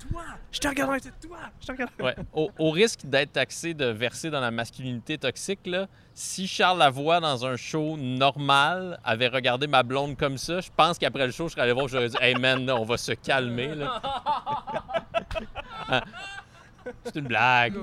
Je 0.50 0.58
te 0.58 0.68
regarde, 0.68 0.92
c'est 1.02 1.28
toi! 1.28 1.38
Je 1.60 1.66
te 1.66 1.72
regarde. 1.72 1.90
Ouais. 2.00 2.14
Au, 2.32 2.50
au 2.58 2.70
risque 2.70 3.00
d'être 3.04 3.32
taxé 3.32 3.74
de 3.74 3.86
verser 3.86 4.30
dans 4.30 4.40
la 4.40 4.50
masculinité 4.50 5.18
toxique, 5.18 5.60
là, 5.66 5.86
si 6.14 6.46
Charles 6.46 6.78
Lavoie, 6.78 7.20
dans 7.20 7.46
un 7.46 7.56
show 7.56 7.96
normal, 7.96 8.98
avait 9.04 9.28
regardé 9.28 9.66
ma 9.66 9.82
blonde 9.82 10.16
comme 10.16 10.36
ça, 10.36 10.60
je 10.60 10.68
pense 10.76 10.98
qu'après 10.98 11.26
le 11.26 11.32
show, 11.32 11.48
je 11.48 11.52
serais 11.52 11.62
allé 11.62 11.72
voir, 11.72 11.88
j'aurais 11.88 12.08
dit 12.08 12.16
Hey 12.20 12.34
man, 12.34 12.51
on 12.70 12.84
va 12.84 12.96
se 12.96 13.12
calmer. 13.12 13.74
là. 13.74 14.00
Ah. 15.88 16.04
C'est 17.04 17.16
une 17.16 17.26
blague. 17.26 17.74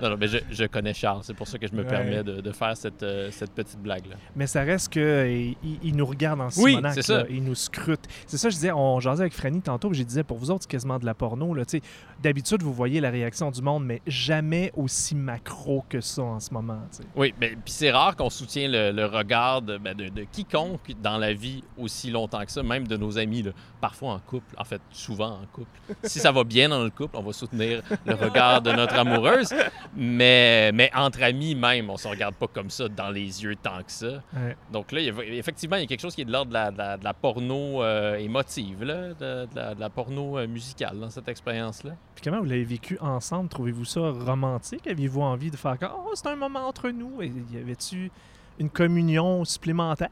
Non, 0.00 0.10
non, 0.10 0.16
mais 0.18 0.28
je, 0.28 0.38
je 0.50 0.64
connais 0.64 0.94
Charles, 0.94 1.20
c'est 1.22 1.34
pour 1.34 1.46
ça 1.48 1.58
que 1.58 1.66
je 1.66 1.72
me 1.72 1.82
Ouais. 1.82 1.88
permets 1.88 2.22
de, 2.22 2.40
de 2.40 2.52
faire 2.52 2.76
cette, 2.76 3.02
euh, 3.02 3.30
cette 3.30 3.52
petite 3.52 3.80
blague-là. 3.80 4.16
Mais 4.36 4.46
ça 4.46 4.62
reste 4.62 4.88
qu'il 4.92 5.56
il 5.82 5.96
nous 5.96 6.06
regarde 6.06 6.40
en 6.40 6.46
Oui, 6.58 6.72
Simonac. 6.72 6.94
c'est 6.94 7.02
ça. 7.02 7.18
là, 7.18 7.24
Il 7.30 7.42
nous 7.44 7.54
scrute. 7.54 8.00
C'est 8.26 8.36
ça, 8.38 8.48
je 8.50 8.54
disais, 8.54 8.72
on 8.72 9.00
jasait 9.00 9.22
avec 9.22 9.32
Franny 9.34 9.60
tantôt, 9.62 9.88
puis 9.90 9.98
je 9.98 10.04
disais, 10.04 10.22
pour 10.24 10.38
vous 10.38 10.50
autres, 10.50 10.62
c'est 10.62 10.70
quasiment 10.70 10.98
de 10.98 11.06
la 11.06 11.14
porno. 11.14 11.54
Là, 11.54 11.64
tu 11.64 11.78
sais. 11.78 11.82
D'habitude, 12.22 12.62
vous 12.62 12.72
voyez 12.74 13.00
la 13.00 13.10
réaction 13.10 13.50
du 13.50 13.62
monde, 13.62 13.84
mais 13.86 14.02
jamais 14.06 14.72
aussi 14.76 15.14
macro 15.14 15.84
que 15.88 16.00
ça 16.02 16.22
en 16.22 16.40
ce 16.40 16.52
moment. 16.52 16.80
tu 16.90 16.98
sais. 16.98 17.04
Oui, 17.16 17.34
mais 17.40 17.50
puis 17.50 17.72
c'est 17.72 17.90
rare 17.90 18.14
qu'on 18.16 18.28
soutient 18.30 18.68
le, 18.68 18.90
le 18.92 19.06
regard 19.06 19.62
de, 19.62 19.78
ben, 19.78 19.94
de- 19.96 20.08
de 20.10 20.24
quiconque 20.24 20.92
dans 21.02 21.16
la 21.16 21.32
vie 21.32 21.64
aussi 21.78 22.10
longtemps 22.10 22.44
que 22.44 22.52
ça, 22.52 22.62
même 22.62 22.86
de 22.86 22.96
nos 22.96 23.16
amis, 23.18 23.42
là. 23.42 23.52
parfois 23.80 24.12
en 24.14 24.18
couple, 24.18 24.54
en 24.58 24.64
fait, 24.64 24.80
souvent 24.90 25.30
en 25.42 25.46
couple. 25.52 25.70
Si 26.04 26.18
ça 26.18 26.30
va 26.32 26.44
bien 26.44 26.68
dans 26.68 26.84
le 26.84 26.90
couple, 26.90 27.16
on 27.16 27.22
va 27.22 27.32
soutenir 27.32 27.82
le 28.04 28.14
regard 28.14 28.60
de 28.60 28.72
notre 28.72 28.94
amoureuse, 28.98 29.54
mais, 29.96 30.70
mais 30.72 30.90
entre 30.94 31.22
amis 31.22 31.54
même, 31.54 31.90
on 31.90 31.96
se 31.96 32.06
regarde 32.08 32.34
pas 32.36 32.46
comme 32.46 32.70
ça 32.70 32.88
dans 32.88 33.10
les 33.10 33.42
yeux 33.42 33.56
tant 33.56 33.82
que 33.82 33.90
ça. 33.90 34.22
Ouais. 34.34 34.56
Donc 34.72 34.92
là, 34.92 35.00
il 35.00 35.06
y 35.06 35.10
a- 35.10 35.24
effectivement, 35.38 35.76
il 35.76 35.80
y 35.80 35.84
a 35.84 35.86
quelque 35.86 36.00
chose 36.00 36.14
qui 36.14 36.22
est 36.22 36.24
de 36.24 36.32
l'ordre 36.32 36.50
de 36.50 36.54
la, 36.54 36.70
de 36.70 36.78
la- 36.78 36.96
de 36.96 37.04
la 37.04 37.14
porno 37.14 37.82
euh, 37.82 38.16
émotive, 38.16 38.84
là, 38.84 39.08
de, 39.08 39.14
de 39.46 39.48
la, 39.54 39.74
de 39.74 39.80
la 39.80 39.90
porno 39.90 40.38
euh, 40.38 40.46
musicale 40.46 40.98
dans 41.00 41.10
cette 41.10 41.28
expérience-là. 41.28 41.92
Puis 42.14 42.22
comment 42.24 42.38
vous 42.40 42.48
l'avez 42.48 42.64
vécu 42.64 42.98
ensemble? 43.00 43.48
Trouvez-vous 43.48 43.84
ça 43.84 44.00
romantique? 44.10 44.86
Aviez-vous 44.86 45.22
envie 45.22 45.50
de 45.50 45.56
faire 45.56 45.78
comme, 45.78 45.90
oh, 45.94 46.10
c'est 46.14 46.28
un 46.28 46.36
moment 46.36 46.66
entre 46.68 46.90
nous? 46.90 47.20
Et 47.22 47.32
y 47.52 47.58
avait-tu 47.58 48.10
une 48.58 48.70
communion 48.70 49.44
supplémentaire? 49.44 50.10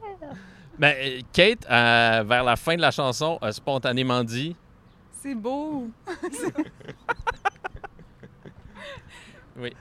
Ben, 0.78 0.94
euh, 0.96 1.20
Kate, 1.32 1.66
euh, 1.70 2.24
vers 2.26 2.44
la 2.44 2.56
fin 2.56 2.76
de 2.76 2.80
la 2.80 2.90
chanson, 2.90 3.38
a 3.42 3.52
spontanément 3.52 4.22
dit 4.24 4.54
C'est 5.20 5.34
beau. 5.34 5.88
Oui. 9.58 9.72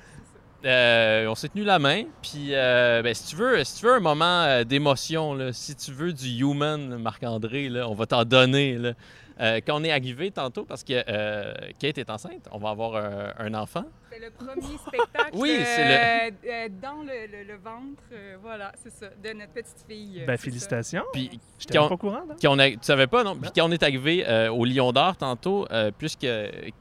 Euh, 0.66 1.28
on 1.28 1.36
s'est 1.36 1.50
tenu 1.50 1.64
la 1.64 1.78
main, 1.78 2.04
puis 2.22 2.50
euh, 2.56 3.02
ben, 3.04 3.14
si 3.14 3.28
tu 3.28 3.36
veux, 3.36 3.64
si 3.64 3.80
tu 3.80 3.86
veux 3.86 3.94
un 3.94 4.00
moment 4.00 4.42
euh, 4.44 4.64
d'émotion, 4.64 5.36
là, 5.36 5.54
si 5.54 5.76
tu 5.76 5.92
veux 5.92 6.12
du 6.12 6.28
human, 6.42 6.98
Marc-André, 6.98 7.70
là, 7.70 7.88
on 7.88 7.94
va 7.94 8.08
t'en 8.08 8.24
donner. 8.26 8.74
Là. 8.76 8.94
Euh, 9.40 9.60
quand 9.66 9.80
on 9.80 9.84
est 9.84 9.92
arrivé 9.92 10.32
tantôt, 10.32 10.66
parce 10.66 10.84
que 10.84 10.94
euh, 11.08 11.54
Kate 11.80 12.00
est 12.00 12.10
enceinte, 12.10 12.50
on 12.52 12.58
va 12.58 12.70
avoir 12.72 12.96
un, 12.96 13.34
un 13.38 13.54
enfant. 13.54 13.84
C'est 14.12 14.18
le 14.20 14.32
premier 14.32 14.78
spectacle 14.80 15.30
Oui, 15.34 15.60
c'est 15.64 16.32
le- 16.42 16.70
dans 16.82 17.04
le, 17.04 17.28
le- 17.32 17.44
le 17.44 17.58
ventre, 17.60 18.02
euh, 18.14 18.36
voilà, 18.42 18.72
c'est 18.84 18.90
ça, 18.92 19.06
de 19.24 19.38
notre 19.38 19.54
petite 19.54 19.86
fille. 19.88 20.24
Ben, 20.26 20.38
félicitations. 20.38 21.04
Puis 21.14 21.40
J'étais 21.60 21.78
pas 21.78 21.86
au 21.86 21.98
courant, 21.98 22.24
on 22.46 22.58
a, 22.60 22.70
tu 22.72 22.78
savais 22.82 23.06
pas, 23.06 23.24
non? 23.24 23.36
Puis 23.36 23.52
quand 23.56 23.70
on 23.70 23.72
est 23.72 23.84
arrivé 23.84 24.26
euh, 24.28 24.50
au 24.50 24.66
Lion 24.66 24.92
d'Or 24.92 25.16
tantôt, 25.18 25.68
euh, 25.72 25.92
puisque 25.96 26.26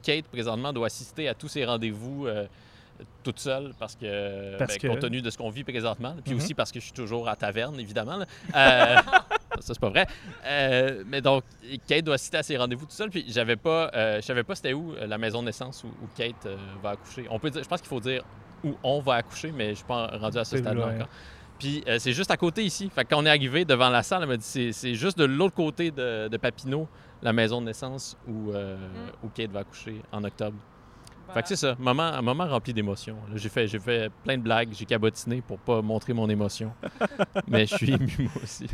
Kate, 0.03 0.25
présentement, 0.29 0.73
doit 0.73 0.87
assister 0.87 1.29
à 1.29 1.35
tous 1.35 1.49
ses 1.49 1.67
rendez-vous 1.67 2.27
euh, 2.27 2.47
toute 3.23 3.39
seule, 3.41 3.73
parce 3.79 3.97
que, 3.97 4.57
Parce 4.59 4.73
ben, 4.75 4.79
que- 4.81 4.87
compte 4.89 5.01
tenu 5.01 5.21
de 5.23 5.31
ce 5.31 5.37
qu'on 5.39 5.51
vit 5.51 5.65
présentement, 5.65 6.15
puis 6.25 6.35
Mhm. 6.35 6.41
aussi 6.41 6.55
parce 6.55 6.71
que 6.73 6.79
je 6.81 6.85
suis 6.85 6.93
toujours 6.95 7.29
à 7.29 7.37
taverne, 7.37 7.79
évidemment. 7.81 8.19
Euh, 8.21 8.25
ça, 8.55 9.61
c'est 9.61 9.81
pas 9.81 9.89
vrai. 9.91 10.07
Euh, 10.45 11.03
mais 11.07 11.21
donc, 11.21 11.45
Kate 11.87 12.05
doit 12.05 12.15
assister 12.15 12.39
à 12.39 12.43
ses 12.43 12.57
rendez-vous 12.57 12.85
toute 12.87 12.93
seule, 12.95 13.11
puis 13.11 13.25
j'avais 13.29 13.57
pas, 13.57 13.91
euh, 13.95 14.17
je 14.17 14.21
savais 14.27 14.45
pas 14.45 14.55
c'était 14.55 14.73
où 14.75 14.93
euh, 14.95 15.07
la 15.07 15.19
maison 15.19 15.41
de 15.41 15.47
naissance 15.47 15.83
où, 15.85 15.89
où 15.89 16.09
Kate 16.17 16.47
euh, 16.47 16.57
va 16.83 16.91
accoucher. 16.91 17.27
On 17.31 17.39
peut 17.39 17.51
dire, 17.51 17.63
je 17.63 17.69
pense 17.69 17.81
qu'il 17.81 17.89
faut 17.89 18.01
dire 18.01 18.23
où 18.65 18.75
on 18.83 19.01
va 19.01 19.15
accoucher, 19.15 19.53
mais 19.53 19.71
je 19.71 19.75
suis 19.77 19.85
pas 19.85 20.07
rendu 20.19 20.39
à 20.39 20.45
ce 20.45 20.57
stade-là 20.57 20.87
encore. 20.95 21.09
Puis 21.59 21.83
euh, 21.89 21.99
c'est 21.99 22.13
juste 22.13 22.31
à 22.31 22.37
côté 22.37 22.63
ici. 22.65 22.91
Fait 22.95 23.05
que 23.05 23.11
quand 23.11 23.23
on 23.23 23.27
est 23.27 23.31
arrivé 23.31 23.65
devant 23.65 23.89
la 23.89 24.03
salle, 24.03 24.23
elle 24.23 24.29
m'a 24.29 24.37
dit 24.37 24.45
c'est, 24.45 24.73
c'est 24.73 24.95
juste 24.95 25.17
de 25.19 25.25
l'autre 25.25 25.55
côté 25.55 25.91
de, 25.91 26.29
de 26.29 26.37
Papineau, 26.37 26.87
la 27.23 27.33
maison 27.33 27.61
de 27.63 27.67
naissance 27.67 28.17
où, 28.29 28.53
euh, 28.53 28.77
où 29.25 29.29
Kate 29.29 29.51
va 29.51 29.61
accoucher 29.61 30.03
en 30.13 30.23
octobre. 30.23 30.57
Fait 31.35 31.43
que 31.43 31.49
c'est 31.49 31.57
ça, 31.57 31.75
moment, 31.79 32.03
un 32.05 32.23
moment 32.23 32.47
rempli 32.47 32.73
d'émotions. 32.73 33.17
J'ai 33.35 33.49
fait, 33.49 33.67
j'ai 33.67 33.79
fait 33.79 34.11
plein 34.25 34.39
de 34.39 34.43
blagues, 34.43 34.69
j'ai 34.73 34.85
cabotiné 34.87 35.43
pour 35.43 35.59
pas 35.59 35.83
montrer 35.83 36.13
mon 36.13 36.29
émotion. 36.31 36.73
Mais 37.49 37.67
je 37.67 37.75
suis 37.77 37.93
ému 37.93 38.11
moi 38.21 38.31
aussi. 38.43 38.67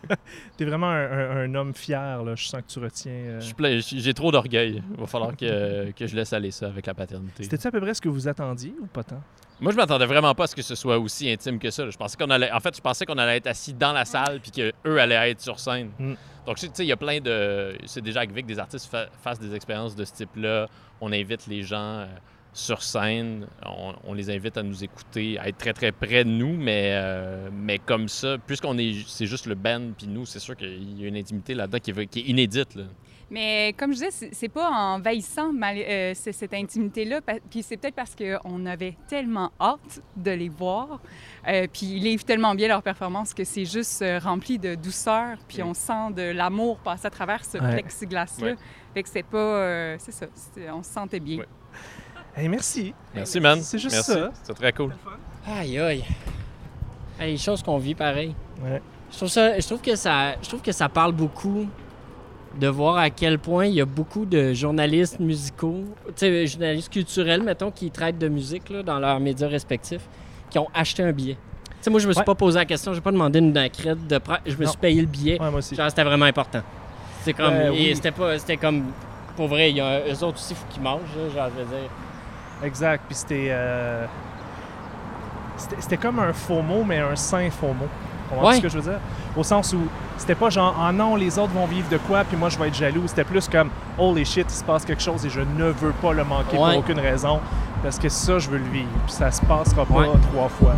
T'es 0.56 0.64
vraiment 0.64 0.88
un, 0.88 1.04
un- 1.12 1.36
un 1.44 1.54
homme 1.54 1.74
fier, 1.74 2.22
là. 2.24 2.34
Je 2.34 2.46
sens 2.46 2.62
que 2.62 2.66
tu 2.72 2.78
retiens. 2.78 3.12
euh, 3.12 3.80
j'ai 3.82 4.14
trop 4.14 4.32
d'orgueil. 4.32 4.82
Il 4.94 5.00
va 5.00 5.06
falloir 5.06 5.36
que, 5.36 5.90
que 5.92 6.06
je 6.06 6.16
laisse 6.16 6.32
aller 6.32 6.50
ça 6.50 6.66
avec 6.66 6.86
la 6.86 6.94
paternité. 6.94 7.44
C'était-tu 7.44 7.66
à 7.66 7.70
peu 7.70 7.80
près 7.80 7.94
ce 7.94 8.00
que 8.00 8.08
vous 8.08 8.26
attendiez 8.28 8.74
ou 8.80 8.86
pas 8.86 9.04
tant? 9.04 9.22
Moi, 9.60 9.72
je 9.72 9.76
m'attendais 9.76 10.06
vraiment 10.06 10.34
pas 10.34 10.44
à 10.44 10.46
ce 10.46 10.56
que 10.56 10.62
ce 10.62 10.74
soit 10.74 10.98
aussi 10.98 11.30
intime 11.30 11.58
que 11.58 11.70
ça. 11.70 11.84
là. 11.84 11.90
Je 11.90 11.96
pensais 11.98 12.16
qu'on 12.16 12.30
allait, 12.30 12.50
en 12.50 12.60
fait, 12.60 12.74
je 12.74 12.80
pensais 12.80 13.04
qu'on 13.04 13.18
allait 13.18 13.36
être 13.36 13.46
assis 13.46 13.74
dans 13.74 13.92
la 13.92 14.04
salle 14.04 14.40
puis 14.40 14.50
qu'eux 14.50 14.98
allaient 14.98 15.30
être 15.30 15.40
sur 15.40 15.58
scène. 15.60 15.90
Mm. 15.98 16.14
Donc, 16.46 16.56
tu 16.56 16.66
sais, 16.72 16.84
il 16.84 16.88
y 16.88 16.92
a 16.92 16.96
plein 16.96 17.20
de. 17.20 17.76
C'est 17.84 18.00
déjà 18.00 18.20
arrivé 18.20 18.42
que 18.42 18.48
des 18.48 18.58
artistes 18.58 18.90
fa- 18.90 19.08
fassent 19.22 19.38
des 19.40 19.54
expériences 19.54 19.94
de 19.94 20.04
ce 20.04 20.12
type-là. 20.14 20.66
On 21.02 21.12
invite 21.12 21.46
les 21.46 21.62
gens 21.62 21.76
euh, 22.00 22.06
sur 22.52 22.82
scène, 22.82 23.46
on, 23.64 23.94
on 24.04 24.14
les 24.14 24.30
invite 24.30 24.56
à 24.56 24.62
nous 24.62 24.82
écouter, 24.82 25.38
à 25.38 25.48
être 25.48 25.58
très 25.58 25.72
très 25.72 25.92
près 25.92 26.24
de 26.24 26.30
nous, 26.30 26.56
mais, 26.56 26.90
euh, 26.94 27.48
mais 27.52 27.78
comme 27.78 28.08
ça, 28.08 28.36
puisqu'on 28.44 28.76
est, 28.78 29.04
c'est 29.06 29.26
juste 29.26 29.46
le 29.46 29.54
band 29.54 29.90
puis 29.96 30.06
nous, 30.08 30.26
c'est 30.26 30.40
sûr 30.40 30.56
qu'il 30.56 30.98
y 31.00 31.04
a 31.04 31.08
une 31.08 31.16
intimité 31.16 31.54
là-dedans 31.54 31.78
qui, 31.78 31.90
est- 31.92 32.06
qui 32.06 32.20
est 32.20 32.24
inédite. 32.24 32.74
là. 32.74 32.84
Mais 33.30 33.72
comme 33.78 33.92
je 33.92 33.98
disais, 34.04 34.28
c'est- 34.32 34.48
pas 34.48 34.68
envahissant 34.70 35.52
mal- 35.52 35.76
euh, 35.78 36.12
cette 36.14 36.52
intimité-là. 36.52 37.20
Puis 37.48 37.62
c'est 37.62 37.76
peut-être 37.76 37.94
parce 37.94 38.14
qu'on 38.16 38.66
avait 38.66 38.96
tellement 39.08 39.52
hâte 39.60 40.00
de 40.16 40.30
les 40.32 40.48
voir. 40.48 41.00
euh, 41.48 41.66
puis 41.72 41.86
ils 41.86 42.02
livrent 42.02 42.24
tellement 42.24 42.54
bien 42.54 42.68
leur 42.68 42.82
performance 42.82 43.32
que 43.32 43.44
c'est 43.44 43.64
juste 43.64 44.02
euh, 44.02 44.18
rempli 44.18 44.58
de 44.58 44.74
douceur. 44.74 45.36
Puis 45.48 45.62
on 45.62 45.72
sent 45.74 46.10
de 46.16 46.22
l'amour 46.32 46.78
passer 46.78 47.06
à 47.06 47.10
travers 47.10 47.44
ce 47.44 47.56
Ouais. 47.58 47.72
plexiglas-là. 47.72 48.46
Ouais. 48.46 48.56
Fait 48.94 49.02
que 49.04 49.08
c'est 49.08 49.22
pas. 49.22 49.38
euh, 49.38 49.96
c'est 50.00 50.12
ça. 50.12 50.26
On 50.74 50.82
se 50.82 50.90
sentait 50.90 51.20
bien. 51.20 51.38
Ouais. 51.38 51.46
Hey, 52.36 52.48
merci. 52.48 52.92
Merci, 53.14 53.40
man. 53.40 53.60
C'est 53.62 53.78
juste 53.78 53.94
Merci. 53.94 54.12
ça. 54.12 54.30
C'est 54.42 54.54
très 54.54 54.72
cool. 54.72 54.94
Aïe, 55.46 55.78
aïe. 55.78 56.04
Hey, 57.18 57.38
chose 57.38 57.62
qu'on 57.62 57.78
vit 57.78 57.94
pareil. 57.94 58.34
Ouais. 58.62 58.82
Je 59.10 59.16
trouve, 59.16 59.28
ça, 59.28 59.58
je, 59.58 59.66
trouve 59.66 59.80
que 59.80 59.94
ça, 59.96 60.34
je 60.42 60.48
trouve 60.48 60.62
que 60.62 60.72
ça 60.72 60.88
parle 60.88 61.12
beaucoup 61.12 61.66
de 62.58 62.66
voir 62.68 62.96
à 62.96 63.10
quel 63.10 63.38
point 63.38 63.66
il 63.66 63.74
y 63.74 63.80
a 63.80 63.84
beaucoup 63.84 64.24
de 64.26 64.52
journalistes 64.52 65.20
musicaux, 65.20 65.84
tu 66.08 66.12
sais, 66.16 66.46
journalistes 66.46 66.92
culturels, 66.92 67.42
mettons, 67.42 67.70
qui 67.70 67.90
traitent 67.90 68.18
de 68.18 68.28
musique 68.28 68.68
là, 68.70 68.82
dans 68.82 68.98
leurs 68.98 69.20
médias 69.20 69.48
respectifs, 69.48 70.02
qui 70.50 70.58
ont 70.58 70.68
acheté 70.74 71.02
un 71.02 71.12
billet. 71.12 71.34
Tu 71.34 71.70
sais, 71.82 71.90
moi, 71.90 72.00
je 72.00 72.08
me 72.08 72.12
suis 72.12 72.18
Ouais. 72.18 72.24
pas 72.24 72.34
posé 72.34 72.58
la 72.58 72.64
question, 72.64 72.92
j'ai 72.92 73.00
pas 73.00 73.12
demandé 73.12 73.38
une 73.38 73.56
accrède 73.56 74.06
de 74.06 74.20
Je 74.46 74.56
me 74.56 74.64
Non. 74.64 74.70
suis 74.70 74.78
payé 74.78 75.00
le 75.00 75.06
billet. 75.06 75.40
Ouais, 75.40 75.48
moi 75.50 75.60
aussi. 75.60 75.74
Genre, 75.76 75.88
c'était 75.88 76.04
vraiment 76.04 76.26
important. 76.26 76.60
C'est 77.22 77.32
comme. 77.32 77.52
Euh, 77.54 77.70
oui. 77.70 77.92
C'était 77.94 78.10
pas. 78.10 78.38
C'était 78.38 78.56
comme. 78.56 78.84
Pour 79.36 79.46
vrai, 79.48 79.70
il 79.70 79.76
y 79.76 79.80
a 79.80 80.00
eux 80.00 80.24
autres 80.24 80.36
aussi, 80.38 80.52
il 80.52 80.56
faut 80.56 80.66
qu'ils 80.70 80.82
mangent, 80.82 81.00
là, 81.16 81.28
genre, 81.34 81.50
je 81.56 81.62
veux 81.62 81.68
dire. 81.70 81.90
Exact. 82.64 83.04
Puis 83.06 83.14
c'était. 83.16 83.46
euh, 83.50 84.04
C'était 85.56 85.76
c'était 85.80 85.96
comme 85.98 86.18
un 86.18 86.32
faux 86.32 86.62
mot, 86.62 86.84
mais 86.84 86.98
un 86.98 87.16
sain 87.16 87.48
faux 87.50 87.68
mot. 87.68 87.88
Tu 88.30 88.34
comprends 88.36 88.48
Ouais. 88.50 88.56
ce 88.56 88.60
que 88.60 88.68
je 88.68 88.78
veux 88.78 88.90
dire? 88.90 89.00
Au 89.36 89.42
sens 89.42 89.72
où 89.72 89.78
c'était 90.16 90.34
pas 90.36 90.50
genre, 90.50 90.74
ah 90.80 90.92
non, 90.92 91.16
les 91.16 91.38
autres 91.38 91.52
vont 91.52 91.66
vivre 91.66 91.88
de 91.90 91.96
quoi, 91.98 92.22
puis 92.24 92.36
moi 92.36 92.48
je 92.48 92.58
vais 92.58 92.68
être 92.68 92.74
jaloux. 92.76 93.02
C'était 93.06 93.24
plus 93.24 93.48
comme, 93.48 93.70
holy 93.98 94.24
shit, 94.24 94.46
il 94.48 94.54
se 94.54 94.62
passe 94.64 94.84
quelque 94.84 95.02
chose 95.02 95.24
et 95.26 95.30
je 95.30 95.40
ne 95.40 95.64
veux 95.70 95.92
pas 96.00 96.12
le 96.12 96.22
manquer 96.24 96.56
Ouais. 96.56 96.70
pour 96.70 96.78
aucune 96.78 97.00
raison. 97.00 97.40
Parce 97.82 97.98
que 97.98 98.08
ça, 98.08 98.38
je 98.38 98.48
veux 98.50 98.58
le 98.58 98.64
vivre. 98.70 98.88
Puis 99.06 99.14
ça 99.14 99.30
se 99.32 99.40
passera 99.42 99.84
pas 99.86 99.94
Ouais. 99.94 100.08
trois 100.32 100.48
fois. 100.48 100.74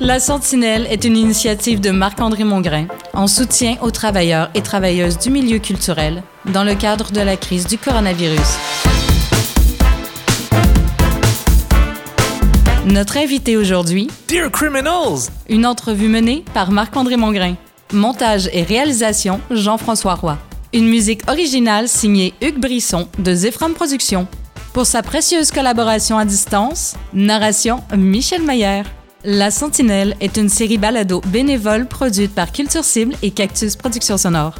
La 0.00 0.18
Sentinelle 0.18 0.86
est 0.90 1.04
une 1.04 1.16
initiative 1.16 1.80
de 1.80 1.90
Marc-André 1.90 2.44
Mongrain 2.44 2.86
en 3.14 3.26
soutien 3.28 3.76
aux 3.82 3.90
travailleurs 3.92 4.50
et 4.54 4.62
travailleuses 4.62 5.18
du 5.18 5.30
milieu 5.30 5.58
culturel 5.58 6.22
dans 6.52 6.64
le 6.64 6.74
cadre 6.74 7.12
de 7.12 7.20
la 7.20 7.36
crise 7.36 7.66
du 7.66 7.78
coronavirus. 7.78 9.11
Notre 12.86 13.16
invité 13.16 13.56
aujourd'hui, 13.56 14.08
Dear 14.26 14.50
criminals! 14.50 15.30
une 15.48 15.66
entrevue 15.66 16.08
menée 16.08 16.44
par 16.52 16.72
Marc-André 16.72 17.16
Mongrain. 17.16 17.54
Montage 17.92 18.50
et 18.52 18.64
réalisation, 18.64 19.40
Jean-François 19.52 20.16
Roy. 20.16 20.36
Une 20.72 20.88
musique 20.88 21.22
originale 21.30 21.88
signée 21.88 22.34
Hugues 22.42 22.58
Brisson 22.58 23.06
de 23.20 23.34
Zephram 23.34 23.74
Productions. 23.74 24.26
Pour 24.72 24.86
sa 24.86 25.02
précieuse 25.02 25.52
collaboration 25.52 26.18
à 26.18 26.24
distance, 26.24 26.96
narration 27.12 27.84
Michel 27.96 28.42
Maillère. 28.42 28.86
La 29.22 29.52
Sentinelle 29.52 30.16
est 30.20 30.36
une 30.36 30.48
série 30.48 30.78
balado 30.78 31.20
bénévole 31.28 31.86
produite 31.86 32.34
par 32.34 32.50
Culture 32.50 32.84
Cible 32.84 33.14
et 33.22 33.30
Cactus 33.30 33.76
Productions 33.76 34.18
Sonore. 34.18 34.56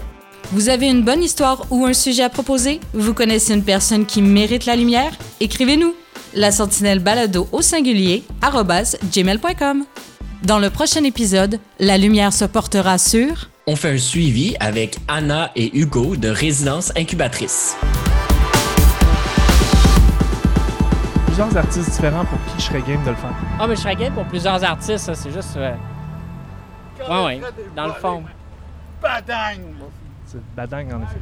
Vous 0.53 0.69
avez 0.69 0.89
une 0.89 1.03
bonne 1.03 1.25
histoire 1.25 1.65
ou 1.71 1.87
un 1.87 1.95
sujet 1.95 2.23
à 2.23 2.29
proposer? 2.29 2.79
Vous 2.95 3.15
connaissez 3.15 3.55
une 3.55 3.65
personne 3.65 4.07
qui 4.07 4.23
mérite 4.23 4.67
la 4.67 4.77
lumière? 4.77 5.13
Écrivez-nous! 5.41 5.95
La 6.35 6.51
Sentinelle 6.51 6.99
balado 7.01 7.49
au 7.53 7.61
singulier 7.63 8.25
gmail.com. 9.13 9.85
Dans 10.45 10.59
le 10.59 10.71
prochain 10.71 11.05
épisode, 11.05 11.61
la 11.79 11.99
lumière 11.99 12.33
se 12.33 12.45
portera 12.45 12.99
sur 12.99 13.51
On 13.67 13.77
fait 13.77 13.93
un 13.95 13.99
suivi 13.99 14.57
avec 14.59 14.97
Anna 15.09 15.51
et 15.55 15.77
Hugo 15.79 16.17
de 16.17 16.29
Résidence 16.29 16.93
Incubatrice. 16.97 17.77
Plusieurs 21.27 21.57
artistes 21.57 21.91
différents 21.91 22.25
pour 22.25 22.39
qui 22.47 22.61
je 22.61 22.67
serais 22.67 22.83
game 22.83 23.03
de 23.05 23.11
le 23.11 23.17
faire. 23.17 23.35
Ah, 23.59 23.67
mais 23.67 23.77
je 23.77 23.81
serais 23.81 23.97
game 23.97 24.13
pour 24.13 24.25
plusieurs 24.25 24.63
artistes, 24.65 24.99
ça, 24.99 25.15
c'est 25.15 25.31
juste. 25.33 25.57
euh, 25.57 25.73
Ouais, 27.09 27.25
ouais, 27.25 27.41
dans 27.75 27.87
le 27.87 27.93
fond. 27.95 28.23
C'est 30.27 30.41
badang, 30.55 30.87
en 30.93 31.03
effet. 31.03 31.21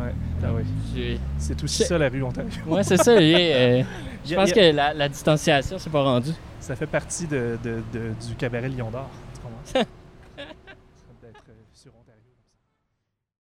Ouais, 0.00 0.14
ah 0.44 0.48
oui. 0.54 1.18
C'est 1.38 1.62
aussi 1.62 1.84
ça, 1.84 1.98
la 1.98 2.08
rue 2.08 2.22
Ontario. 2.22 2.50
Ouais, 2.66 2.82
c'est 2.82 2.96
ça. 2.96 3.12
euh, 3.12 3.82
je 4.26 4.34
pense 4.34 4.50
a- 4.50 4.52
que 4.54 4.72
la, 4.74 4.92
la 4.94 5.08
distanciation, 5.08 5.78
c'est 5.78 5.90
pas 5.90 6.02
rendu. 6.02 6.30
Ça 6.60 6.76
fait 6.76 6.86
partie 6.86 7.26
de, 7.26 7.58
de- 7.62 7.82
de- 7.92 8.26
du 8.28 8.34
cabaret 8.36 8.68
Lion 8.68 8.90
d'Or. 8.90 9.08